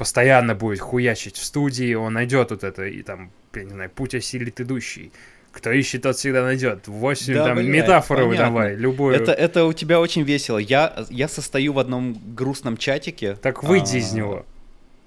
постоянно 0.00 0.54
будет 0.54 0.80
хуячить 0.80 1.36
в 1.36 1.44
студии, 1.44 1.92
он 1.92 2.14
найдет 2.14 2.50
вот 2.52 2.64
это, 2.64 2.86
и 2.86 3.02
там, 3.02 3.30
я 3.54 3.64
не 3.64 3.70
знаю, 3.70 3.90
путь 3.90 4.14
осилит 4.14 4.58
идущий. 4.58 5.12
Кто 5.52 5.70
ищет, 5.70 6.00
тот 6.02 6.16
всегда 6.16 6.42
найдет. 6.42 6.88
Восемь 6.88 7.34
Да, 7.34 7.44
там 7.44 7.56
блядь, 7.56 7.68
метафоры 7.68 8.24
понятно. 8.24 8.46
давай, 8.46 8.76
любую. 8.76 9.14
Это, 9.14 9.32
это 9.32 9.66
у 9.66 9.74
тебя 9.74 10.00
очень 10.00 10.22
весело. 10.22 10.56
Я, 10.56 11.04
я 11.10 11.28
состою 11.28 11.74
в 11.74 11.78
одном 11.78 12.16
грустном 12.34 12.78
чатике. 12.78 13.34
Так 13.42 13.62
выйди 13.62 13.98
из 13.98 14.14
А, 14.14 14.16
него. 14.16 14.46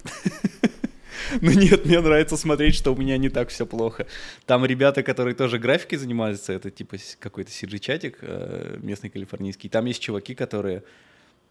Ну 1.42 1.52
нет, 1.52 1.86
мне 1.86 2.00
нравится 2.00 2.38
смотреть, 2.38 2.76
что 2.76 2.94
у 2.94 2.96
меня 2.96 3.18
не 3.18 3.30
так 3.30 3.50
все 3.50 3.66
плохо. 3.66 4.06
Там 4.46 4.64
ребята, 4.64 5.02
которые 5.02 5.34
тоже 5.34 5.58
графикой 5.58 5.98
занимаются, 5.98 6.54
это 6.54 6.70
типа 6.70 6.98
какой-то 7.20 7.50
CG-чатик 7.50 8.18
э, 8.22 8.78
местный 8.84 9.10
калифорнийский. 9.10 9.70
Там 9.70 9.86
есть 9.86 10.02
чуваки, 10.04 10.36
которые... 10.36 10.84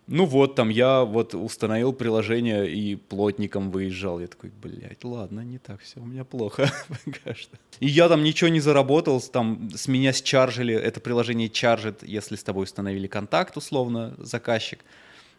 Ну 0.08 0.24
вот, 0.24 0.56
там 0.56 0.68
я 0.68 1.04
вот 1.04 1.34
установил 1.34 1.92
приложение 1.92 2.70
и 2.70 2.96
плотником 2.96 3.70
выезжал. 3.70 4.20
Я 4.20 4.26
такой, 4.26 4.50
блядь, 4.62 5.04
ладно, 5.04 5.40
не 5.40 5.58
так 5.58 5.80
все, 5.80 6.00
у 6.00 6.04
меня 6.04 6.24
плохо 6.24 6.70
пока 7.04 7.34
что. 7.34 7.56
И 7.78 7.86
я 7.86 8.08
там 8.08 8.24
ничего 8.24 8.48
не 8.50 8.60
заработал, 8.60 9.20
там 9.20 9.70
с 9.74 9.86
меня 9.88 10.12
счаржили, 10.12 10.74
это 10.74 11.00
приложение 11.00 11.48
чаржит, 11.48 12.02
если 12.02 12.36
с 12.36 12.42
тобой 12.42 12.64
установили 12.64 13.06
контакт, 13.06 13.56
условно, 13.56 14.14
заказчик. 14.18 14.84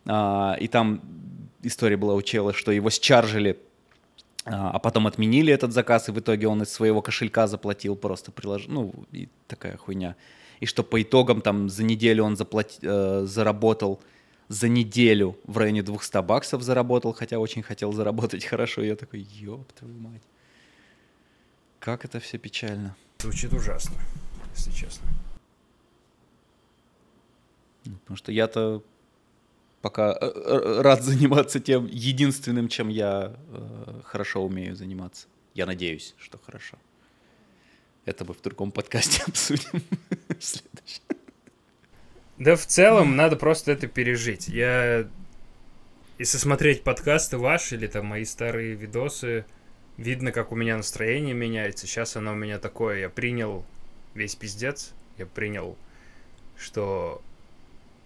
А, 0.06 0.56
и 0.60 0.68
там 0.68 1.02
история 1.62 1.98
была 1.98 2.14
у 2.14 2.22
чела, 2.22 2.54
что 2.54 2.72
его 2.72 2.90
счаржили, 2.90 3.60
а 4.46 4.72
а 4.72 4.80
потом 4.80 5.08
отменили 5.08 5.54
этот 5.54 5.72
заказ, 5.72 6.10
и 6.10 6.12
в 6.12 6.20
итоге 6.20 6.48
он 6.48 6.62
из 6.64 6.70
своего 6.70 7.02
кошелька 7.02 7.48
заплатил 7.48 7.96
просто 7.96 8.32
прилож... 8.32 8.66
Ну, 8.68 8.94
и 9.12 9.30
такая 9.48 9.78
хуйня. 9.78 10.16
И 10.60 10.66
что 10.66 10.84
по 10.84 11.02
итогам 11.02 11.42
там 11.42 11.70
за 11.70 11.84
неделю 11.84 12.24
он 12.24 12.36
заплати... 12.36 12.80
э, 12.82 13.24
заработал 13.26 14.02
за 14.54 14.68
неделю 14.68 15.36
в 15.46 15.58
районе 15.58 15.82
200 15.82 16.22
баксов 16.22 16.62
заработал, 16.62 17.14
хотя 17.14 17.40
очень 17.40 17.64
хотел 17.64 17.92
заработать 17.92 18.46
хорошо. 18.52 18.82
Я 18.82 18.96
такой, 18.96 19.22
ёб 19.22 19.72
твою 19.74 19.98
мать. 19.98 20.22
Как 21.80 22.06
это 22.06 22.20
все 22.20 22.38
печально. 22.38 22.96
Звучит 23.20 23.52
ужасно, 23.54 23.96
если 24.56 24.72
честно. 24.72 25.08
Потому 27.84 28.16
что 28.16 28.32
я-то 28.32 28.84
пока 29.82 30.16
э, 30.22 30.26
э, 30.26 30.82
рад 30.82 31.04
заниматься 31.04 31.60
тем 31.60 31.88
единственным, 31.88 32.68
чем 32.68 32.90
я 32.90 33.36
э, 33.50 34.02
хорошо 34.06 34.46
умею 34.46 34.76
заниматься. 34.76 35.28
Я 35.56 35.66
надеюсь, 35.66 36.14
что 36.18 36.38
хорошо. 36.38 36.78
Это 38.06 38.24
мы 38.24 38.34
в 38.34 38.42
другом 38.42 38.72
подкасте 38.72 39.24
обсудим. 39.28 39.82
в 40.40 40.44
следующем. 40.44 41.23
Да 42.44 42.58
в 42.58 42.66
целом 42.66 43.16
надо 43.16 43.38
просто 43.38 43.72
это 43.72 43.88
пережить. 43.88 44.50
Я... 44.50 45.08
Если 46.20 46.38
смотреть 46.38 46.84
подкасты 46.84 47.38
ваши 47.38 47.76
или 47.76 47.88
там 47.88 48.08
мои 48.08 48.26
старые 48.26 48.74
видосы, 48.76 49.46
видно, 49.96 50.34
как 50.34 50.52
у 50.52 50.56
меня 50.56 50.76
настроение 50.76 51.34
меняется. 51.34 51.88
Сейчас 51.88 52.18
оно 52.18 52.34
у 52.34 52.36
меня 52.36 52.60
такое. 52.60 53.00
Я 53.00 53.10
принял 53.10 53.64
весь 54.14 54.36
пиздец. 54.36 54.92
Я 55.18 55.26
принял, 55.26 55.78
что 56.58 57.22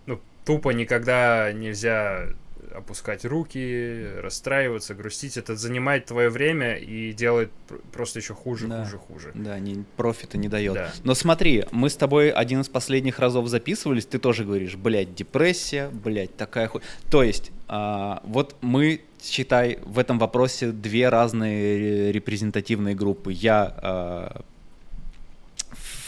ну, 0.06 0.22
тупо 0.46 0.70
никогда 0.70 1.52
нельзя 1.52 2.28
опускать 2.74 3.26
руки, 3.26 4.06
расстраиваться, 4.22 4.94
грустить. 4.94 5.38
Это 5.38 5.56
занимает 5.56 6.06
твое 6.06 6.30
время 6.30 6.76
и 6.76 7.14
делает 7.14 7.52
пр- 7.68 7.82
просто 7.92 8.20
еще 8.20 8.34
хуже, 8.34 8.68
Да. 8.68 8.84
хуже, 8.84 8.98
хуже. 8.98 9.32
Да, 9.34 9.58
не, 9.60 9.84
профита 9.96 10.38
не 10.38 10.48
дает. 10.50 10.74
Да. 10.76 10.92
Но 11.04 11.14
смотри, 11.14 11.66
мы 11.72 11.90
с 11.90 11.96
тобой 11.96 12.30
один 12.30 12.62
из 12.62 12.70
последних 12.70 13.20
разов 13.20 13.48
записывались, 13.48 14.06
ты 14.06 14.20
тоже 14.20 14.44
говоришь, 14.44 14.76
блядь, 14.76 15.16
депрессия, 15.16 15.90
блядь, 15.90 16.36
такая 16.38 16.68
хуй. 16.68 16.82
То 17.10 17.24
есть, 17.24 17.52
а, 17.68 18.22
вот 18.26 18.56
мы, 18.62 19.02
считай, 19.22 19.80
в 19.84 20.00
этом 20.00 20.20
вопросе 20.20 20.72
две 20.72 21.10
разные 21.10 22.12
репрезентативные 22.12 22.96
группы. 22.96 23.32
Я 23.34 23.74
а, 23.82 24.42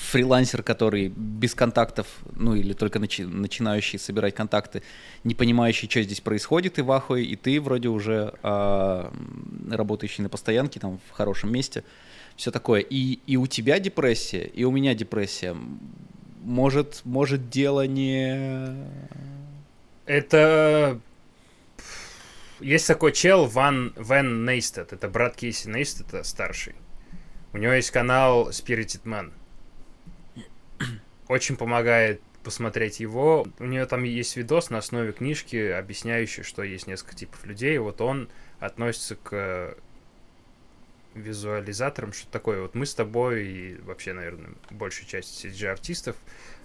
фрилансер, 0.10 0.64
который 0.64 1.08
без 1.08 1.54
контактов, 1.54 2.08
ну 2.36 2.56
или 2.56 2.74
только 2.74 3.00
начи- 3.00 3.28
начинающий 3.28 4.00
собирать 4.00 4.36
контакты, 4.36 4.82
не 5.24 5.36
понимающий, 5.36 5.90
что 5.90 6.02
здесь 6.02 6.22
происходит, 6.22 6.80
и 6.80 6.82
в 6.82 6.92
ахуе, 6.92 7.24
и 7.24 7.36
ты 7.36 7.62
вроде 7.62 7.90
уже 7.90 8.34
м, 8.44 9.70
работающий 9.72 10.24
на 10.24 10.30
постоянке, 10.30 10.80
там, 10.80 11.00
в 11.10 11.12
хорошем 11.12 11.52
месте, 11.52 11.84
все 12.36 12.52
такое. 12.52 12.82
И, 12.82 13.20
и 13.28 13.38
у 13.38 13.48
тебя 13.48 13.80
депрессия, 13.80 14.46
и 14.46 14.64
у 14.64 14.72
меня 14.72 14.96
депрессия. 14.96 15.56
Может, 16.44 17.02
может 17.04 17.50
дело 17.50 17.86
не... 17.86 18.76
Это... 20.06 21.00
Есть 22.60 22.88
такой 22.88 23.14
чел 23.14 23.46
Ван 23.46 23.94
Вен 23.96 24.46
Нейстед. 24.46 24.92
Это 24.92 25.08
брат 25.08 25.36
Кейси 25.36 25.68
Нейстеда, 25.68 26.24
старший. 26.24 26.76
У 27.54 27.58
него 27.58 27.74
есть 27.74 27.92
канал 27.92 28.50
Spirited 28.50 29.04
Man. 29.04 29.32
Очень 31.30 31.56
помогает 31.56 32.22
посмотреть 32.44 33.00
его. 33.00 33.48
У 33.60 33.66
него 33.66 33.86
там 33.86 34.04
есть 34.04 34.36
видос 34.36 34.70
на 34.70 34.80
основе 34.80 35.14
книжки, 35.14 35.56
объясняющий, 35.56 36.44
что 36.44 36.64
есть 36.64 36.88
несколько 36.88 37.16
типов 37.16 37.46
людей. 37.46 37.78
Вот 37.78 38.02
он 38.02 38.28
относится 38.60 39.16
к 39.16 39.78
визуализаторам, 41.14 42.14
что 42.14 42.28
такое. 42.32 42.62
Вот 42.62 42.76
мы 42.76 42.86
с 42.86 42.94
тобой 42.94 43.46
и 43.46 43.76
вообще, 43.82 44.14
наверное, 44.14 44.52
большая 44.70 45.06
часть 45.06 45.46
CG-артистов, 45.46 46.16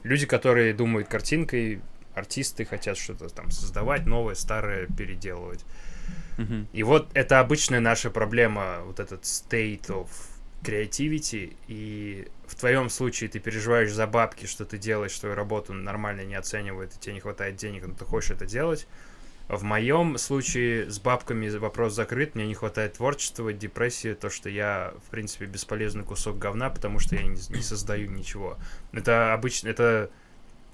люди, 0.02 0.26
которые 0.26 0.74
думают 0.74 1.08
картинкой, 1.08 1.80
артисты 2.14 2.64
хотят 2.64 2.96
что-то 2.96 3.28
там 3.28 3.50
создавать, 3.50 4.06
новое, 4.06 4.34
старое 4.34 4.86
переделывать. 4.86 5.64
Мгм. 6.38 6.68
И 6.72 6.82
вот 6.82 7.08
это 7.14 7.40
обычная 7.40 7.80
наша 7.80 8.10
проблема, 8.10 8.80
вот 8.84 9.00
этот 9.00 9.22
state 9.22 9.86
of 9.88 10.08
creativity, 10.62 11.56
и 11.68 12.28
в 12.54 12.60
твоем 12.60 12.88
случае 12.88 13.28
ты 13.28 13.40
переживаешь 13.40 13.92
за 13.92 14.06
бабки, 14.06 14.46
что 14.46 14.64
ты 14.64 14.78
делаешь 14.78 15.18
свою 15.18 15.34
работу, 15.34 15.72
нормально 15.72 16.20
не 16.20 16.36
оценивают, 16.36 16.94
и 16.94 17.00
тебе 17.00 17.14
не 17.14 17.20
хватает 17.20 17.56
денег, 17.56 17.84
но 17.84 17.94
ты 17.94 18.04
хочешь 18.04 18.30
это 18.30 18.46
делать. 18.46 18.86
В 19.48 19.64
моем 19.64 20.16
случае 20.18 20.88
с 20.88 21.00
бабками 21.00 21.48
вопрос 21.48 21.94
закрыт, 21.94 22.36
мне 22.36 22.46
не 22.46 22.54
хватает 22.54 22.94
творчества, 22.94 23.52
депрессии, 23.52 24.14
то, 24.14 24.30
что 24.30 24.48
я, 24.48 24.94
в 25.04 25.10
принципе, 25.10 25.46
бесполезный 25.46 26.04
кусок 26.04 26.38
говна, 26.38 26.70
потому 26.70 27.00
что 27.00 27.16
я 27.16 27.22
не, 27.22 27.36
не 27.50 27.62
создаю 27.62 28.08
ничего. 28.08 28.56
Это 28.92 29.34
обычно, 29.34 29.68
это 29.68 30.10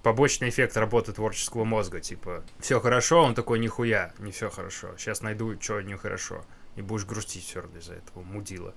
побочный 0.02 0.50
эффект 0.50 0.76
работы 0.76 1.12
творческого 1.12 1.64
мозга, 1.64 2.00
типа, 2.00 2.44
все 2.60 2.78
хорошо, 2.78 3.22
он 3.22 3.34
такой, 3.34 3.58
нихуя, 3.58 4.12
не 4.18 4.32
все 4.32 4.50
хорошо, 4.50 4.90
сейчас 4.98 5.22
найду, 5.22 5.58
что 5.58 5.80
нехорошо, 5.80 6.44
и 6.76 6.82
будешь 6.82 7.06
грустить 7.06 7.44
все 7.44 7.62
равно 7.62 7.78
из-за 7.78 7.94
этого 7.94 8.22
мудила. 8.22 8.74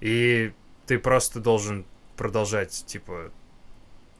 И 0.00 0.52
ты 0.86 0.98
просто 0.98 1.40
должен 1.40 1.86
продолжать, 2.22 2.84
типа, 2.86 3.32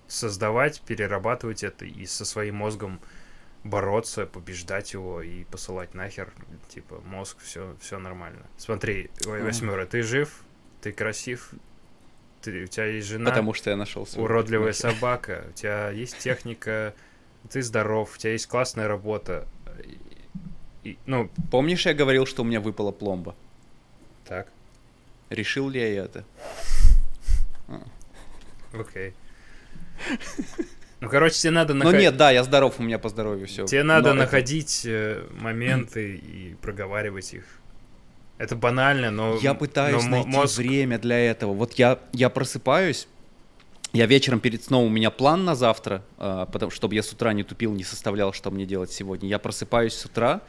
создавать, 0.09 0.80
перерабатывать 0.80 1.62
это 1.62 1.84
и 1.84 2.05
со 2.05 2.24
своим 2.24 2.57
мозгом 2.57 3.00
бороться, 3.62 4.26
побеждать 4.26 4.92
его 4.92 5.22
и 5.22 5.44
посылать 5.44 5.94
нахер, 5.94 6.32
типа, 6.68 7.00
мозг, 7.07 7.38
все, 7.40 7.76
все 7.80 8.00
нормально. 8.00 8.44
Смотри, 8.59 9.09
восьмера, 9.24 9.86
ты 9.86 10.03
жив, 10.03 10.42
ты 10.80 10.90
красив, 10.90 11.50
ты, 12.40 12.64
у 12.64 12.66
тебя 12.66 12.86
есть 12.86 13.07
жена, 13.07 13.30
Потому 13.30 13.55
что 13.55 13.70
я 13.70 13.76
нашел 13.76 14.05
свою 14.05 14.24
уродливая 14.24 14.72
технику. 14.72 14.96
собака, 14.96 15.44
у 15.50 15.53
тебя 15.53 15.90
есть 15.90 16.18
техника, 16.18 16.94
ты 17.50 17.62
здоров, 17.62 18.12
у 18.16 18.18
тебя 18.18 18.32
есть 18.32 18.48
классная 18.48 18.88
работа. 18.88 19.46
И- 20.82 20.98
ну, 21.07 21.30
Помнишь, 21.53 21.86
я 21.86 21.94
говорил, 21.94 22.26
что 22.26 22.42
у 22.42 22.44
меня 22.44 22.61
выпала 22.61 22.90
пломба? 22.90 23.36
так, 24.26 24.48
Решил 25.30 25.68
ли 25.68 25.78
я 25.80 26.03
это? 26.05 26.24
Окей. 28.73 29.15
Ну, 31.01 31.09
короче, 31.09 31.35
тебе 31.35 31.51
надо 31.51 31.75
Ну 31.75 31.81
находить... 31.81 32.01
нет, 32.01 32.17
да, 32.17 32.31
я 32.31 32.45
здоров, 32.45 32.77
у 32.79 32.83
меня 32.83 32.99
по 32.99 33.09
здоровью 33.09 33.47
все. 33.49 33.67
Тебе 33.67 33.83
надо 33.83 34.15
находить 34.15 34.83
э, 34.85 35.27
моменты 35.33 36.17
и 36.17 36.55
проговаривать 36.63 37.35
их. 37.35 37.45
Это 38.39 38.57
банально, 38.57 39.11
но... 39.11 39.37
Я 39.39 39.55
пытаюсь 39.55 40.05
но 40.05 40.11
найти 40.11 40.29
мозг- 40.29 40.59
время 40.59 40.99
для 40.99 41.19
этого. 41.19 41.55
Вот 41.55 41.75
я, 41.75 41.99
я 42.13 42.29
просыпаюсь, 42.31 43.09
я 43.93 44.07
вечером 44.07 44.41
перед 44.41 44.65
сном, 44.65 44.85
у 44.85 44.89
меня 44.89 45.11
план 45.11 45.45
на 45.45 45.55
завтра, 45.55 46.03
а, 46.19 46.47
потому 46.47 46.71
чтобы 46.71 46.95
я 46.95 47.03
с 47.03 47.13
утра 47.13 47.33
не 47.33 47.43
тупил, 47.43 47.75
не 47.75 47.85
составлял, 47.85 48.33
что 48.33 48.51
мне 48.51 48.65
делать 48.65 48.91
сегодня. 48.91 49.29
Я 49.29 49.39
просыпаюсь 49.39 49.95
с 49.95 50.05
утра, 50.05 50.41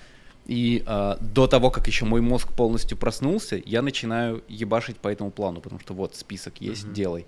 и 0.45 0.83
а, 0.85 1.17
до 1.21 1.47
того, 1.47 1.71
как 1.71 1.87
еще 1.87 2.05
мой 2.05 2.21
мозг 2.21 2.51
полностью 2.53 2.97
проснулся, 2.97 3.61
я 3.65 3.81
начинаю 3.81 4.43
ебашить 4.47 4.97
по 4.97 5.07
этому 5.07 5.31
плану, 5.31 5.61
потому 5.61 5.79
что 5.79 5.93
вот 5.93 6.15
список 6.15 6.59
есть, 6.59 6.85
Мгм. 6.85 6.93
делай. 6.93 7.25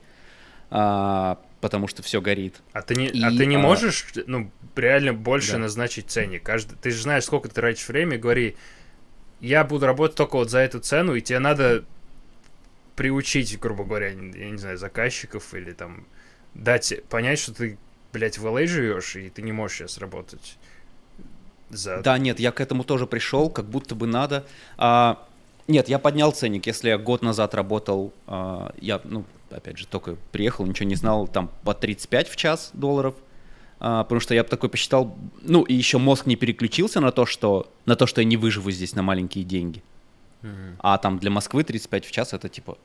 А, 0.70 1.40
потому 1.62 1.88
что 1.88 2.04
все 2.04 2.22
горит. 2.22 2.62
А 2.74 2.82
ты 2.82 2.96
не, 2.96 3.08
И, 3.08 3.24
а 3.24 3.32
ты 3.38 3.46
не 3.46 3.56
а, 3.56 3.60
можешь, 3.60 4.06
ну, 4.28 4.52
реально 4.76 5.14
больше 5.14 5.54
Да. 5.54 5.60
назначить 5.60 6.10
ценник? 6.10 6.44
Каждый, 6.44 6.76
ты 6.78 6.92
же 6.92 7.02
знаешь, 7.04 7.24
сколько 7.24 7.48
ты 7.48 7.56
тратишь 7.56 7.88
время, 7.88 8.18
говори, 8.18 8.58
я 9.40 9.64
буду 9.64 9.86
работать 9.86 10.18
только 10.18 10.36
вот 10.36 10.50
за 10.50 10.60
эту 10.60 10.80
цену, 10.80 11.16
и 11.16 11.22
тебе 11.22 11.40
надо 11.40 11.86
приучить, 12.96 13.60
грубо 13.60 13.84
говоря, 13.84 14.10
я 14.10 14.50
не 14.50 14.58
знаю, 14.58 14.78
заказчиков 14.78 15.54
или 15.54 15.72
там 15.72 16.06
дать 16.54 17.04
понять, 17.10 17.40
что 17.40 17.54
ты, 17.54 17.78
блядь, 18.14 18.38
в 18.38 18.46
LA 18.46 18.66
живешь, 18.68 19.16
и 19.16 19.30
ты 19.30 19.42
не 19.42 19.52
можешь 19.52 19.78
сейчас 19.78 19.98
работать 19.98 20.58
за... 21.70 22.02
Да, 22.02 22.18
нет, 22.18 22.40
я 22.40 22.52
к 22.52 22.62
этому 22.62 22.84
тоже 22.84 23.08
пришел, 23.08 23.50
как 23.50 23.66
будто 23.66 23.96
бы 23.96 24.08
надо. 24.08 24.46
А, 24.78 25.26
нет, 25.68 25.90
я 25.90 26.00
поднял 26.00 26.32
ценник. 26.32 26.68
Если 26.68 26.90
я 26.90 26.98
год 26.98 27.22
назад 27.22 27.54
работал, 27.56 28.14
а, 28.28 28.74
я, 28.80 29.02
ну, 29.04 29.26
опять 29.50 29.78
же, 29.78 29.88
только 29.88 30.18
приехал, 30.32 30.66
ничего 30.66 30.88
не 30.88 30.96
знал, 30.96 31.28
там 31.28 31.50
по 31.64 31.74
35 31.74 32.30
в 32.30 32.36
час 32.36 32.72
долларов. 32.74 33.16
А, 33.80 34.04
потому 34.04 34.22
что 34.22 34.34
я 34.34 34.44
бы 34.44 34.50
такой 34.50 34.70
посчитал, 34.70 35.18
ну, 35.42 35.64
и 35.64 35.74
еще 35.74 35.98
мозг 35.98 36.26
не 36.26 36.36
переключился 36.36 37.02
на 37.02 37.12
то, 37.12 37.26
что, 37.26 37.70
на 37.86 37.96
то, 37.96 38.06
что 38.06 38.22
я 38.22 38.26
не 38.26 38.38
выживу 38.38 38.72
здесь 38.72 38.96
на 38.96 39.04
маленькие 39.04 39.44
деньги. 39.44 39.84
А 40.78 41.00
там 41.00 41.18
для 41.18 41.32
Москвы 41.32 41.64
35 41.64 42.06
в 42.06 42.12
час 42.12 42.34
это 42.34 42.50
типа 42.50 42.78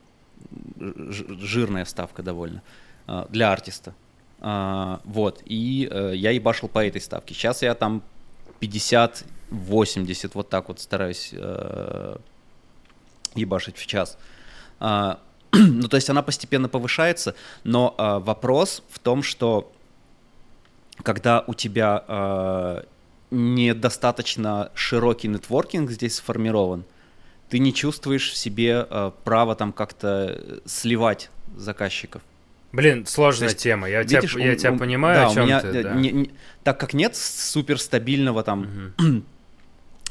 жирная 0.78 1.84
ставка 1.84 2.22
довольно 2.22 2.62
а, 3.06 3.26
для 3.28 3.52
артиста. 3.52 3.94
А, 4.40 5.00
Вот, 5.04 5.42
и 5.44 5.86
э, 5.90 6.12
я 6.16 6.30
ебашил 6.30 6.68
по 6.68 6.84
этой 6.84 7.02
ставке. 7.02 7.34
Сейчас 7.34 7.60
я 7.60 7.74
там 7.74 8.02
50-80, 8.60 10.30
вот 10.34 10.48
так 10.48 10.68
вот 10.68 10.80
стараюсь 10.80 11.30
э, 11.32 12.16
ебашить 13.34 13.76
в 13.76 13.86
час. 13.86 14.18
А, 14.78 15.20
Ну, 15.52 15.88
то 15.88 15.96
есть 15.96 16.08
она 16.10 16.22
постепенно 16.22 16.68
повышается, 16.68 17.34
но 17.64 17.94
а, 17.98 18.20
вопрос 18.20 18.82
в 18.88 18.98
том, 18.98 19.22
что 19.22 19.72
когда 21.02 21.44
у 21.46 21.54
тебя 21.54 22.04
а, 22.06 22.84
недостаточно 23.30 24.70
широкий 24.74 25.28
нетворкинг 25.28 25.90
здесь 25.90 26.16
сформирован, 26.16 26.84
ты 27.48 27.58
не 27.58 27.74
чувствуешь 27.74 28.30
в 28.30 28.36
себе 28.36 28.86
а, 28.88 29.10
права 29.24 29.56
там 29.56 29.72
как-то 29.72 30.36
э, 30.38 30.58
сливать 30.66 31.30
заказчиков. 31.56 32.22
Блин, 32.72 33.04
сложная 33.06 33.48
есть, 33.48 33.58
тема, 33.60 33.88
я, 33.88 34.02
Видишь, 34.02 34.32
тебя, 34.32 34.44
я 34.44 34.52
у- 34.52 34.56
тебя 34.56 34.72
у- 34.72 34.78
понимаю, 34.78 35.16
да, 35.16 35.26
о 35.26 35.30
у 35.30 35.34
чем 35.34 35.44
меня, 35.44 35.60
ты, 35.60 35.66
э, 35.68 35.82
да. 35.82 35.94
не- 35.94 36.12
не- 36.12 36.30
так 36.62 36.78
как 36.78 36.94
нет 36.94 37.16
суперстабильного 37.16 38.42
там 38.44 38.92
Мгм. 38.98 39.24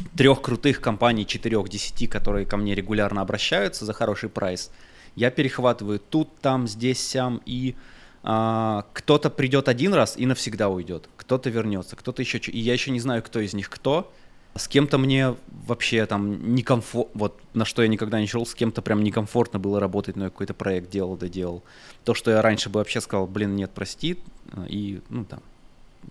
трех 0.18 0.42
крутых 0.42 0.82
компаний, 0.82 1.26
четырех, 1.26 1.70
десяти, 1.70 2.08
которые 2.08 2.46
ко 2.46 2.58
мне 2.58 2.76
регулярно 2.76 3.22
обращаются 3.22 3.86
за 3.86 3.94
хороший 3.94 4.30
прайс, 4.30 4.72
я 5.16 5.32
перехватываю 5.32 6.00
тут, 6.00 6.38
там, 6.40 6.68
здесь, 6.68 7.00
сям, 7.06 7.42
и 7.46 7.76
а, 8.22 8.86
кто-то 8.92 9.30
придет 9.30 9.70
один 9.70 9.94
раз 9.94 10.18
и 10.18 10.26
навсегда 10.26 10.68
уйдет, 10.68 11.08
кто-то 11.16 11.50
вернется, 11.50 11.96
кто-то 11.96 12.22
еще, 12.22 12.38
и 12.40 12.60
я 12.60 12.74
еще 12.74 12.92
не 12.92 13.00
знаю, 13.00 13.24
кто 13.24 13.40
из 13.40 13.54
них 13.54 13.70
кто. 13.70 14.12
С 14.56 14.68
кем-то 14.68 14.98
мне 14.98 15.36
вообще 15.68 16.06
там 16.06 16.54
некомфортно, 16.56 17.12
вот 17.14 17.40
на 17.54 17.66
что 17.66 17.82
я 17.82 17.88
никогда 17.88 18.20
не 18.20 18.28
шел, 18.28 18.46
с 18.46 18.56
кем-то 18.56 18.82
прям 18.82 19.04
некомфортно 19.04 19.60
было 19.60 19.80
работать, 19.80 20.16
но 20.16 20.26
я 20.26 20.30
какой-то 20.30 20.54
проект 20.54 20.90
делал, 20.90 21.16
доделал. 21.16 21.64
То, 22.04 22.14
что 22.14 22.32
я 22.32 22.42
раньше 22.42 22.70
бы 22.70 22.80
вообще 22.80 23.02
сказал, 23.02 23.28
блин, 23.28 23.56
нет, 23.56 23.72
прости, 23.74 24.20
э, 24.52 24.66
и, 24.68 25.02
ну, 25.10 25.26
там, 25.26 25.42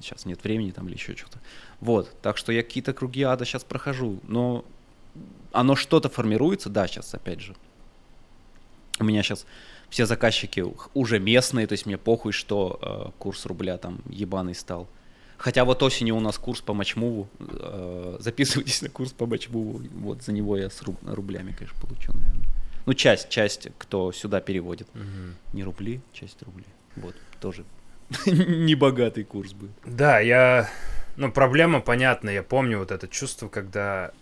сейчас 0.01 0.25
нет 0.25 0.43
времени 0.45 0.71
там 0.71 0.87
или 0.89 0.95
еще 0.95 1.17
что-то. 1.17 1.41
Вот, 1.81 2.11
так 2.23 2.37
что 2.37 2.53
я 2.53 2.63
какие-то 2.63 2.93
круги 2.93 3.23
ада 3.23 3.45
сейчас 3.45 3.65
прохожу, 3.65 4.21
но 4.23 4.65
оно 5.53 5.77
что-то 5.77 6.09
формируется, 6.09 6.69
да, 6.71 6.87
сейчас, 6.87 7.13
опять 7.15 7.41
же. 7.41 7.55
У 9.01 9.05
меня 9.05 9.23
сейчас 9.23 9.47
все 9.91 10.07
заказчики 10.07 10.65
уже 10.95 11.19
местные, 11.19 11.67
то 11.67 11.73
есть 11.73 11.87
мне 11.87 11.99
похуй, 11.99 12.33
что 12.33 12.79
э, 12.81 13.11
курс 13.19 13.47
рубля 13.47 13.79
там 13.79 14.01
ебаный 14.09 14.55
стал. 14.55 14.87
Хотя 15.39 15.65
вот 15.65 15.83
осенью 15.83 16.17
у 16.17 16.21
нас 16.21 16.37
курс 16.37 16.61
по 16.61 16.75
матчмуву, 16.75 17.29
э, 17.39 18.17
записывайтесь 18.21 18.83
на 18.83 18.89
курс 18.89 19.13
по 19.13 19.25
матчмуву, 19.27 19.81
вот 19.95 20.23
за 20.23 20.33
него 20.33 20.57
я 20.57 20.69
с 20.69 20.83
руб- 20.83 20.99
рублями, 21.15 21.53
конечно, 21.53 21.81
получу, 21.81 22.13
наверное. 22.13 22.45
Ну, 22.87 22.95
часть, 22.95 23.29
часть, 23.29 23.69
кто 23.79 24.11
сюда 24.13 24.41
переводит. 24.41 24.89
Мгм. 24.95 25.37
Не 25.53 25.63
рубли, 25.63 26.01
часть 26.13 26.43
рублей. 26.43 26.67
Вот, 26.97 27.15
тоже 27.41 27.65
небогатый 28.27 29.25
курс 29.25 29.53
будет. 29.53 29.71
Да, 29.85 30.19
я... 30.21 30.69
Ну, 31.17 31.31
проблема 31.31 31.81
понятна. 31.81 32.31
Я 32.31 32.43
помню 32.43 32.79
вот 32.79 32.91
это 32.91 33.07
чувство, 33.09 33.49
когда 33.49 34.13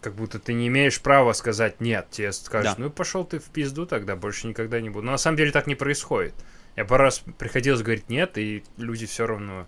как 0.00 0.14
будто 0.14 0.38
ты 0.38 0.52
не 0.52 0.68
имеешь 0.68 1.00
права 1.00 1.32
сказать 1.32 1.80
нет. 1.80 2.08
Тебе 2.10 2.32
скажут, 2.32 2.76
Да. 2.76 2.82
ну 2.84 2.90
пошел 2.90 3.24
ты 3.24 3.38
в 3.38 3.44
пизду 3.44 3.86
тогда, 3.86 4.16
больше 4.16 4.46
никогда 4.46 4.80
не 4.80 4.90
буду. 4.90 5.06
Но 5.06 5.12
на 5.12 5.18
самом 5.18 5.36
деле 5.36 5.50
так 5.50 5.66
не 5.66 5.74
происходит. 5.74 6.34
Я 6.76 6.84
пару 6.84 7.04
раз 7.04 7.22
приходилось 7.38 7.82
говорить 7.82 8.08
нет, 8.10 8.36
и 8.36 8.64
люди 8.76 9.06
все 9.06 9.26
равно 9.26 9.66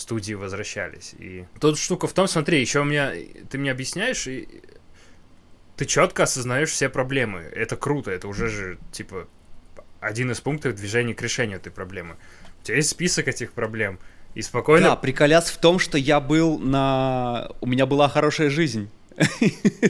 студии 0.00 0.34
возвращались. 0.34 1.14
И 1.18 1.44
тут 1.60 1.78
штука 1.78 2.06
в 2.06 2.12
том, 2.12 2.28
смотри, 2.28 2.60
еще 2.60 2.80
у 2.80 2.84
меня... 2.84 3.12
Ты 3.50 3.58
мне 3.58 3.70
объясняешь, 3.70 4.26
и 4.26 4.48
ты 5.76 5.84
четко 5.84 6.24
осознаешь 6.24 6.70
все 6.70 6.88
проблемы. 6.88 7.40
Это 7.40 7.76
круто, 7.76 8.10
это 8.10 8.28
уже 8.28 8.48
же, 8.48 8.78
типа, 8.92 9.28
один 10.00 10.30
из 10.30 10.40
пунктов 10.40 10.74
движения 10.74 11.14
к 11.14 11.22
решению 11.22 11.58
этой 11.58 11.72
проблемы. 11.72 12.16
У 12.60 12.64
тебя 12.64 12.76
есть 12.76 12.90
список 12.90 13.28
этих 13.28 13.52
проблем, 13.52 13.98
и 14.34 14.42
спокойно 14.42 14.90
Да, 14.90 14.96
приколяс 14.96 15.50
в 15.50 15.58
том, 15.58 15.78
что 15.78 15.98
я 15.98 16.20
был 16.20 16.58
на... 16.58 17.50
У 17.60 17.66
меня 17.66 17.86
была 17.86 18.08
хорошая 18.08 18.50
жизнь. 18.50 18.90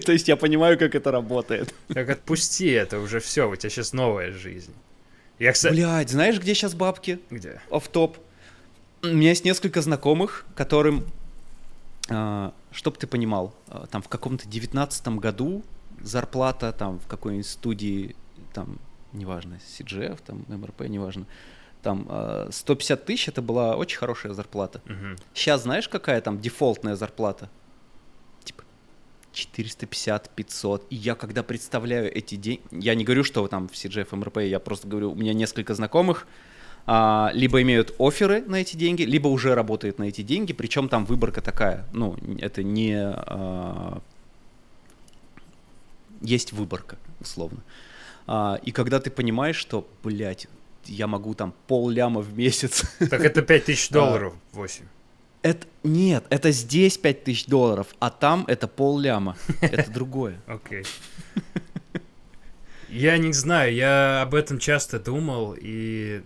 То 0.06 0.12
есть 0.12 0.28
я 0.28 0.36
понимаю, 0.36 0.78
как 0.78 0.94
это 0.94 1.10
работает. 1.10 1.74
Так 1.92 2.08
отпусти 2.08 2.70
это 2.70 2.98
уже 2.98 3.20
все, 3.20 3.48
у 3.50 3.56
тебя 3.56 3.68
сейчас 3.68 3.92
новая 3.92 4.32
жизнь. 4.32 4.72
Я, 5.38 5.52
кстати... 5.52 5.74
Блядь, 5.74 6.10
знаешь, 6.10 6.38
где 6.38 6.54
сейчас 6.54 6.74
бабки? 6.74 7.20
Где? 7.30 7.60
Оф-топ. 7.70 8.16
У 9.02 9.08
меня 9.08 9.30
есть 9.30 9.44
несколько 9.44 9.80
знакомых, 9.80 10.44
которым, 10.56 11.04
а, 12.10 12.52
чтоб 12.72 12.96
ты 12.98 13.06
понимал, 13.06 13.54
а, 13.68 13.86
там 13.86 14.02
в 14.02 14.08
каком-то 14.08 14.48
девятнадцатом 14.48 15.18
году 15.18 15.62
зарплата 16.00 16.72
там 16.72 16.98
в 16.98 17.06
какой-нибудь 17.06 17.46
студии, 17.46 18.16
там, 18.52 18.78
неважно, 19.12 19.60
CGF, 19.78 20.18
там, 20.26 20.44
МРП, 20.48 20.82
неважно, 20.82 21.26
там 21.82 22.06
а, 22.08 22.48
150 22.50 23.04
тысяч, 23.04 23.28
это 23.28 23.40
была 23.40 23.76
очень 23.76 23.98
хорошая 23.98 24.32
зарплата. 24.32 24.80
Мгм. 24.86 25.16
Сейчас 25.32 25.62
знаешь, 25.62 25.88
какая 25.88 26.20
там 26.20 26.40
дефолтная 26.40 26.96
зарплата? 26.96 27.48
Типа 28.42 28.64
450-500. 29.32 30.82
И 30.90 30.96
я 30.96 31.14
когда 31.14 31.44
представляю 31.44 32.12
эти 32.12 32.34
деньги... 32.34 32.62
Я 32.72 32.96
не 32.96 33.04
говорю, 33.04 33.22
что 33.22 33.46
там 33.46 33.68
в 33.68 33.72
CGF, 33.72 34.14
МРП, 34.16 34.38
я 34.38 34.58
просто 34.58 34.88
говорю, 34.88 35.12
у 35.12 35.14
меня 35.14 35.34
несколько 35.34 35.74
знакомых, 35.74 36.26
а, 36.90 37.30
либо 37.34 37.60
имеют 37.60 37.94
оферы 37.98 38.40
на 38.46 38.62
эти 38.62 38.74
деньги, 38.74 39.02
либо 39.02 39.28
уже 39.28 39.54
работают 39.54 39.98
на 39.98 40.04
эти 40.04 40.22
деньги, 40.22 40.54
причем 40.54 40.88
там 40.88 41.04
выборка 41.04 41.42
такая, 41.42 41.84
ну, 41.92 42.16
это 42.38 42.62
не... 42.62 42.96
а, 42.96 44.00
есть 46.22 46.54
выборка, 46.54 46.96
условно. 47.20 47.58
А, 48.26 48.58
и 48.62 48.72
когда 48.72 49.00
ты 49.00 49.10
понимаешь, 49.10 49.56
что, 49.56 49.86
блядь, 50.02 50.48
я 50.86 51.06
могу 51.06 51.34
там 51.34 51.52
пол 51.66 51.90
ляма 51.90 52.22
в 52.22 52.34
месяц 52.34 52.84
Так 52.98 53.20
это 53.20 53.42
5000 53.42 53.90
долларов, 53.90 54.34
8. 54.52 54.84
Это 55.42 55.66
нет, 55.82 56.24
это 56.30 56.52
здесь 56.52 56.96
5000 56.96 57.48
долларов, 57.48 57.88
а 57.98 58.08
там 58.08 58.46
это 58.48 58.66
пол 58.66 58.98
ляма. 58.98 59.36
Это 59.60 59.90
другое. 59.90 60.40
Окей. 60.46 60.84
Я 62.88 63.18
не 63.18 63.34
знаю, 63.34 63.74
я 63.74 64.22
об 64.22 64.34
этом 64.34 64.58
часто 64.58 64.98
думал, 64.98 65.54
и 65.54 66.22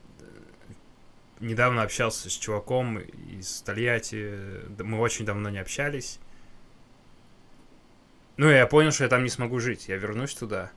недавно 1.42 1.82
общался 1.82 2.30
с 2.30 2.32
чуваком 2.32 2.98
из 2.98 3.62
Тольятти. 3.62 4.34
Мы 4.82 4.98
очень 4.98 5.26
давно 5.26 5.50
не 5.50 5.58
общались. 5.58 6.18
Ну, 8.36 8.48
я 8.48 8.66
понял, 8.66 8.92
что 8.92 9.04
я 9.04 9.10
там 9.10 9.24
не 9.24 9.30
смогу 9.30 9.60
жить. 9.60 9.88
Я 9.88 9.96
вернусь 9.96 10.34
туда. 10.34 10.70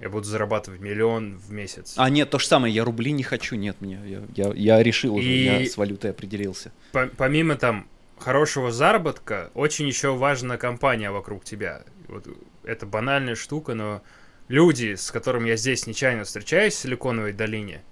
Я 0.00 0.08
буду 0.08 0.24
зарабатывать 0.24 0.80
миллион 0.80 1.36
в 1.36 1.52
месяц. 1.52 1.94
А 1.96 2.08
нет, 2.08 2.30
то 2.30 2.38
же 2.38 2.46
самое, 2.46 2.74
я 2.74 2.84
рубли 2.84 3.12
не 3.12 3.22
хочу, 3.22 3.56
нет, 3.56 3.76
мне, 3.80 4.00
я, 4.06 4.22
я, 4.34 4.52
я 4.54 4.82
решил 4.82 5.16
уже, 5.16 5.28
И 5.28 5.44
я 5.44 5.66
с 5.66 5.76
валютой 5.76 6.12
определился. 6.12 6.72
По 6.92 7.06
помимо 7.06 7.56
там 7.56 7.86
хорошего 8.18 8.72
заработка, 8.72 9.50
очень 9.52 9.86
еще 9.86 10.16
важна 10.16 10.56
компания 10.56 11.10
вокруг 11.10 11.44
тебя. 11.44 11.82
Вот 12.08 12.26
это 12.64 12.86
банальная 12.86 13.34
штука, 13.34 13.74
но 13.74 14.02
люди, 14.48 14.94
с 14.94 15.10
которыми 15.10 15.50
я 15.50 15.56
здесь 15.56 15.86
нечаянно 15.86 16.24
встречаюсь 16.24 16.74
в 16.74 16.78
Силиконовой 16.78 17.34
долине, 17.34 17.82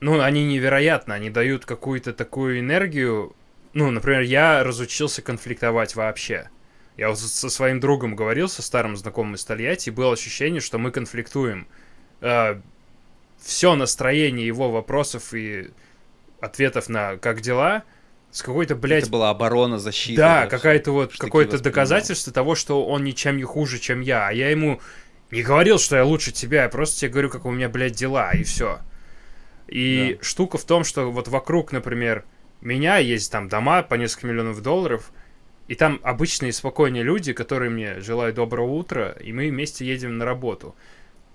ну, 0.00 0.20
они 0.20 0.44
невероятно, 0.44 1.14
они 1.14 1.30
дают 1.30 1.64
какую-то 1.64 2.12
такую 2.12 2.60
энергию. 2.60 3.34
Ну, 3.72 3.90
например, 3.90 4.22
я 4.22 4.62
разучился 4.62 5.22
конфликтовать 5.22 5.94
вообще. 5.94 6.50
Я 6.96 7.10
вот 7.10 7.18
со 7.18 7.50
своим 7.50 7.80
другом 7.80 8.16
говорил, 8.16 8.48
со 8.48 8.62
старым 8.62 8.96
знакомым 8.96 9.34
из 9.34 9.44
Тольятти, 9.44 9.90
и 9.90 9.92
было 9.92 10.14
ощущение, 10.14 10.60
что 10.60 10.78
мы 10.78 10.90
конфликтуем. 10.90 11.66
Э, 12.20 12.60
все 13.38 13.74
настроение 13.74 14.46
его 14.46 14.70
вопросов 14.70 15.34
и 15.34 15.70
ответов 16.40 16.88
на 16.88 17.16
«как 17.16 17.40
дела?» 17.40 17.84
с 18.30 18.42
какой-то, 18.42 18.74
блядь... 18.74 19.04
Это 19.04 19.12
была 19.12 19.30
оборона, 19.30 19.78
защита. 19.78 20.20
Да, 20.20 20.46
какая-то 20.46 20.92
вот, 20.92 21.16
какое-то 21.16 21.58
доказательство 21.58 22.32
того, 22.32 22.54
что 22.54 22.84
он 22.84 23.04
ничем 23.04 23.36
не 23.36 23.44
хуже, 23.44 23.78
чем 23.78 24.00
я. 24.00 24.28
А 24.28 24.32
я 24.32 24.50
ему 24.50 24.80
не 25.30 25.42
говорил, 25.42 25.78
что 25.78 25.96
я 25.96 26.04
лучше 26.04 26.32
тебя, 26.32 26.64
я 26.64 26.68
просто 26.68 27.00
тебе 27.00 27.12
говорю, 27.12 27.30
как 27.30 27.46
у 27.46 27.50
меня, 27.50 27.68
блядь, 27.68 27.94
дела, 27.94 28.32
и 28.32 28.42
все. 28.42 28.80
И 29.68 30.16
да. 30.18 30.24
штука 30.24 30.58
в 30.58 30.64
том, 30.64 30.84
что 30.84 31.10
вот 31.10 31.28
вокруг, 31.28 31.72
например, 31.72 32.24
меня 32.60 32.98
есть 32.98 33.30
там 33.30 33.48
дома 33.48 33.82
по 33.82 33.94
несколько 33.94 34.28
миллионов 34.28 34.62
долларов, 34.62 35.12
и 35.68 35.74
там 35.74 36.00
обычные 36.02 36.52
спокойные 36.52 37.02
люди, 37.02 37.32
которые 37.32 37.70
мне 37.70 38.00
желают 38.00 38.36
доброго 38.36 38.72
утра, 38.72 39.16
и 39.20 39.32
мы 39.32 39.48
вместе 39.48 39.84
едем 39.84 40.18
на 40.18 40.24
работу. 40.24 40.74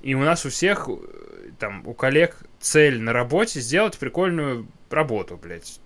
И 0.02 0.16
у 0.16 0.20
нас 0.20 0.46
у 0.46 0.50
всех, 0.50 0.88
э, 0.90 1.52
там, 1.60 1.86
у 1.86 1.94
коллег 1.94 2.38
цель 2.60 3.02
на 3.02 3.14
работе 3.14 3.60
сделать 3.60 3.98
прикольную 3.98 4.68
работу, 4.90 5.38
блядь. 5.38 5.80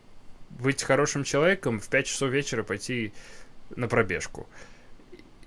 Быть 0.52 0.84
хорошим 0.84 1.24
человеком, 1.24 1.80
в 1.80 1.90
5 1.90 2.08
часов 2.08 2.32
вечера 2.32 2.64
пойти 2.64 3.12
на 3.76 3.88
пробежку. 3.88 4.48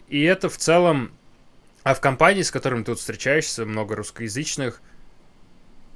И 0.09 0.23
это 0.23 0.49
в 0.49 0.57
целом... 0.57 1.13
А 1.85 1.95
в 1.95 2.01
компании, 2.01 2.43
с 2.43 2.51
которыми 2.51 2.81
ты 2.81 2.87
тут 2.87 2.99
встречаешься, 2.99 3.65
много 3.65 3.95
русскоязычных, 3.95 4.83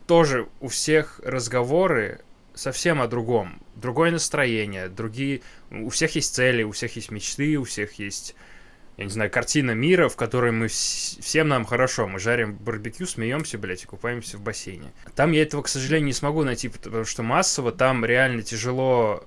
тоже 0.07 0.48
у 0.61 0.68
всех 0.68 1.20
разговоры 1.24 2.20
совсем 2.55 3.00
о 3.00 3.09
другом. 3.09 3.61
Другое 3.76 4.11
настроение, 4.11 4.88
другие... 4.88 5.42
У 5.70 5.88
всех 5.88 6.14
есть 6.14 6.34
цели, 6.34 6.62
у 6.62 6.72
всех 6.72 6.96
есть 6.96 7.11
мечты, 7.11 7.57
у 7.57 7.64
всех 7.64 7.98
есть, 7.98 8.34
я 8.96 9.05
не 9.05 9.11
знаю, 9.11 9.30
картина 9.30 9.72
мира, 9.72 10.09
в 10.09 10.16
которой 10.16 10.53
мы... 10.53 10.68
Вс... 10.68 11.18
Всем 11.20 11.48
нам 11.48 11.64
хорошо. 11.64 12.07
Мы 12.07 12.18
жарим 12.18 12.55
барбекю, 12.55 13.07
смеемся, 13.07 13.59
блядь, 13.59 13.84
и 13.84 13.86
купаемся 13.86 14.36
в 14.36 14.42
бассейне. 14.42 14.92
Там 15.14 15.32
я 15.32 15.42
этого, 15.42 15.62
к 15.62 15.68
сожалению, 15.68 16.07
не 16.07 16.12
смогу 16.12 16.44
найти, 16.44 16.68
потому 16.68 17.05
что 17.05 17.22
массово 17.22 17.72
там 17.72 18.05
реально 18.05 18.42
тяжело 18.42 19.24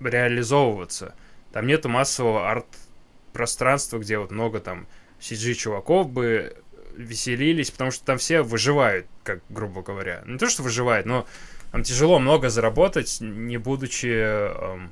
реализовываться. 0.00 1.14
Там 1.52 1.66
нету 1.66 1.88
массового 1.88 2.50
арт-пространства, 2.50 3.98
где 3.98 4.18
вот 4.18 4.30
много 4.30 4.60
там 4.60 4.86
CG-чуваков 5.20 6.08
бы 6.08 6.61
веселились, 6.96 7.70
потому 7.70 7.90
что 7.90 8.04
там 8.04 8.18
все 8.18 8.42
выживают, 8.42 9.06
как 9.22 9.40
грубо 9.48 9.82
говоря. 9.82 10.22
Не 10.26 10.38
то, 10.38 10.48
что 10.48 10.62
выживают, 10.62 11.06
но 11.06 11.26
там 11.70 11.82
тяжело 11.82 12.18
много 12.18 12.50
заработать, 12.50 13.18
не 13.20 13.56
будучи 13.56 14.06
эм, 14.06 14.90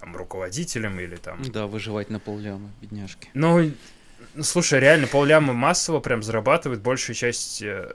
там, 0.00 0.16
руководителем 0.16 0.98
или 1.00 1.16
там... 1.16 1.42
Да, 1.42 1.66
выживать 1.66 2.10
на 2.10 2.18
полляма, 2.18 2.70
бедняжки. 2.80 3.28
Ну, 3.34 3.72
слушай, 4.40 4.80
реально 4.80 5.06
полляма 5.06 5.52
массово 5.52 6.00
прям 6.00 6.22
зарабатывает 6.22 6.80
большая 6.80 7.14
часть 7.14 7.62
э, 7.62 7.92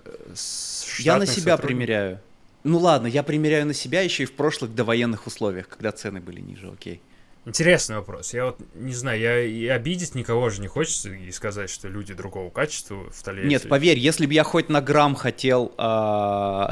Я 1.00 1.18
на 1.18 1.26
себя 1.26 1.58
примеряю. 1.58 2.20
Ну 2.64 2.78
ладно, 2.78 3.08
я 3.08 3.24
примеряю 3.24 3.66
на 3.66 3.74
себя 3.74 4.02
еще 4.02 4.24
и 4.24 4.26
в 4.28 4.34
прошлых 4.34 4.76
довоенных 4.76 5.26
условиях, 5.26 5.68
когда 5.68 5.92
цены 5.92 6.20
были 6.20 6.42
ниже, 6.42 6.70
окей. 6.70 7.02
Интересный 7.44 7.96
вопрос. 7.96 8.34
Я 8.36 8.46
вот 8.46 8.60
не 8.76 8.94
знаю, 8.94 9.20
я 9.20 9.40
и 9.40 9.66
обидеть 9.66 10.14
никого 10.14 10.50
же 10.52 10.62
не 10.62 10.68
хочется 10.68 11.10
и 11.10 11.32
сказать, 11.32 11.72
что 11.72 11.88
люди 11.88 12.14
другого 12.14 12.52
качества 12.52 13.10
в 13.10 13.24
Тольятти. 13.24 13.48
Нет, 13.48 13.68
поверь, 13.68 13.98
если 13.98 14.28
бы 14.28 14.34
я 14.34 14.44
хоть 14.44 14.70
на 14.70 14.80
грамм 14.80 15.16
хотел 15.16 15.74
а, 15.78 16.72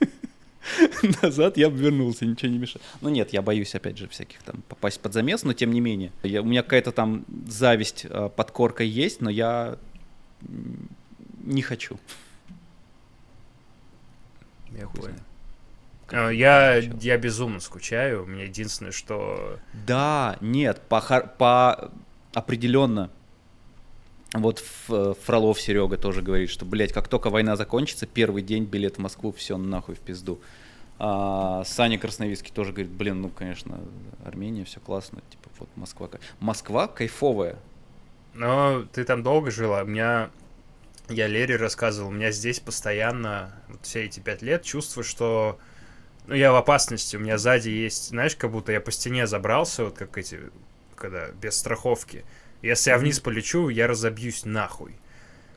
назад, 1.22 1.58
я 1.58 1.68
бы 1.68 1.76
вернулся, 1.76 2.24
ничего 2.24 2.50
не 2.50 2.56
мешает. 2.56 2.82
Ну 3.02 3.10
нет, 3.10 3.34
я 3.34 3.42
боюсь, 3.42 3.74
опять 3.74 3.98
же, 3.98 4.08
всяких 4.08 4.42
там 4.44 4.62
попасть 4.66 4.98
под 4.98 5.12
замес, 5.12 5.42
но 5.42 5.52
тем 5.52 5.72
не 5.72 5.80
менее. 5.80 6.10
Я, 6.22 6.40
у 6.40 6.46
меня 6.46 6.62
какая-то 6.62 6.90
там 6.90 7.26
зависть 7.46 8.06
а, 8.08 8.30
под 8.30 8.50
коркой 8.50 8.88
есть, 8.88 9.20
но 9.20 9.28
я 9.28 9.76
не 11.44 11.60
хочу. 11.60 11.98
Я. 14.70 14.84
А, 14.86 15.27
я, 16.10 16.76
я 16.76 17.18
безумно 17.18 17.60
скучаю. 17.60 18.24
У 18.24 18.26
меня 18.26 18.44
единственное, 18.44 18.92
что... 18.92 19.58
Да, 19.86 20.36
нет, 20.40 20.80
по, 20.88 21.00
по 21.00 21.90
определенно. 22.34 23.10
Вот 24.34 24.62
Фролов 24.88 25.60
Серега 25.60 25.96
тоже 25.96 26.20
говорит, 26.20 26.50
что, 26.50 26.64
блядь, 26.66 26.92
как 26.92 27.08
только 27.08 27.30
война 27.30 27.56
закончится, 27.56 28.06
первый 28.06 28.42
день 28.42 28.64
билет 28.64 28.96
в 28.96 29.00
Москву, 29.00 29.32
все 29.32 29.56
нахуй 29.56 29.94
в 29.94 30.00
пизду. 30.00 30.40
А, 30.98 31.62
Саня 31.64 31.98
Красновицкий 31.98 32.52
тоже 32.52 32.72
говорит, 32.72 32.90
блин, 32.90 33.22
ну, 33.22 33.28
конечно, 33.30 33.80
Армения, 34.24 34.64
все 34.64 34.80
классно, 34.80 35.22
типа, 35.30 35.48
вот 35.58 35.68
Москва. 35.76 36.10
Москва 36.40 36.88
кайфовая. 36.88 37.56
Но 38.34 38.84
ты 38.92 39.04
там 39.04 39.22
долго 39.22 39.50
жила, 39.50 39.82
у 39.82 39.86
меня 39.86 40.30
я 41.08 41.26
Лере 41.26 41.56
рассказывал, 41.56 42.08
у 42.08 42.12
меня 42.12 42.30
здесь 42.30 42.60
постоянно 42.60 43.54
вот 43.68 43.80
все 43.82 44.04
эти 44.04 44.20
пять 44.20 44.42
лет 44.42 44.62
чувство, 44.62 45.02
что 45.02 45.58
ну, 46.28 46.34
я 46.34 46.52
в 46.52 46.56
опасности, 46.56 47.16
у 47.16 47.20
меня 47.20 47.38
сзади 47.38 47.70
есть, 47.70 48.08
знаешь, 48.10 48.36
как 48.36 48.50
будто 48.50 48.70
я 48.70 48.82
по 48.82 48.92
стене 48.92 49.26
забрался, 49.26 49.84
вот 49.84 49.96
как 49.96 50.18
эти, 50.18 50.38
когда 50.94 51.28
без 51.28 51.56
страховки. 51.56 52.22
Если 52.60 52.90
я 52.90 52.98
вниз 52.98 53.18
полечу, 53.18 53.70
я 53.70 53.86
разобьюсь 53.86 54.44
нахуй. 54.44 54.94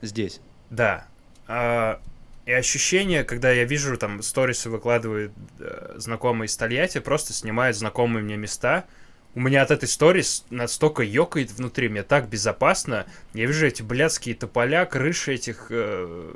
Здесь? 0.00 0.40
Да. 0.70 1.06
А, 1.46 2.00
и 2.46 2.52
ощущение, 2.52 3.22
когда 3.22 3.50
я 3.50 3.64
вижу, 3.64 3.98
там, 3.98 4.22
сторисы 4.22 4.70
выкладывают 4.70 5.32
э, 5.60 5.94
знакомые 5.96 6.46
из 6.46 6.56
Тольятти, 6.56 7.00
просто 7.00 7.34
снимают 7.34 7.76
знакомые 7.76 8.24
мне 8.24 8.38
места, 8.38 8.86
у 9.34 9.40
меня 9.40 9.62
от 9.62 9.70
этой 9.70 9.88
сторис 9.88 10.44
настолько 10.48 11.02
ёкает 11.02 11.50
внутри, 11.50 11.90
мне 11.90 12.02
так 12.02 12.28
безопасно. 12.28 13.06
Я 13.34 13.46
вижу 13.46 13.66
эти 13.66 13.82
блядские 13.82 14.34
тополя, 14.34 14.86
крыши 14.86 15.34
этих, 15.34 15.66
э, 15.68 16.32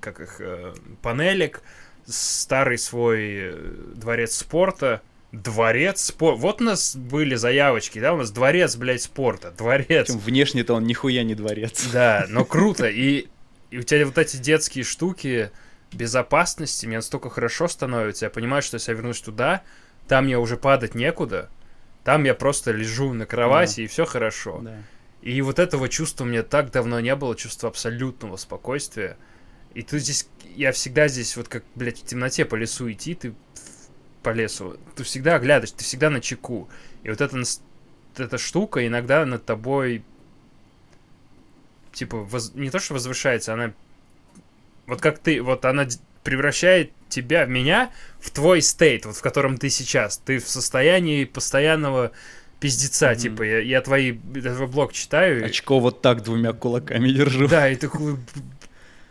как 0.00 0.20
их, 0.20 0.40
э, 0.40 0.74
панелек, 1.02 1.62
старый 2.08 2.78
свой 2.78 3.52
э, 3.52 3.74
дворец 3.94 4.36
спорта. 4.36 5.02
Дворец 5.32 6.00
спорта. 6.00 6.40
Вот 6.40 6.60
у 6.60 6.64
нас 6.64 6.96
были 6.96 7.34
заявочки, 7.34 7.98
да, 7.98 8.14
у 8.14 8.16
нас 8.16 8.30
дворец, 8.30 8.76
блядь, 8.76 9.02
спорта. 9.02 9.50
Дворец. 9.50 10.06
Причем 10.06 10.18
внешне-то 10.18 10.74
он 10.74 10.84
нихуя 10.84 11.22
не 11.22 11.34
дворец. 11.34 11.88
Да, 11.92 12.24
но 12.28 12.44
круто. 12.44 12.88
И, 12.88 13.28
и 13.70 13.78
у 13.78 13.82
тебя 13.82 14.06
вот 14.06 14.16
эти 14.16 14.38
детские 14.38 14.84
штуки 14.84 15.50
безопасности, 15.92 16.86
мне 16.86 16.96
настолько 16.96 17.30
хорошо 17.30 17.68
становится. 17.68 18.26
Я 18.26 18.30
понимаю, 18.30 18.62
что 18.62 18.76
если 18.76 18.92
я 18.92 18.96
вернусь 18.96 19.20
туда, 19.20 19.62
там 20.06 20.24
мне 20.24 20.38
уже 20.38 20.56
падать 20.56 20.94
некуда. 20.94 21.50
Там 22.04 22.24
я 22.24 22.34
просто 22.34 22.70
лежу 22.72 23.12
на 23.12 23.26
кровати, 23.26 23.76
да. 23.76 23.82
и 23.82 23.86
все 23.86 24.06
хорошо. 24.06 24.60
Да. 24.62 24.76
И 25.20 25.42
вот 25.42 25.58
этого 25.58 25.88
чувства 25.88 26.24
у 26.24 26.26
меня 26.26 26.42
так 26.42 26.70
давно 26.70 27.00
не 27.00 27.14
было, 27.16 27.36
чувства 27.36 27.68
абсолютного 27.68 28.36
спокойствия. 28.36 29.18
И 29.78 29.82
ты 29.84 30.00
здесь, 30.00 30.26
я 30.56 30.72
всегда 30.72 31.06
здесь, 31.06 31.36
вот 31.36 31.46
как, 31.46 31.62
блядь, 31.76 32.00
в 32.00 32.04
темноте 32.04 32.44
по 32.44 32.56
лесу 32.56 32.90
идти, 32.90 33.14
ты 33.14 33.32
по 34.24 34.30
лесу, 34.30 34.76
ты 34.96 35.04
всегда 35.04 35.36
оглядываешь, 35.36 35.70
ты 35.70 35.84
всегда 35.84 36.10
на 36.10 36.20
чеку. 36.20 36.68
И 37.04 37.10
вот 37.10 37.20
эта, 37.20 37.40
эта 38.16 38.38
штука 38.38 38.84
иногда 38.84 39.24
над 39.24 39.44
тобой, 39.44 40.02
типа, 41.92 42.16
воз, 42.16 42.54
не 42.56 42.70
то 42.70 42.80
что 42.80 42.94
возвышается, 42.94 43.52
она, 43.52 43.72
вот 44.88 45.00
как 45.00 45.20
ты, 45.20 45.40
вот 45.40 45.64
она 45.64 45.86
превращает 46.24 46.90
тебя, 47.08 47.44
меня, 47.44 47.92
в 48.18 48.32
твой 48.32 48.62
стейт, 48.62 49.06
вот 49.06 49.14
в 49.14 49.22
котором 49.22 49.58
ты 49.58 49.70
сейчас. 49.70 50.18
Ты 50.18 50.40
в 50.40 50.48
состоянии 50.48 51.24
постоянного 51.24 52.10
пиздеца, 52.58 53.12
mm-hmm. 53.12 53.16
типа, 53.16 53.42
я, 53.44 53.58
я 53.60 53.80
твои, 53.80 54.12
твой 54.12 54.66
блог 54.66 54.92
читаю. 54.92 55.46
Очко 55.46 55.78
вот 55.78 56.02
так 56.02 56.24
двумя 56.24 56.52
кулаками 56.52 57.10
держу. 57.10 57.46
Да, 57.46 57.70
и 57.70 57.76
такой, 57.76 58.16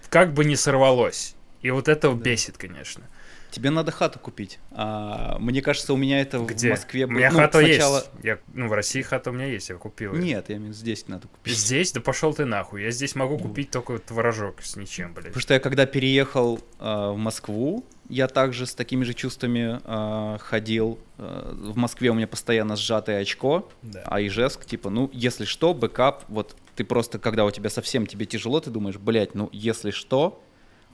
как 0.09 0.33
бы 0.33 0.45
не 0.45 0.55
сорвалось. 0.55 1.35
И 1.61 1.71
вот 1.71 1.87
это 1.87 2.09
да. 2.11 2.15
бесит, 2.15 2.57
конечно. 2.57 3.03
Тебе 3.49 3.69
надо 3.69 3.91
хату 3.91 4.19
купить. 4.19 4.59
А, 4.71 5.37
мне 5.39 5.61
кажется, 5.61 5.93
у 5.93 5.97
меня 5.97 6.19
это 6.21 6.37
Где? 6.39 6.67
в 6.67 6.71
Москве 6.71 7.05
У 7.05 7.09
меня 7.09 7.31
ну, 7.31 7.37
хата 7.39 7.59
сначала- 7.59 7.97
есть. 7.99 8.09
Я, 8.21 8.39
ну, 8.53 8.67
в 8.67 8.73
России 8.73 9.01
хата 9.01 9.29
у 9.29 9.33
меня 9.33 9.45
есть, 9.45 9.69
я 9.69 9.75
купил. 9.75 10.13
её. 10.13 10.21
Нет, 10.23 10.49
я 10.49 10.57
имею 10.57 10.73
здесь 10.73 11.07
надо 11.07 11.27
купить. 11.29 11.57
Здесь? 11.57 11.93
Да 11.93 12.01
пошел 12.01 12.33
ты 12.33 12.43
нахуй. 12.45 12.83
Я 12.83 12.91
здесь 12.91 13.15
могу 13.15 13.37
Ну. 13.37 13.43
купить 13.43 13.71
только 13.71 13.97
творожок 13.99 14.61
с 14.61 14.75
ничем, 14.75 15.13
блядь. 15.13 15.27
Потому 15.27 15.41
что 15.41 15.53
я 15.53 15.59
когда 15.61 15.85
переехал 15.85 16.59
э, 16.79 16.83
в 17.11 17.17
Москву, 17.17 17.85
я 18.09 18.27
также 18.27 18.65
с 18.67 18.75
такими 18.75 19.03
же 19.05 19.13
чувствами 19.13 19.79
э, 19.83 20.37
ходил. 20.39 20.99
Э, 21.17 21.51
в 21.55 21.77
Москве 21.77 22.09
у 22.09 22.13
меня 22.13 22.27
постоянно 22.27 22.75
сжатое 22.75 23.21
очко, 23.21 23.67
Да. 23.81 24.03
а 24.05 24.21
Ижевск, 24.21 24.65
типа, 24.65 24.89
ну, 24.89 25.09
если 25.13 25.45
что, 25.45 25.73
backup, 25.73 26.25
вот 26.27 26.55
ты 26.77 26.85
просто, 26.85 27.17
когда 27.17 27.43
у 27.43 27.49
тебя 27.51 27.71
совсем 27.71 28.05
тебе 28.05 28.27
тяжело, 28.27 28.59
ты 28.59 28.69
думаешь, 28.69 28.97
блядь, 28.97 29.33
ну, 29.33 29.49
если 29.51 29.89
что, 29.89 30.39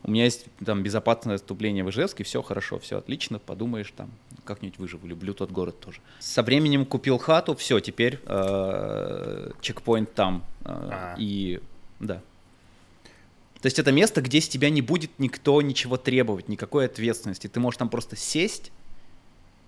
у 0.03 0.11
меня 0.11 0.23
есть 0.23 0.45
там 0.65 0.81
безопасное 0.81 1.35
отступление 1.35 1.83
в 1.83 1.89
Ижевске, 1.89 2.23
все 2.23 2.41
хорошо, 2.41 2.79
все 2.79 2.97
отлично, 2.97 3.37
подумаешь 3.37 3.91
там, 3.95 4.09
как-нибудь 4.45 4.79
выживу, 4.79 5.05
люблю 5.05 5.33
тот 5.33 5.51
город 5.51 5.79
тоже. 5.81 5.99
Со 6.19 6.41
временем 6.41 6.85
купил 6.85 7.17
хату, 7.17 7.53
все, 7.55 7.81
теперь 7.81 8.19
э, 8.25 9.51
checkpoint 9.59 10.13
там. 10.13 10.45
э, 10.61 10.65
А. 10.65 11.15
И 11.17 11.59
да. 11.99 12.21
То 13.61 13.65
есть 13.65 13.77
это 13.77 13.91
место, 13.91 14.21
где 14.21 14.39
с 14.39 14.47
тебя 14.47 14.69
не 14.69 14.81
будет 14.81 15.11
никто 15.19 15.61
ничего 15.61 15.97
требовать, 15.97 16.47
никакой 16.47 16.85
ответственности. 16.85 17.47
Ты 17.47 17.59
можешь 17.59 17.77
там 17.77 17.89
просто 17.89 18.15
сесть 18.15 18.71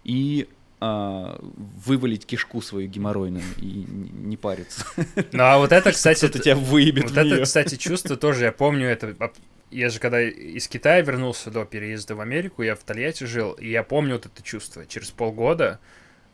и 0.05 0.47
а, 0.87 1.39
вывалить 1.85 2.25
кишку 2.25 2.61
свою 2.61 2.87
геморройную 2.87 3.43
и 3.57 3.85
не 4.27 4.37
париться. 4.37 4.85
Ну, 5.31 5.43
а 5.43 5.57
вот 5.57 5.71
это, 5.71 5.91
кстати, 5.91 6.19
Кто-то 6.27 6.39
тебя 6.39 6.55
выебет 6.55 7.03
Вот 7.05 7.11
в 7.13 7.17
это, 7.17 7.43
кстати, 7.43 7.75
чувство 7.75 8.15
тоже, 8.17 8.45
я 8.45 8.51
помню 8.51 8.87
это. 8.87 9.15
об- 9.19 9.33
Я 9.71 9.89
же 9.89 9.99
когда 9.99 10.21
из 10.21 10.67
Китая 10.67 11.01
вернулся 11.01 11.49
до 11.51 11.65
переезда 11.65 12.15
в 12.15 12.21
Америку, 12.21 12.61
я 12.63 12.75
в 12.75 12.83
Тольятти 12.83 13.23
жил, 13.23 13.53
и 13.53 13.67
я 13.69 13.81
помню 13.83 14.13
вот 14.13 14.25
это 14.27 14.43
чувство. 14.43 14.85
Через 14.85 15.09
полгода 15.11 15.79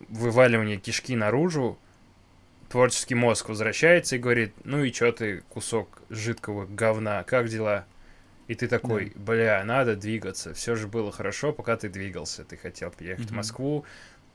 вываливание 0.09 0.77
кишки 0.77 1.15
наружу, 1.15 1.77
творческий 2.69 3.15
мозг 3.15 3.49
возвращается 3.49 4.15
и 4.15 4.19
говорит, 4.19 4.53
ну 4.63 4.83
и 4.83 4.91
чё 4.91 5.11
ты, 5.11 5.43
кусок 5.49 6.01
жидкого 6.09 6.65
говна, 6.65 7.23
как 7.23 7.47
дела? 7.49 7.85
И 8.47 8.55
ты 8.55 8.67
такой, 8.67 9.13
бля, 9.15 9.63
надо 9.63 9.95
двигаться. 9.95 10.53
Все 10.53 10.75
же 10.75 10.87
было 10.87 11.09
хорошо, 11.11 11.53
пока 11.53 11.77
ты 11.77 11.87
двигался. 11.87 12.43
Ты 12.43 12.57
хотел 12.57 12.89
приехать 12.91 13.25
в 13.27 13.29
Мгм. 13.29 13.37
Москву, 13.37 13.85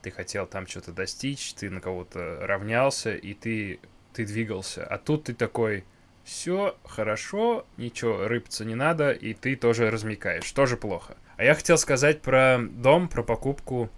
ты 0.02 0.10
хотел 0.10 0.46
там 0.46 0.66
что-то 0.66 0.92
достичь, 0.92 1.54
ты 1.54 1.70
на 1.70 1.80
кого-то 1.80 2.38
равнялся, 2.46 3.14
и 3.14 3.34
ты, 3.34 3.80
ты 4.12 4.24
двигался. 4.24 4.84
А 4.84 4.98
тут 4.98 5.24
ты 5.24 5.34
такой, 5.34 5.84
все 6.24 6.76
хорошо, 6.84 7.66
ничего 7.76 8.26
рыпаться 8.26 8.64
не 8.64 8.74
надо, 8.74 9.12
и 9.12 9.32
ты 9.32 9.54
тоже 9.54 9.90
размекаешь. 9.90 10.50
Тоже 10.52 10.76
плохо. 10.76 11.16
А 11.36 11.44
я 11.44 11.54
хотел 11.54 11.78
сказать 11.78 12.20
про 12.22 12.58
дом, 12.58 13.08
про 13.08 13.22
покупку, 13.22 13.90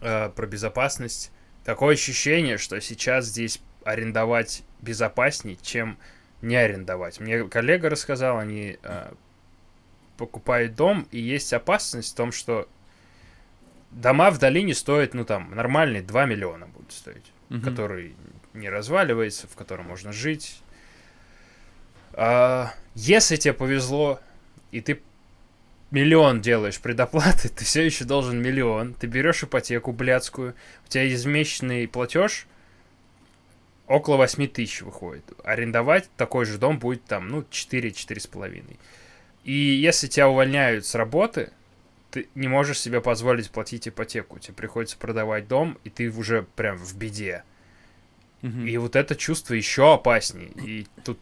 э, 0.00 0.28
про 0.30 0.46
безопасность. 0.46 1.32
Такое 1.64 1.94
ощущение, 1.94 2.58
что 2.58 2.80
сейчас 2.80 3.26
здесь 3.26 3.60
арендовать 3.84 4.62
безопаснее, 4.80 5.56
чем 5.60 5.98
не 6.42 6.56
арендовать. 6.56 7.20
Мне 7.20 7.44
коллега 7.48 7.90
рассказал, 7.90 8.38
они 8.38 8.78
э, 8.82 9.12
покупают 10.16 10.74
дом, 10.74 11.08
и 11.10 11.18
есть 11.18 11.52
опасность 11.52 12.12
в 12.12 12.16
том, 12.16 12.32
что 12.32 12.68
дома 13.94 14.30
в 14.30 14.38
долине 14.38 14.74
стоят, 14.74 15.14
ну 15.14 15.24
там, 15.24 15.54
нормальные 15.54 16.02
2 16.02 16.26
миллиона 16.26 16.66
будут 16.66 16.92
стоить, 16.92 17.24
Мгм. 17.48 17.62
который 17.62 18.14
не 18.52 18.68
разваливается, 18.68 19.46
в 19.46 19.54
котором 19.54 19.86
можно 19.86 20.12
жить. 20.12 20.60
А, 22.12 22.72
если 22.94 23.36
тебе 23.36 23.54
повезло, 23.54 24.20
и 24.70 24.80
ты 24.80 25.00
миллион 25.90 26.40
делаешь 26.40 26.80
предоплаты, 26.80 27.48
ты 27.56 27.64
все 27.64 27.82
еще 27.84 28.04
должен 28.04 28.40
миллион. 28.40 28.94
Ты 28.94 29.06
берешь 29.06 29.42
ипотеку 29.42 29.92
блядскую, 29.92 30.54
у 30.86 30.88
тебя 30.88 31.04
ежемесячный 31.04 31.88
платеж 31.88 32.46
около 33.86 34.16
8 34.16 34.46
тысяч 34.48 34.82
выходит. 34.82 35.24
Арендовать 35.44 36.08
такой 36.16 36.46
же 36.46 36.58
дом 36.58 36.78
будет 36.78 37.04
там, 37.04 37.28
ну, 37.28 37.42
4-4,5. 37.42 38.76
И 39.44 39.52
если 39.52 40.06
тебя 40.06 40.28
увольняют 40.28 40.86
с 40.86 40.94
работы, 40.94 41.50
ты 42.14 42.28
не 42.36 42.46
можешь 42.46 42.78
себе 42.78 43.00
позволить 43.00 43.50
платить 43.50 43.88
ипотеку. 43.88 44.38
Тебе 44.38 44.54
приходится 44.54 44.96
продавать 44.96 45.48
дом, 45.48 45.78
и 45.82 45.90
ты 45.90 46.08
уже 46.10 46.46
прям 46.54 46.76
в 46.76 46.96
беде. 46.96 47.42
Мгм. 48.42 48.66
И 48.66 48.76
вот 48.76 48.94
это 48.94 49.16
чувство 49.16 49.54
еще 49.54 49.94
опаснее. 49.94 50.50
И 50.64 50.86
тут, 51.04 51.18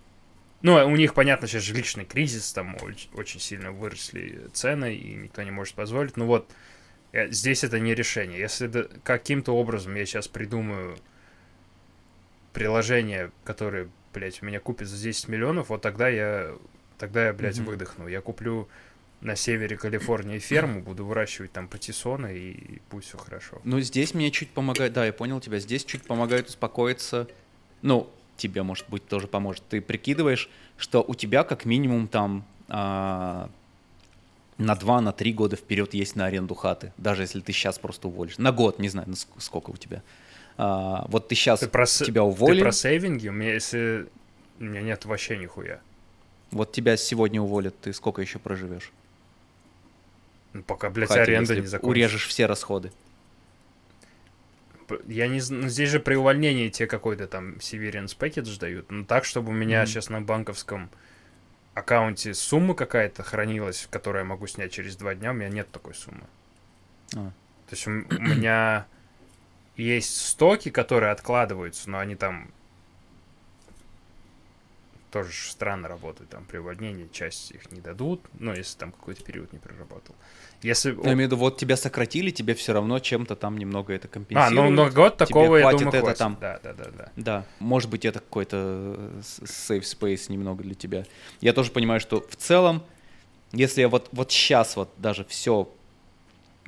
ну, 0.61 0.75
у 0.87 0.95
них, 0.97 1.15
понятно, 1.15 1.49
сейчас 1.49 1.63
жилищный 1.63 2.05
кризис, 2.05 2.53
там 2.53 2.77
очень, 2.83 3.09
очень 3.15 3.41
сильно 3.41 3.73
выросли 3.73 4.49
цены, 4.53 4.95
и 4.95 5.15
никто 5.15 5.43
не 5.43 5.51
может 5.51 5.75
позволить. 5.75 6.19
Ну 6.19 6.27
вот, 6.27 6.51
э, 7.13 7.31
здесь 7.31 7.65
это 7.65 7.81
не 7.81 7.95
решение. 7.95 8.39
Если 8.39 8.67
да- 8.67 8.87
каким-то 9.03 9.53
образом 9.57 9.95
я 9.95 10.05
сейчас 10.05 10.29
придумаю 10.29 10.99
приложение, 12.53 13.31
которое, 13.45 13.89
блядь, 14.13 14.43
у 14.43 14.47
меня 14.47 14.61
купит 14.61 14.89
за 14.89 15.03
10 15.03 15.29
миллионов, 15.29 15.71
вот 15.71 15.81
тогда 15.81 16.09
я, 16.09 16.55
тогда 16.99 17.27
я, 17.29 17.33
блядь, 17.33 17.57
Мгм. 17.59 17.67
выдохну. 17.67 18.09
Я 18.09 18.21
куплю 18.21 18.69
на 19.23 19.37
севере 19.37 19.77
Калифорнии 19.77 20.39
ферму, 20.39 20.83
буду 20.83 21.05
выращивать 21.07 21.53
там 21.53 21.69
патиссоны, 21.69 22.37
и 22.37 22.81
пусть 22.91 23.09
все 23.09 23.19
хорошо. 23.19 23.61
Ну, 23.65 23.81
здесь 23.81 24.15
мне 24.15 24.31
чуть 24.31 24.51
помогает, 24.51 24.93
да, 24.93 25.07
я 25.07 25.13
понял 25.13 25.41
тебя, 25.41 25.59
здесь 25.61 25.85
чуть 25.85 26.03
помогает 26.03 26.49
успокоиться, 26.49 27.29
ну, 27.83 28.11
тебе, 28.37 28.63
может 28.63 28.89
быть, 28.89 29.07
тоже 29.07 29.29
поможет. 29.29 29.63
Ты 29.69 29.81
прикидываешь, 29.81 30.51
что 30.77 31.05
у 31.07 31.15
тебя 31.15 31.45
как 31.45 31.65
минимум 31.65 32.09
там 32.09 32.45
а, 32.69 33.49
на 34.59 34.75
2, 34.75 35.01
на 35.01 35.13
3 35.13 35.33
года 35.35 35.55
вперед 35.57 35.95
есть 35.95 36.17
на 36.17 36.27
аренду 36.27 36.55
хаты, 36.55 36.93
даже 36.97 37.23
если 37.23 37.41
ты 37.41 37.53
сейчас 37.53 37.79
просто 37.79 38.09
уволишь. 38.09 38.39
На 38.39 38.51
год, 38.51 38.79
не 38.81 38.89
знаю, 38.89 39.09
на 39.09 39.15
ск- 39.15 39.29
сколько 39.39 39.71
у 39.71 39.77
тебя. 39.77 40.03
А, 40.59 41.07
вот 41.09 41.29
ты 41.29 41.37
сейчас 41.37 41.61
Ты 41.61 41.69
про, 41.69 41.87
тебя 41.87 42.15
ты 42.15 42.21
уволили, 42.23 42.61
про 42.63 42.73
сейвинги? 42.73 43.29
У 43.29 43.33
меня 43.33 43.55
если... 43.55 44.09
У 44.59 44.65
меня 44.65 44.83
нет 44.83 45.05
вообще 45.05 45.37
нихуя. 45.37 45.81
вот 46.51 46.73
тебя 46.73 46.97
сегодня 46.97 47.41
уволят, 47.41 47.79
ты 47.81 47.93
сколько 47.93 48.21
еще 48.21 48.39
проживешь? 48.41 48.91
Ну, 50.53 50.63
пока, 50.63 50.91
блядь, 50.91 51.09
Хате, 51.09 51.23
аренда 51.23 51.55
не 51.57 51.67
закончится. 51.67 51.87
урежешь 51.89 52.27
все 52.27 52.47
расходы. 52.47 52.93
Я 55.07 55.27
не 55.29 55.41
знаю, 55.41 55.63
ну, 55.65 55.69
здесь 55.69 55.89
же 55.89 56.01
при 56.01 56.15
увольнении 56.17 56.69
тебе 56.69 56.87
какой-то 56.87 57.27
там 57.27 57.55
severance 57.55 58.17
package 58.19 58.59
дают. 58.59 58.91
Ну, 58.91 59.05
так, 59.05 59.25
чтобы 59.25 59.51
у 59.51 59.55
меня 59.55 59.79
Мгм. 59.79 59.87
сейчас 59.87 60.11
на 60.11 60.21
банковском 60.21 60.91
аккаунте 61.75 62.35
сумма 62.35 62.75
какая-то 62.75 63.23
хранилась, 63.23 63.89
которую 63.91 64.21
я 64.23 64.29
могу 64.29 64.47
снять 64.47 64.73
через 64.73 64.97
два 64.97 65.15
дня, 65.15 65.31
у 65.31 65.35
меня 65.35 65.49
нет 65.49 65.71
такой 65.71 65.95
суммы. 65.95 66.25
А. 67.15 67.31
То 67.69 67.75
есть 67.75 67.87
у 67.87 67.91
у 67.91 68.21
меня 68.21 68.87
есть 69.77 70.15
стоки, 70.27 70.71
которые 70.71 71.13
откладываются, 71.13 71.89
но 71.89 71.99
они 71.99 72.15
там 72.15 72.51
тоже 75.11 75.33
странно 75.33 75.89
работают. 75.89 76.31
Там 76.31 76.45
при 76.45 76.59
увольнении 76.59 77.09
часть 77.13 77.51
их 77.53 77.71
не 77.73 77.81
дадут, 77.81 78.23
ну, 78.39 78.53
если 78.55 78.79
там 78.79 78.93
какой-то 78.93 79.23
период 79.25 79.53
не 79.53 79.59
проработал. 79.59 80.15
Если... 80.63 80.93
Ну, 80.93 81.03
Я 81.05 81.13
имею 81.15 81.29
в 81.29 81.33
виду, 81.33 81.37
вот 81.37 81.57
тебя 81.59 81.77
сократили, 81.77 82.31
тебе 82.31 82.55
все 82.55 82.73
равно 82.73 82.99
чем-то 82.99 83.35
там 83.37 83.59
немного 83.59 83.93
это 83.93 84.07
А, 84.07 84.11
компенсируют. 84.11 84.55
ну, 84.55 84.71
на 84.71 84.91
год 84.91 85.17
тебе 85.17 85.27
такого, 85.27 85.57
я 85.57 85.63
хватит 85.63 85.79
думаю, 85.81 85.95
это 85.97 86.01
хватит. 86.05 86.19
там. 86.19 86.39
Да, 86.41 86.61
да, 86.63 86.73
да, 86.73 86.85
да. 86.97 87.13
Да, 87.17 87.47
может 87.59 87.91
быть, 87.91 88.05
это 88.05 88.21
какой-то 88.21 88.57
э, 88.97 89.21
safe 89.23 89.83
space 89.83 90.31
немного 90.31 90.63
для 90.63 90.75
тебя. 90.75 91.05
Я 91.41 91.53
тоже 91.53 91.73
понимаю, 91.73 92.01
что 92.01 92.25
в 92.29 92.37
целом, 92.37 92.83
если 93.53 93.81
я 93.81 93.89
вот, 93.89 94.09
вот 94.13 94.31
сейчас 94.31 94.77
вот 94.77 94.91
даже 94.99 95.25
все 95.25 95.69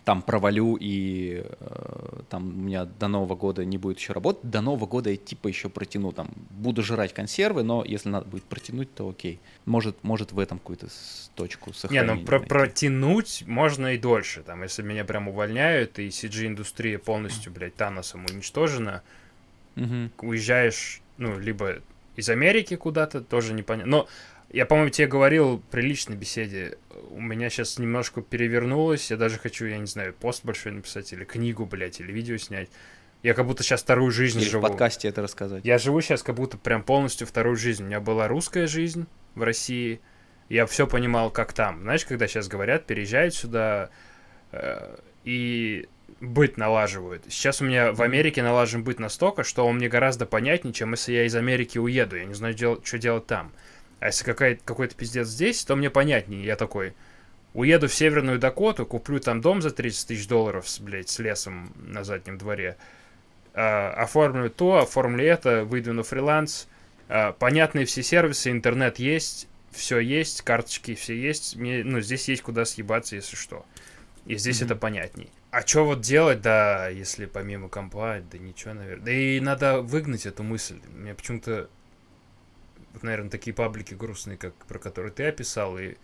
там 0.04 0.20
провалю 0.22 0.76
и 0.78 1.44
э, 1.60 2.20
там 2.28 2.48
у 2.48 2.62
меня 2.62 2.84
до 2.84 3.08
Нового 3.08 3.34
года 3.36 3.64
не 3.64 3.78
будет 3.78 3.98
еще 3.98 4.12
работать, 4.12 4.48
до 4.50 4.60
Нового 4.60 4.86
года 4.86 5.10
я 5.10 5.16
типа 5.16 5.48
еще 5.48 5.68
протяну, 5.68 6.12
там 6.12 6.28
буду 6.50 6.82
жрать 6.82 7.14
консервы, 7.14 7.62
но 7.62 7.82
если 7.84 8.10
надо 8.10 8.26
будет 8.26 8.44
протянуть, 8.44 8.94
то 8.94 9.08
окей. 9.08 9.40
Может, 9.64 10.04
может 10.04 10.32
в 10.32 10.38
этом 10.38 10.58
какую-то 10.58 10.88
точку 11.34 11.70
Не, 11.70 11.74
сохранения. 11.74 12.14
ну 12.20 12.24
про 12.26 12.38
найти. 12.38 12.48
протянуть 12.48 13.44
можно 13.46 13.94
и 13.94 13.98
дольше. 13.98 14.42
Там, 14.42 14.62
если 14.62 14.82
меня 14.82 15.04
прям 15.04 15.28
увольняют, 15.28 15.98
и 15.98 16.08
CG-индустрия 16.08 16.98
полностью, 16.98 17.52
блядь, 17.52 17.74
Таносом 17.76 18.26
уничтожена, 18.26 19.02
Мгм. 19.74 20.12
уезжаешь, 20.20 21.00
ну, 21.16 21.38
либо 21.38 21.76
из 22.16 22.28
Америки 22.28 22.76
куда-то, 22.76 23.22
тоже 23.22 23.54
непонятно. 23.54 23.90
Но 23.90 24.08
я, 24.54 24.66
по-моему, 24.66 24.90
тебе 24.90 25.08
говорил 25.08 25.62
при 25.70 25.82
личной 25.82 26.16
беседе, 26.16 26.78
у 27.10 27.20
меня 27.20 27.50
сейчас 27.50 27.78
немножко 27.78 28.22
перевернулось, 28.22 29.10
я 29.10 29.16
даже 29.16 29.38
хочу, 29.38 29.66
я 29.66 29.78
не 29.78 29.86
знаю, 29.86 30.14
пост 30.14 30.44
большой 30.44 30.72
написать, 30.72 31.12
или 31.12 31.24
книгу, 31.24 31.66
блядь, 31.66 32.00
или 32.00 32.12
видео 32.12 32.36
снять. 32.36 32.70
Я 33.24 33.34
как 33.34 33.46
будто 33.46 33.62
сейчас 33.62 33.82
вторую 33.82 34.10
жизнь 34.12 34.38
Или 34.38 34.46
в 34.48 34.50
живу. 34.52 34.62
подкасте 34.62 35.08
это 35.08 35.22
рассказать. 35.22 35.64
Я 35.64 35.78
живу 35.78 36.00
сейчас 36.02 36.22
как 36.22 36.36
будто 36.36 36.56
прям 36.58 36.82
полностью 36.82 37.26
вторую 37.26 37.56
жизнь. 37.56 37.82
У 37.82 37.86
меня 37.86 37.98
была 37.98 38.28
русская 38.28 38.66
жизнь 38.66 39.06
в 39.34 39.42
России. 39.42 40.00
Я 40.50 40.66
все 40.66 40.86
понимал, 40.86 41.30
как 41.30 41.54
там. 41.54 41.80
Знаешь, 41.80 42.04
когда 42.04 42.26
сейчас 42.28 42.48
говорят, 42.48 42.86
переезжают 42.86 43.34
сюда 43.34 43.88
э, 44.52 44.96
и 45.24 45.88
быт 46.20 46.58
налаживают. 46.58 47.24
Сейчас 47.30 47.62
у 47.62 47.64
меня 47.64 47.92
в 47.92 48.02
Америке 48.02 48.42
налажен 48.42 48.84
быт 48.84 49.00
настолько, 49.00 49.42
что 49.42 49.66
он 49.66 49.76
мне 49.76 49.88
гораздо 49.88 50.26
понятнее, 50.26 50.74
чем 50.74 50.92
если 50.92 51.14
я 51.14 51.24
из 51.24 51.34
Америки 51.34 51.78
уеду. 51.78 52.16
Я 52.16 52.26
не 52.26 52.34
знаю, 52.34 52.52
дел- 52.54 52.80
что 52.84 52.98
делать 52.98 53.26
там. 53.26 53.52
А 54.00 54.06
если 54.06 54.24
какой-то 54.24 54.94
пиздец 54.94 55.28
здесь, 55.28 55.64
то 55.64 55.76
мне 55.76 55.90
понятнее. 55.90 56.44
Я 56.44 56.56
такой, 56.56 56.94
Уеду 57.54 57.86
в 57.86 57.94
Северную 57.94 58.38
Дакоту, 58.40 58.84
куплю 58.84 59.20
там 59.20 59.40
дом 59.40 59.62
за 59.62 59.70
30 59.70 60.08
тысяч 60.08 60.26
долларов, 60.26 60.66
блядь, 60.80 61.08
с 61.08 61.20
лесом 61.20 61.72
на 61.76 62.02
заднем 62.02 62.36
дворе. 62.36 62.76
Э, 63.54 63.90
оформлю 63.90 64.50
то, 64.50 64.78
оформлю 64.78 65.24
это, 65.24 65.64
выйду 65.64 65.92
на 65.92 66.02
фриланс. 66.02 66.66
Э, 67.08 67.32
понятные 67.32 67.86
все 67.86 68.02
сервисы, 68.02 68.50
интернет 68.50 68.98
есть, 68.98 69.46
все 69.70 70.00
есть, 70.00 70.42
карточки 70.42 70.96
все 70.96 71.16
есть. 71.16 71.54
Мне, 71.54 71.84
ну, 71.84 72.00
здесь 72.00 72.28
есть 72.28 72.42
куда 72.42 72.64
съебаться, 72.64 73.14
если 73.14 73.36
что. 73.36 73.64
И 74.26 74.36
здесь 74.36 74.60
mm-hmm. 74.60 74.64
это 74.64 74.76
понятней. 74.76 75.30
А 75.52 75.64
что 75.64 75.84
вот 75.84 76.00
делать, 76.00 76.40
да, 76.40 76.88
если 76.88 77.26
помимо 77.26 77.68
компа, 77.68 78.20
да 78.32 78.38
ничего, 78.38 78.74
наверное. 78.74 79.04
Да 79.04 79.12
и 79.12 79.38
надо 79.38 79.80
выгнать 79.80 80.26
эту 80.26 80.42
мысль. 80.42 80.80
Мне 80.92 81.14
почему-то, 81.14 81.70
наверное, 83.04 83.30
такие 83.30 83.54
паблики 83.54 83.94
грустные, 83.94 84.36
как 84.36 84.54
про 84.66 84.78
которые 84.78 85.12
ты 85.12 85.24
описал, 85.24 85.78
и 85.78 85.94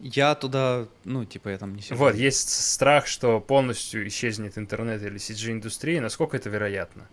я 0.00 0.34
туда, 0.34 0.88
ну, 1.04 1.24
типа, 1.24 1.48
я 1.48 1.58
там 1.58 1.74
не 1.74 1.82
сижу. 1.82 1.96
Вот, 1.96 2.14
есть 2.14 2.50
страх, 2.50 3.06
что 3.06 3.40
полностью 3.40 4.06
исчезнет 4.06 4.58
интернет 4.58 5.02
или 5.02 5.16
CG-индустрия. 5.16 6.00
Насколько 6.00 6.36
это 6.36 6.50
вероятно? 6.50 7.08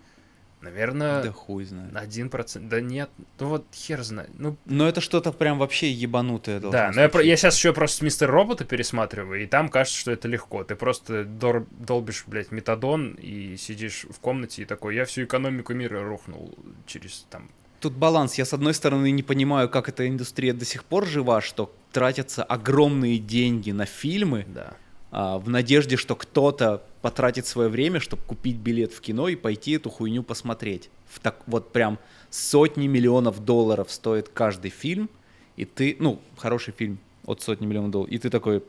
Наверное... 0.63 1.21
Да 1.21 1.31
хуй 1.31 1.65
знает. 1.65 1.93
Один 1.93 2.29
процент. 2.29 2.69
Да 2.69 2.79
нет, 2.79 3.09
ну 3.38 3.47
вот 3.47 3.65
хер 3.73 4.01
знает. 4.01 4.29
Ну... 4.34 4.55
Но 4.63 4.88
это 4.88 5.01
что-то 5.01 5.34
прям 5.34 5.59
вообще 5.59 5.91
ебанутое 5.91 6.61
должно 6.61 6.79
Да, 6.79 6.91
но 6.93 7.01
я, 7.01 7.21
я 7.21 7.36
сейчас 7.36 7.57
еще 7.57 7.73
просто 7.73 8.05
Мистер 8.05 8.31
Робота 8.31 8.63
пересматриваю, 8.63 9.43
и 9.43 9.45
там 9.45 9.67
кажется, 9.67 9.99
что 9.99 10.11
это 10.11 10.29
легко. 10.29 10.63
Ты 10.63 10.75
просто 10.75 11.25
дор... 11.25 11.67
долбишь, 11.71 12.23
блядь, 12.27 12.51
метадон 12.51 13.15
и 13.15 13.57
сидишь 13.57 14.05
в 14.09 14.19
комнате 14.19 14.61
и 14.61 14.65
такой, 14.65 14.95
я 14.95 15.03
всю 15.03 15.25
экономику 15.25 15.73
мира 15.73 16.01
рухнул 16.01 16.57
через 16.86 17.25
там 17.29 17.49
тут 17.84 17.93
баланс. 17.93 18.36
Я, 18.36 18.45
с 18.45 18.53
одной 18.53 18.73
стороны, 18.73 19.11
не 19.11 19.23
понимаю, 19.23 19.69
как 19.69 19.89
эта 19.89 20.07
индустрия 20.07 20.53
до 20.53 20.63
сих 20.63 20.86
пор 20.86 21.05
жива, 21.05 21.41
что 21.41 21.69
тратятся 21.91 22.43
огромные 22.43 23.19
деньги 23.19 23.71
на 23.71 23.86
фильмы, 23.86 24.45
да. 24.47 24.73
а, 25.11 25.38
в 25.38 25.49
надежде, 25.49 25.97
что 25.97 26.15
кто-то 26.15 26.81
потратит 27.01 27.45
свое 27.45 27.67
время, 27.67 27.99
чтобы 27.99 28.23
купить 28.23 28.55
билет 28.55 28.93
в 28.93 29.01
кино 29.01 29.27
и 29.27 29.36
пойти 29.36 29.73
эту 29.73 29.89
хуйню 29.89 30.23
посмотреть. 30.23 30.89
В 31.05 31.19
так, 31.19 31.41
вот 31.45 31.73
прям 31.73 31.99
сотни 32.29 32.88
миллионов 32.88 33.43
долларов 33.43 33.91
стоит 33.91 34.29
каждый 34.29 34.71
фильм, 34.71 35.09
и 35.57 35.65
ты, 35.65 35.97
ну, 35.99 36.21
хороший 36.38 36.73
фильм 36.73 36.99
от 37.25 37.41
сотни 37.41 37.65
миллионов 37.65 37.91
долларов, 37.91 38.13
и 38.13 38.17
ты 38.17 38.29
такой, 38.29 38.63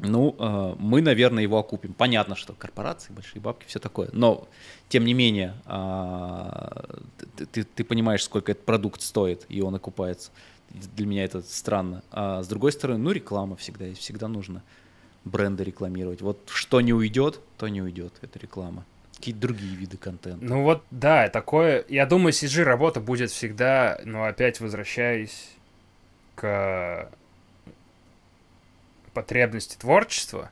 ну, 0.00 0.36
э, 0.38 0.74
мы, 0.78 1.02
наверное, 1.02 1.42
его 1.42 1.58
окупим. 1.58 1.92
Понятно, 1.92 2.36
что 2.36 2.52
корпорации, 2.52 3.12
большие 3.12 3.42
бабки, 3.42 3.64
все 3.66 3.78
такое. 3.80 4.08
Но, 4.12 4.46
тем 4.88 5.04
не 5.04 5.14
менее, 5.14 5.54
э, 5.66 6.96
ты, 7.36 7.46
ты, 7.46 7.64
ты 7.64 7.84
понимаешь, 7.84 8.22
сколько 8.22 8.52
этот 8.52 8.64
продукт 8.64 9.02
стоит, 9.02 9.44
и 9.48 9.60
он 9.60 9.74
окупается. 9.74 10.30
Для 10.70 11.06
меня 11.06 11.24
это 11.24 11.42
странно. 11.42 12.02
А 12.12 12.42
с 12.42 12.48
другой 12.48 12.72
стороны, 12.72 12.98
ну, 12.98 13.10
реклама 13.10 13.56
всегда 13.56 13.86
есть, 13.86 14.00
всегда 14.00 14.28
нужно 14.28 14.62
бренды 15.24 15.64
рекламировать. 15.64 16.22
Вот 16.22 16.38
что 16.46 16.80
не 16.80 16.92
уйдет, 16.92 17.40
то 17.56 17.68
не 17.68 17.82
уйдет, 17.82 18.12
это 18.22 18.38
реклама. 18.38 18.84
Какие-то 19.16 19.40
другие 19.40 19.74
виды 19.74 19.96
контента. 19.96 20.44
Ну 20.44 20.62
вот, 20.62 20.84
да, 20.92 21.28
такое... 21.28 21.84
Я 21.88 22.06
думаю, 22.06 22.32
CG-работа 22.32 23.00
будет 23.00 23.32
всегда, 23.32 24.00
но 24.04 24.24
опять 24.24 24.60
возвращаясь 24.60 25.50
к 26.36 27.10
потребности 29.18 29.76
творчества, 29.76 30.48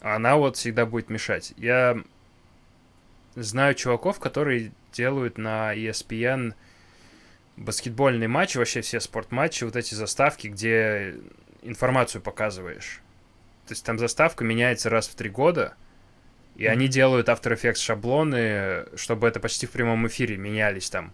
она 0.00 0.36
вот 0.36 0.56
всегда 0.56 0.86
будет 0.86 1.10
мешать. 1.10 1.52
Я 1.58 1.98
знаю 3.34 3.74
чуваков, 3.74 4.18
которые 4.18 4.72
делают 4.94 5.36
на 5.36 5.74
ESPN 5.76 6.54
баскетбольные 7.58 8.28
матчи, 8.28 8.56
вообще 8.56 8.80
все 8.80 8.98
спортматчи, 8.98 9.64
вот 9.64 9.76
эти 9.76 9.94
заставки, 9.94 10.46
где 10.46 11.16
информацию 11.60 12.22
показываешь. 12.22 13.02
То 13.66 13.72
есть 13.72 13.84
там 13.84 13.98
заставка 13.98 14.42
меняется 14.42 14.88
раз 14.88 15.06
в 15.06 15.14
три 15.14 15.28
года, 15.28 15.74
и 16.56 16.62
mm-hmm. 16.62 16.68
они 16.68 16.88
делают 16.88 17.28
After 17.28 17.54
Effects 17.54 17.82
шаблоны, 17.82 18.86
чтобы 18.96 19.28
это 19.28 19.38
почти 19.38 19.66
в 19.66 19.70
прямом 19.72 20.06
эфире 20.06 20.38
менялись 20.38 20.88
там. 20.88 21.12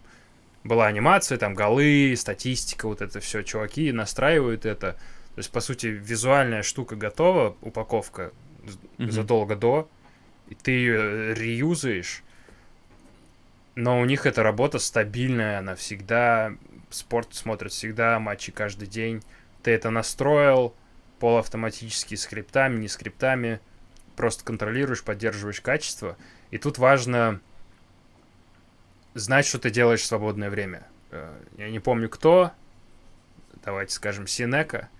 Была 0.63 0.87
анимация, 0.87 1.37
там 1.37 1.55
голы, 1.55 2.15
статистика, 2.15 2.87
вот 2.87 3.01
это 3.01 3.19
все. 3.19 3.43
Чуваки 3.43 3.91
настраивают 3.91 4.65
это. 4.65 4.95
То 5.35 5.39
есть, 5.39 5.51
по 5.51 5.59
сути, 5.59 5.87
визуальная 5.87 6.63
штука 6.63 6.95
готова, 6.95 7.57
упаковка 7.59 8.31
mm-hmm. 8.97 9.11
задолго 9.11 9.57
до, 9.57 9.89
и 10.47 10.55
ты 10.55 10.71
ее 10.71 11.33
реюзаешь, 11.33 12.23
но 13.75 13.99
у 13.99 14.05
них 14.05 14.25
эта 14.25 14.43
работа 14.43 14.79
стабильная, 14.79 15.59
она 15.59 15.75
всегда, 15.75 16.53
спорт 16.89 17.33
смотрят 17.33 17.73
всегда, 17.73 18.17
матчи 18.17 18.53
каждый 18.53 18.87
день. 18.87 19.21
Ты 19.61 19.71
это 19.71 19.89
настроил 19.89 20.73
полуавтоматически 21.19 22.15
скриптами, 22.15 22.79
не 22.79 22.87
скриптами, 22.87 23.59
просто 24.15 24.45
контролируешь, 24.45 25.03
поддерживаешь 25.03 25.59
качество. 25.59 26.15
И 26.51 26.57
тут 26.57 26.77
важно 26.77 27.41
знать, 29.15 29.45
что 29.45 29.59
ты 29.59 29.69
делаешь 29.69 29.99
в 30.01 30.05
свободное 30.05 30.49
время. 30.49 30.87
Э, 31.11 31.37
я 31.57 31.69
не 31.69 31.81
помню 31.81 32.07
кто, 32.07 32.53
давайте 33.65 33.93
скажем, 33.93 34.27
Синека, 34.27 34.87
Э, 34.87 34.94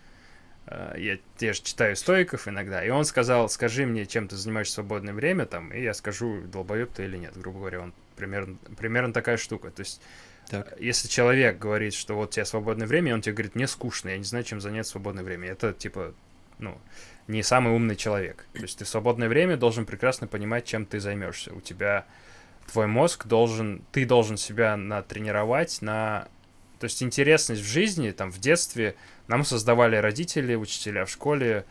я 0.67 1.17
те 1.37 1.53
же 1.53 1.61
читаю 1.61 1.95
стойков 1.95 2.47
иногда, 2.47 2.83
и 2.83 2.89
он 2.89 3.05
сказал, 3.05 3.49
скажи 3.49 3.85
мне, 3.85 4.05
чем 4.05 4.27
ты 4.27 4.35
занимаешься 4.35 4.73
в 4.73 4.75
свободное 4.75 5.13
время, 5.13 5.45
там, 5.45 5.71
и 5.71 5.81
я 5.81 5.93
скажу, 5.93 6.41
долбоеб 6.41 6.91
ты 6.91 7.05
или 7.05 7.17
нет, 7.17 7.37
грубо 7.37 7.59
говоря, 7.59 7.81
он 7.81 7.93
примерно, 8.15 8.57
примерно 8.77 9.13
такая 9.13 9.37
штука, 9.37 9.69
то 9.69 9.81
есть 9.81 10.01
так. 10.49 10.79
Если 10.79 11.07
человек 11.07 11.57
говорит, 11.57 11.93
что 11.93 12.15
вот 12.15 12.29
у 12.29 12.31
тебя 12.31 12.45
свободное 12.45 12.87
время, 12.87 13.11
и 13.11 13.13
он 13.13 13.21
тебе 13.21 13.33
говорит, 13.33 13.55
мне 13.55 13.67
скучно, 13.67 14.09
я 14.09 14.17
не 14.17 14.23
знаю, 14.23 14.43
чем 14.43 14.61
заняться 14.61 14.91
в 14.91 14.93
свободное 14.93 15.23
время, 15.23 15.49
это 15.49 15.73
типа, 15.73 16.13
ну, 16.59 16.79
не 17.27 17.41
самый 17.41 17.73
умный 17.73 17.95
человек. 17.95 18.45
То 18.53 18.61
есть 18.61 18.77
ты 18.77 18.85
в 18.85 18.87
свободное 18.87 19.27
время 19.27 19.57
должен 19.57 19.85
прекрасно 19.85 20.27
понимать, 20.27 20.65
чем 20.65 20.85
ты 20.85 20.99
займешься. 20.99 21.53
У 21.53 21.61
тебя 21.61 22.05
твой 22.71 22.87
мозг 22.87 23.25
должен, 23.25 23.83
ты 23.91 24.05
должен 24.05 24.37
себя 24.37 24.77
натренировать 24.77 25.81
на 25.81 26.27
то 26.79 26.85
есть 26.85 27.01
интересность 27.03 27.61
в 27.61 27.67
жизни, 27.67 28.11
там, 28.11 28.31
в 28.31 28.39
детстве 28.39 28.95
нам 29.27 29.43
создавали 29.43 29.95
родители, 29.95 30.55
учителя 30.55 31.05
в 31.05 31.09
школе, 31.09 31.65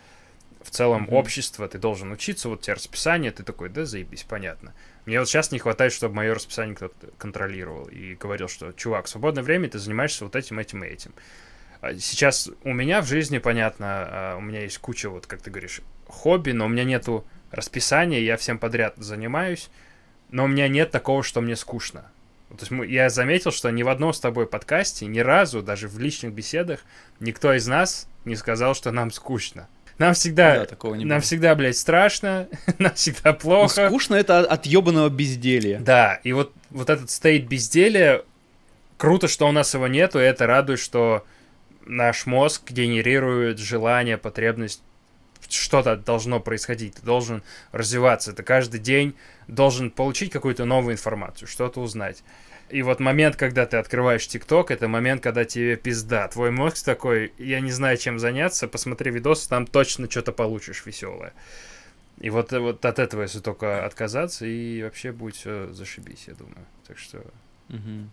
в 0.63 0.71
целом 0.71 1.05
mm-hmm. 1.05 1.15
общество, 1.15 1.69
ты 1.69 1.79
должен 1.79 2.11
учиться, 2.11 2.49
вот 2.49 2.61
у 2.61 2.63
тебя 2.63 2.75
расписание, 2.75 3.31
ты 3.31 3.43
такой, 3.43 3.69
да, 3.69 3.85
заебись, 3.85 4.25
понятно. 4.25 4.75
Мне 5.05 5.19
вот 5.19 5.29
сейчас 5.29 5.53
не 5.53 5.59
хватает, 5.59 5.93
чтобы 5.93 6.15
мое 6.15 6.35
расписание 6.35 6.75
кто-то 6.75 7.09
контролировал 7.19 7.85
и 7.85 8.15
говорил, 8.15 8.49
что, 8.49 8.73
чувак, 8.73 9.07
в 9.07 9.09
свободное 9.11 9.43
время 9.43 9.69
ты 9.69 9.79
занимаешься 9.79 10.25
вот 10.25 10.35
этим, 10.35 10.59
этим 10.59 10.83
и 10.83 10.89
этим. 10.89 11.13
А 11.83 11.95
сейчас 11.97 12.49
у 12.63 12.73
меня 12.73 13.03
в 13.03 13.07
жизни, 13.07 13.39
понятно, 13.39 13.87
а, 13.89 14.37
у 14.39 14.41
меня 14.41 14.63
есть 14.63 14.79
куча, 14.79 15.11
вот 15.11 15.27
как 15.27 15.43
ты 15.43 15.51
говоришь, 15.51 15.83
хобби, 16.09 16.53
но 16.53 16.65
у 16.65 16.69
меня 16.69 16.85
нету 16.85 17.27
расписания, 17.51 18.21
я 18.21 18.39
всем 18.39 18.59
подряд 18.59 18.95
занимаюсь, 18.97 19.69
но 20.31 20.45
у 20.45 20.49
меня 20.49 20.67
нет 20.69 20.91
такого, 20.91 21.23
что 21.23 21.43
мне 21.43 21.57
скучно. 21.57 22.11
То 22.59 22.67
есть 22.67 22.91
я 22.91 23.11
заметил, 23.11 23.51
что 23.51 23.71
ни 23.71 23.83
в 23.83 23.89
одном 23.89 24.13
с 24.13 24.21
тобой 24.21 24.47
подкасте, 24.47 25.07
ни 25.07 25.21
разу, 25.21 25.63
даже 25.63 25.89
в 25.89 25.99
личных 25.99 26.33
беседах, 26.33 26.81
никто 27.21 27.53
из 27.53 27.67
нас 27.67 28.09
не 28.25 28.37
сказал, 28.37 28.75
что 28.75 28.91
нам 28.91 29.11
скучно. 29.11 29.69
Нам 29.99 30.15
всегда, 30.15 30.59
да, 30.59 30.67
такого 30.67 30.95
не 30.95 31.05
нам 31.05 31.19
было. 31.19 31.23
всегда, 31.23 31.55
блядь, 31.55 31.77
страшно, 31.77 32.49
нам 32.79 32.95
всегда 32.95 33.33
плохо. 33.33 33.83
Ну, 33.83 33.89
скучно 33.89 34.17
это 34.17 34.41
от 34.41 34.67
ебаного 34.67 35.09
безделья. 35.09 35.79
Да, 35.79 36.21
и 36.25 36.33
вот, 36.33 36.53
вот 36.71 36.91
этот 36.91 37.11
стейт 37.11 37.47
безделия, 37.47 38.23
круто, 38.97 39.29
что 39.29 39.49
у 39.49 39.53
нас 39.53 39.73
его 39.75 39.87
нету, 39.87 40.19
и 40.19 40.25
это 40.25 40.47
радует, 40.47 40.81
что 40.81 41.25
наш 41.87 42.27
мозг 42.27 42.71
генерирует 42.71 43.59
желание, 43.59 44.19
потребность 44.19 44.83
что-то 45.49 45.97
должно 45.97 46.41
происходить, 46.41 46.95
ты 46.95 47.03
должен 47.03 47.43
развиваться, 47.73 48.33
ты 48.33 48.43
каждый 48.43 48.81
день 48.81 49.15
должен 49.47 49.91
получить 49.91 50.33
какую-то 50.33 50.65
новую 50.65 50.95
информацию, 50.95 51.47
что-то 51.49 51.81
узнать. 51.81 52.23
И 52.71 52.83
вот 52.83 52.99
момент, 52.99 53.37
когда 53.37 53.67
ты 53.67 53.77
открываешь 53.77 54.27
ТикТок, 54.27 54.71
это 54.71 54.89
момент, 54.89 55.23
когда 55.23 55.45
тебе 55.45 55.77
пизда. 55.77 56.29
Твой 56.29 56.51
мозг 56.51 56.85
такой, 56.85 57.33
я 57.39 57.61
не 57.61 57.71
знаю, 57.71 57.99
чем 57.99 58.19
заняться, 58.19 58.69
посмотри 58.69 59.11
видосы, 59.11 59.49
там 59.49 59.67
точно 59.67 60.11
что-то 60.11 60.33
получишь 60.33 60.85
веселое. 60.87 61.35
И 62.19 62.31
вот, 62.31 62.53
вот 62.53 62.85
от 62.85 62.99
этого, 62.99 63.23
если 63.23 63.41
только 63.41 63.85
отказаться, 63.85 64.47
и 64.47 64.83
вообще 64.83 65.13
будет 65.13 65.37
все 65.37 65.73
зашибись, 65.73 66.25
я 66.27 66.35
думаю. 66.35 66.65
Так 66.87 66.99
что... 66.99 67.19
Угу. 67.69 68.11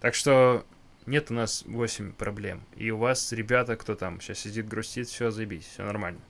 Так 0.00 0.14
что 0.14 0.64
нет 1.06 1.30
у 1.30 1.34
нас 1.34 1.62
8 1.66 2.12
проблем. 2.12 2.62
И 2.76 2.90
у 2.90 2.98
вас, 2.98 3.32
ребята, 3.32 3.76
кто 3.76 3.94
там 3.94 4.20
сейчас 4.20 4.40
сидит, 4.40 4.68
грустит, 4.68 5.08
все 5.08 5.30
заебись, 5.30 5.66
все 5.66 5.84
нормально. 5.84 6.20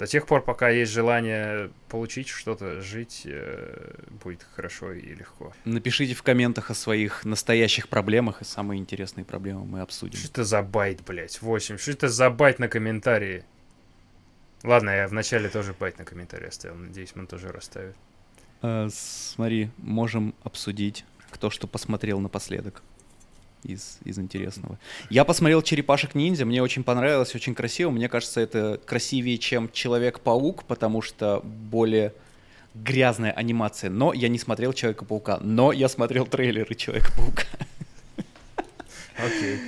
До 0.00 0.06
тех 0.06 0.26
пор, 0.26 0.42
пока 0.42 0.70
есть 0.70 0.92
желание 0.92 1.70
получить 1.90 2.28
что-то, 2.28 2.80
жить 2.80 3.24
э, 3.26 3.92
будет 4.24 4.46
хорошо 4.56 4.94
и 4.94 5.14
легко. 5.14 5.52
Напишите 5.66 6.14
в 6.14 6.22
комментах 6.22 6.70
о 6.70 6.74
своих 6.74 7.26
настоящих 7.26 7.86
проблемах, 7.86 8.40
и 8.40 8.46
самые 8.46 8.80
интересные 8.80 9.26
проблемы 9.26 9.66
мы 9.66 9.82
обсудим. 9.82 10.18
Что 10.18 10.28
это 10.28 10.44
за 10.44 10.62
bait, 10.62 11.02
блядь? 11.04 11.42
8. 11.42 11.76
Что 11.76 11.90
это 11.90 12.08
за 12.08 12.30
bait 12.30 12.58
на 12.58 12.68
комментарии? 12.68 13.44
Ладно, 14.62 14.88
я 14.88 15.06
вначале 15.06 15.50
тоже 15.50 15.74
bait 15.78 15.98
на 15.98 16.06
комментарии 16.06 16.48
оставил. 16.48 16.76
Надеюсь, 16.76 17.12
он 17.14 17.26
тоже 17.26 17.48
расставит. 17.48 17.94
Э, 18.62 18.88
смотри, 18.90 19.70
можем 19.76 20.34
обсудить, 20.44 21.04
кто 21.30 21.50
что 21.50 21.66
посмотрел 21.66 22.20
напоследок. 22.20 22.82
Из, 23.64 23.98
из 24.04 24.18
интересного. 24.18 24.78
Я 25.08 25.24
посмотрел 25.24 25.62
«Черепашек 25.62 26.14
ниндзя», 26.14 26.44
мне 26.44 26.62
очень 26.62 26.84
понравилось, 26.84 27.34
очень 27.34 27.54
красиво. 27.54 27.90
Мне 27.90 28.08
кажется, 28.08 28.40
это 28.40 28.80
красивее, 28.84 29.38
чем 29.38 29.70
«Человек-паук», 29.72 30.64
потому 30.64 31.02
что 31.02 31.40
более 31.44 32.12
грязная 32.74 33.32
анимация. 33.32 33.90
Но 33.90 34.12
я 34.12 34.28
не 34.28 34.38
смотрел 34.38 34.72
«Человека-паука», 34.72 35.38
но 35.42 35.72
я 35.72 35.88
смотрел 35.88 36.26
трейлеры 36.26 36.74
«Человека-паука». 36.74 37.44
Окей. 39.16 39.58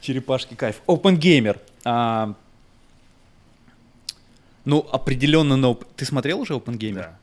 Черепашки 0.00 0.54
кайф. 0.54 0.82
Open 0.86 1.18
Gamer. 1.18 1.58
А, 1.84 2.34
ну, 4.64 4.86
определенно, 4.92 5.56
но... 5.56 5.74
Ты 5.96 6.04
смотрел 6.04 6.40
уже 6.40 6.54
Open 6.54 6.78
Gamer? 6.78 6.94
Да. 6.94 7.18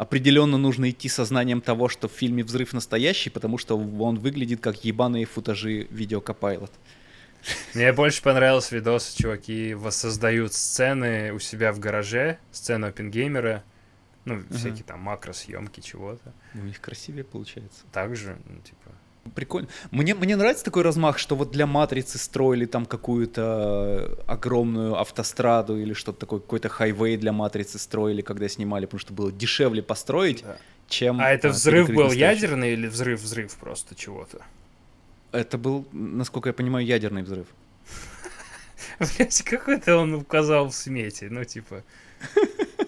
Определенно 0.00 0.56
нужно 0.56 0.88
идти 0.88 1.10
со 1.10 1.26
знанием 1.26 1.60
того, 1.60 1.90
что 1.90 2.08
в 2.08 2.12
фильме 2.12 2.42
взрыв 2.42 2.72
настоящий, 2.72 3.28
потому 3.28 3.58
что 3.58 3.76
он 3.76 4.18
выглядит 4.18 4.62
как 4.62 4.82
ебаные 4.82 5.26
футажи 5.26 5.88
видео 5.90 6.20
Copilot. 6.20 6.70
Мне 7.74 7.92
больше 7.92 8.22
понравился 8.22 8.76
видос, 8.76 9.12
чуваки 9.12 9.74
воссоздают 9.74 10.54
сцены 10.54 11.34
у 11.34 11.38
себя 11.38 11.70
в 11.74 11.80
гараже, 11.80 12.38
сцену 12.50 12.86
опенгеймера, 12.86 13.62
ну, 14.24 14.42
всякие 14.50 14.84
там 14.84 15.00
макросъемки 15.00 15.80
чего-то. 15.80 16.32
У 16.54 16.60
них 16.64 16.80
красивее 16.80 17.24
получается. 17.24 17.84
Также, 17.92 18.38
ну, 18.48 18.58
типа, 18.62 18.92
Прикольно. 19.34 19.68
Мне, 19.90 20.14
мне 20.14 20.36
нравится 20.36 20.64
такой 20.64 20.82
размах, 20.82 21.18
что 21.18 21.36
вот 21.36 21.50
для 21.50 21.66
матрицы 21.66 22.18
строили 22.18 22.66
там 22.66 22.86
какую-то 22.86 24.18
огромную 24.26 24.98
автостраду 24.98 25.78
или 25.78 25.92
что-то 25.92 26.20
такое, 26.20 26.40
какой-то 26.40 26.68
хайвей 26.68 27.16
для 27.16 27.32
матрицы 27.32 27.78
строили, 27.78 28.22
когда 28.22 28.48
снимали, 28.48 28.86
потому 28.86 29.00
что 29.00 29.12
было 29.12 29.32
дешевле 29.32 29.82
построить, 29.82 30.42
да. 30.42 30.56
чем... 30.88 31.20
А 31.20 31.30
это 31.30 31.48
а, 31.48 31.50
взрыв 31.50 31.90
был 31.90 32.10
ядерный 32.12 32.72
или 32.72 32.86
взрыв-взрыв 32.86 33.54
просто 33.56 33.94
чего-то? 33.94 34.42
Это 35.32 35.58
был, 35.58 35.86
насколько 35.92 36.48
я 36.48 36.52
понимаю, 36.52 36.84
ядерный 36.84 37.22
взрыв. 37.22 37.46
Блять, 38.98 39.42
какой-то 39.42 39.96
он 39.96 40.14
указал 40.14 40.68
в 40.68 40.74
смете, 40.74 41.28
ну, 41.30 41.44
типа... 41.44 41.84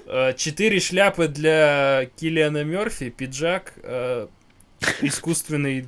э, 0.06 0.34
Четыре 0.34 0.80
шляпы 0.80 1.28
для 1.28 2.10
Киллиана 2.16 2.64
Мерфи, 2.64 3.10
пиджак, 3.10 3.74
э, 3.82 4.26
искусственный 5.00 5.80
э, 5.80 5.84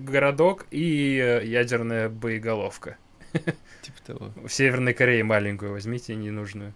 городок 0.00 0.66
и 0.70 1.18
э, 1.18 1.46
ядерная 1.46 2.08
боеголовка. 2.08 2.96
Типа 3.32 3.98
того. 4.04 4.32
В 4.46 4.48
Северной 4.48 4.94
Корее 4.94 5.24
маленькую 5.24 5.72
возьмите, 5.72 6.14
ненужную. 6.14 6.74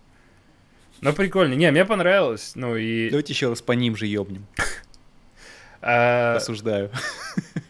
Но 1.00 1.12
прикольно. 1.12 1.54
Не, 1.54 1.70
мне 1.70 1.84
понравилось. 1.84 2.52
Ну 2.54 2.76
и... 2.76 3.08
Давайте 3.10 3.32
еще 3.32 3.48
раз 3.48 3.62
по 3.62 3.72
ним 3.72 3.96
же 3.96 4.06
ёбнем. 4.06 4.46
а, 5.80 6.36
Осуждаю. 6.36 6.90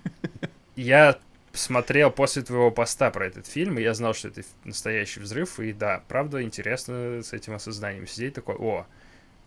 я 0.76 1.18
смотрел 1.52 2.10
после 2.10 2.42
твоего 2.42 2.70
поста 2.70 3.10
про 3.10 3.26
этот 3.26 3.46
фильм, 3.46 3.78
и 3.78 3.82
я 3.82 3.94
знал, 3.94 4.14
что 4.14 4.28
это 4.28 4.42
настоящий 4.64 5.20
взрыв, 5.20 5.58
и 5.60 5.72
да, 5.72 6.02
правда, 6.08 6.42
интересно 6.42 7.22
с 7.22 7.32
этим 7.32 7.54
осознанием 7.54 8.06
сидеть 8.06 8.34
такой, 8.34 8.56
о, 8.56 8.86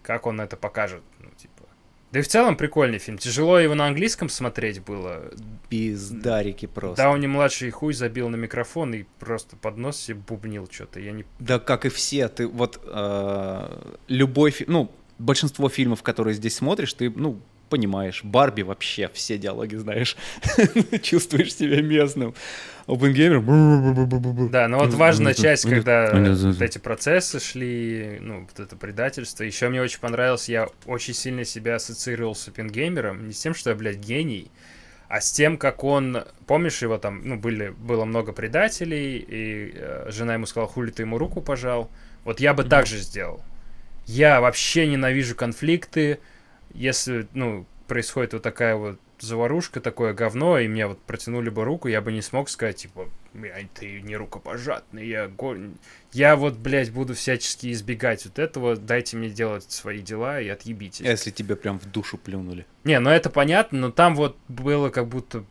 как 0.02 0.26
он 0.26 0.42
это 0.42 0.58
покажет, 0.58 1.02
ну, 1.20 1.30
типа. 1.38 1.53
Да 2.14 2.20
и 2.20 2.22
в 2.22 2.28
целом 2.28 2.56
прикольный 2.56 3.00
фильм. 3.00 3.18
Тяжело 3.18 3.58
его 3.58 3.74
на 3.74 3.88
английском 3.88 4.30
смотреть 4.30 4.84
было. 4.84 5.32
Пиздарики 5.68 6.68
просто. 6.68 7.02
Дауни 7.02 7.26
младший 7.26 7.72
хуй 7.72 7.96
забил 7.96 8.30
на 8.30 8.36
микрофон 8.36 8.94
и 8.94 9.06
просто 9.18 9.56
под 9.56 9.78
нос 9.78 9.98
себе 9.98 10.20
бубнил 10.28 10.70
что-то. 10.70 11.00
Я 11.00 11.12
не... 11.12 11.26
Да, 11.40 11.58
как 11.58 11.88
и 11.88 11.90
все, 11.90 12.28
ты 12.28 12.46
вот 12.46 12.80
э, 12.86 13.94
любой 14.10 14.52
фильм, 14.52 14.74
ну, 14.74 14.92
большинство 15.18 15.70
фильмов, 15.70 16.04
которые 16.04 16.36
здесь 16.36 16.56
смотришь, 16.56 16.94
ты, 16.94 17.10
ну, 17.10 17.40
понимаешь, 17.74 18.24
Барби 18.24 18.62
вообще 18.62 19.10
все 19.16 19.40
диалоги 19.40 19.78
знаешь, 19.78 20.16
чувствуешь 21.02 21.56
себя 21.56 21.82
местным. 21.82 22.36
Опенгеймер. 22.86 24.50
Да, 24.52 24.68
но 24.68 24.78
вот 24.78 24.94
важная 24.94 25.34
часть, 25.34 25.68
когда 25.68 26.12
вот 26.14 26.62
эти 26.62 26.78
процессы 26.78 27.40
шли, 27.40 28.20
ну, 28.22 28.42
вот 28.42 28.60
это 28.60 28.76
предательство. 28.76 29.44
Еще 29.44 29.70
мне 29.70 29.82
очень 29.82 30.00
понравилось, 30.00 30.50
я 30.50 30.70
очень 30.86 31.16
сильно 31.16 31.46
себя 31.46 31.76
ассоциировал 31.76 32.36
с 32.36 32.48
Опенгеймером. 32.48 33.28
Не 33.28 33.34
с 33.34 33.40
тем, 33.40 33.56
что 33.56 33.72
я, 33.72 33.76
блядь, 33.76 33.98
гений, 33.98 34.52
а 35.08 35.20
с 35.20 35.32
тем, 35.32 35.58
как 35.58 35.84
он... 35.84 36.26
Помнишь 36.46 36.84
его 36.84 37.00
там, 37.00 37.22
ну, 37.24 37.38
были, 37.38 37.70
было 37.70 38.06
много 38.06 38.34
предателей, 38.34 39.18
и 39.18 39.72
э, 39.74 40.12
жена 40.12 40.36
ему 40.36 40.46
сказала, 40.46 40.70
хули 40.70 40.92
ты 40.92 41.02
ему 41.04 41.18
руку 41.18 41.42
пожал. 41.42 41.90
Вот 42.24 42.40
я 42.40 42.54
бы 42.54 42.66
так 42.66 42.86
же 42.86 43.00
сделал. 43.00 43.42
Я 44.06 44.42
вообще 44.42 44.86
ненавижу 44.86 45.36
конфликты. 45.36 46.20
Если, 46.74 47.28
ну, 47.34 47.66
происходит 47.88 48.34
вот 48.34 48.42
такая 48.42 48.76
вот 48.76 49.00
заварушка, 49.20 49.80
такое 49.80 50.14
говно, 50.14 50.60
и 50.60 50.68
мне 50.68 50.88
вот 50.88 51.00
протянули 51.00 51.50
бы 51.50 51.64
руку, 51.64 51.88
я 51.88 52.02
бы 52.02 52.12
не 52.12 52.22
смог 52.22 52.50
сказать, 52.50 52.78
типа, 52.78 53.08
«Блядь, 53.34 53.72
ты 53.74 54.02
не 54.02 54.16
рукопожатный, 54.16 55.08
я 55.08 55.28
го... 55.28 55.56
Я 56.12 56.36
вот, 56.36 56.58
блядь, 56.58 56.92
буду 56.92 57.14
всячески 57.16 57.72
избегать 57.72 58.26
вот 58.26 58.38
этого, 58.38 58.76
дайте 58.76 59.18
мне 59.18 59.30
делать 59.30 59.72
свои 59.72 60.02
дела 60.02 60.42
и 60.42 60.48
отъебитесь. 60.50 61.06
Если 61.06 61.32
тебе 61.32 61.56
прям 61.56 61.80
в 61.80 61.86
душу 61.90 62.18
плюнули. 62.18 62.66
Не, 62.84 63.00
ну 63.00 63.10
это 63.10 63.30
понятно, 63.30 63.80
но 63.80 63.92
там 63.92 64.16
вот 64.16 64.38
было 64.48 64.90
как 64.90 65.08
будто, 65.08 65.46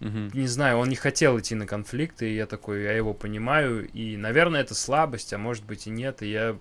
Мгм. 0.00 0.30
не 0.34 0.46
знаю, 0.46 0.76
он 0.78 0.88
не 0.88 0.96
хотел 0.96 1.38
идти 1.38 1.54
на 1.54 1.66
конфликты, 1.66 2.30
и 2.30 2.34
я 2.34 2.46
такой, 2.46 2.82
я 2.82 2.92
его 2.92 3.14
понимаю, 3.14 3.88
и, 3.88 4.16
наверное, 4.16 4.60
это 4.60 4.74
слабость, 4.74 5.32
а 5.32 5.38
может 5.38 5.64
быть 5.64 5.86
и 5.86 5.90
нет, 5.90 6.22
и 6.22 6.30
я 6.30 6.58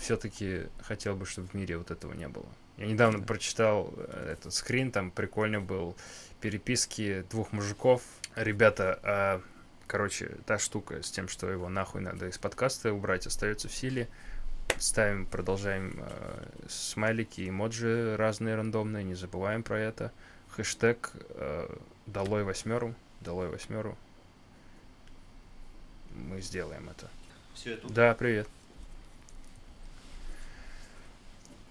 все-таки 0.00 0.66
хотел 0.82 1.14
бы, 1.14 1.26
чтобы 1.26 1.48
в 1.48 1.54
мире 1.54 1.76
вот 1.76 1.90
этого 1.90 2.12
не 2.14 2.28
было. 2.28 2.46
Я 2.76 2.86
недавно 2.86 3.20
прочитал 3.20 3.92
э, 3.96 4.32
этот 4.32 4.54
скрин, 4.54 4.90
там 4.90 5.10
прикольно 5.10 5.60
был, 5.60 5.94
переписки 6.40 7.24
двух 7.30 7.52
мужиков. 7.52 8.02
Ребята, 8.34 8.98
а, 9.02 9.42
короче, 9.86 10.36
та 10.46 10.58
штука 10.58 11.02
с 11.02 11.10
тем, 11.10 11.28
что 11.28 11.50
его 11.50 11.68
нахуй 11.68 12.00
надо 12.00 12.26
из 12.26 12.38
подкаста 12.38 12.92
убрать, 12.92 13.26
остается 13.26 13.68
в 13.68 13.74
силе. 13.74 14.08
Ставим, 14.78 15.26
продолжаем 15.26 15.98
э, 15.98 16.46
смайлики, 16.68 17.46
эмоджи 17.48 18.16
разные 18.16 18.54
рандомные, 18.54 19.04
не 19.04 19.14
забываем 19.14 19.62
про 19.62 19.78
это. 19.78 20.12
Хэштег 20.56 21.10
э, 21.30 21.76
долой 22.06 22.44
восьмеру, 22.44 22.94
долой 23.20 23.48
восьмеру. 23.48 23.98
Мы 26.14 26.40
сделаем 26.40 26.88
это. 26.88 27.10
Все 27.54 27.74
это 27.74 27.92
Да, 27.92 28.14
привет. 28.14 28.48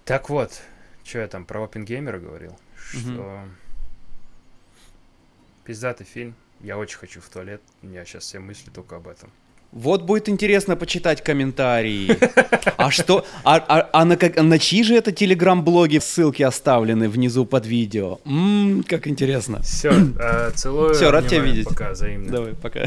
Так 0.04 0.28
вот, 0.30 0.60
что 1.04 1.18
я 1.18 1.28
там 1.28 1.44
про 1.44 1.64
Опенгеймера 1.64 2.18
говорил? 2.18 2.58
Что... 2.76 3.40
Пиздатый 5.64 6.06
фильм. 6.06 6.34
Я 6.60 6.78
очень 6.78 6.98
хочу 6.98 7.20
в 7.20 7.28
туалет. 7.28 7.60
У 7.82 7.86
меня 7.86 8.04
сейчас 8.04 8.24
все 8.24 8.38
мысли 8.38 8.70
только 8.70 8.96
об 8.96 9.06
этом. 9.08 9.30
Вот 9.72 10.02
будет 10.02 10.28
интересно 10.28 10.74
почитать 10.74 11.22
комментарии. 11.22 12.18
А 12.76 12.90
что? 12.90 13.24
А, 13.44 13.56
а- 13.56 13.88
а 13.92 14.04
на, 14.04 14.16
как, 14.16 14.36
на 14.36 14.58
чьи 14.58 14.82
же 14.82 14.96
это 14.96 15.12
телеграм-блоги 15.12 15.98
ссылки 15.98 16.42
оставлены 16.42 17.08
внизу 17.08 17.46
под 17.46 17.66
видео? 17.66 18.18
Ммм, 18.24 18.82
как 18.82 19.06
интересно. 19.06 19.62
Все, 19.62 19.92
целую. 20.56 20.94
Всё, 20.94 21.12
рад 21.12 21.28
тебя 21.28 21.40
видеть. 21.40 21.68
Пока, 21.68 21.90
взаимно. 21.92 22.32
Давай, 22.32 22.54
пока. 22.54 22.86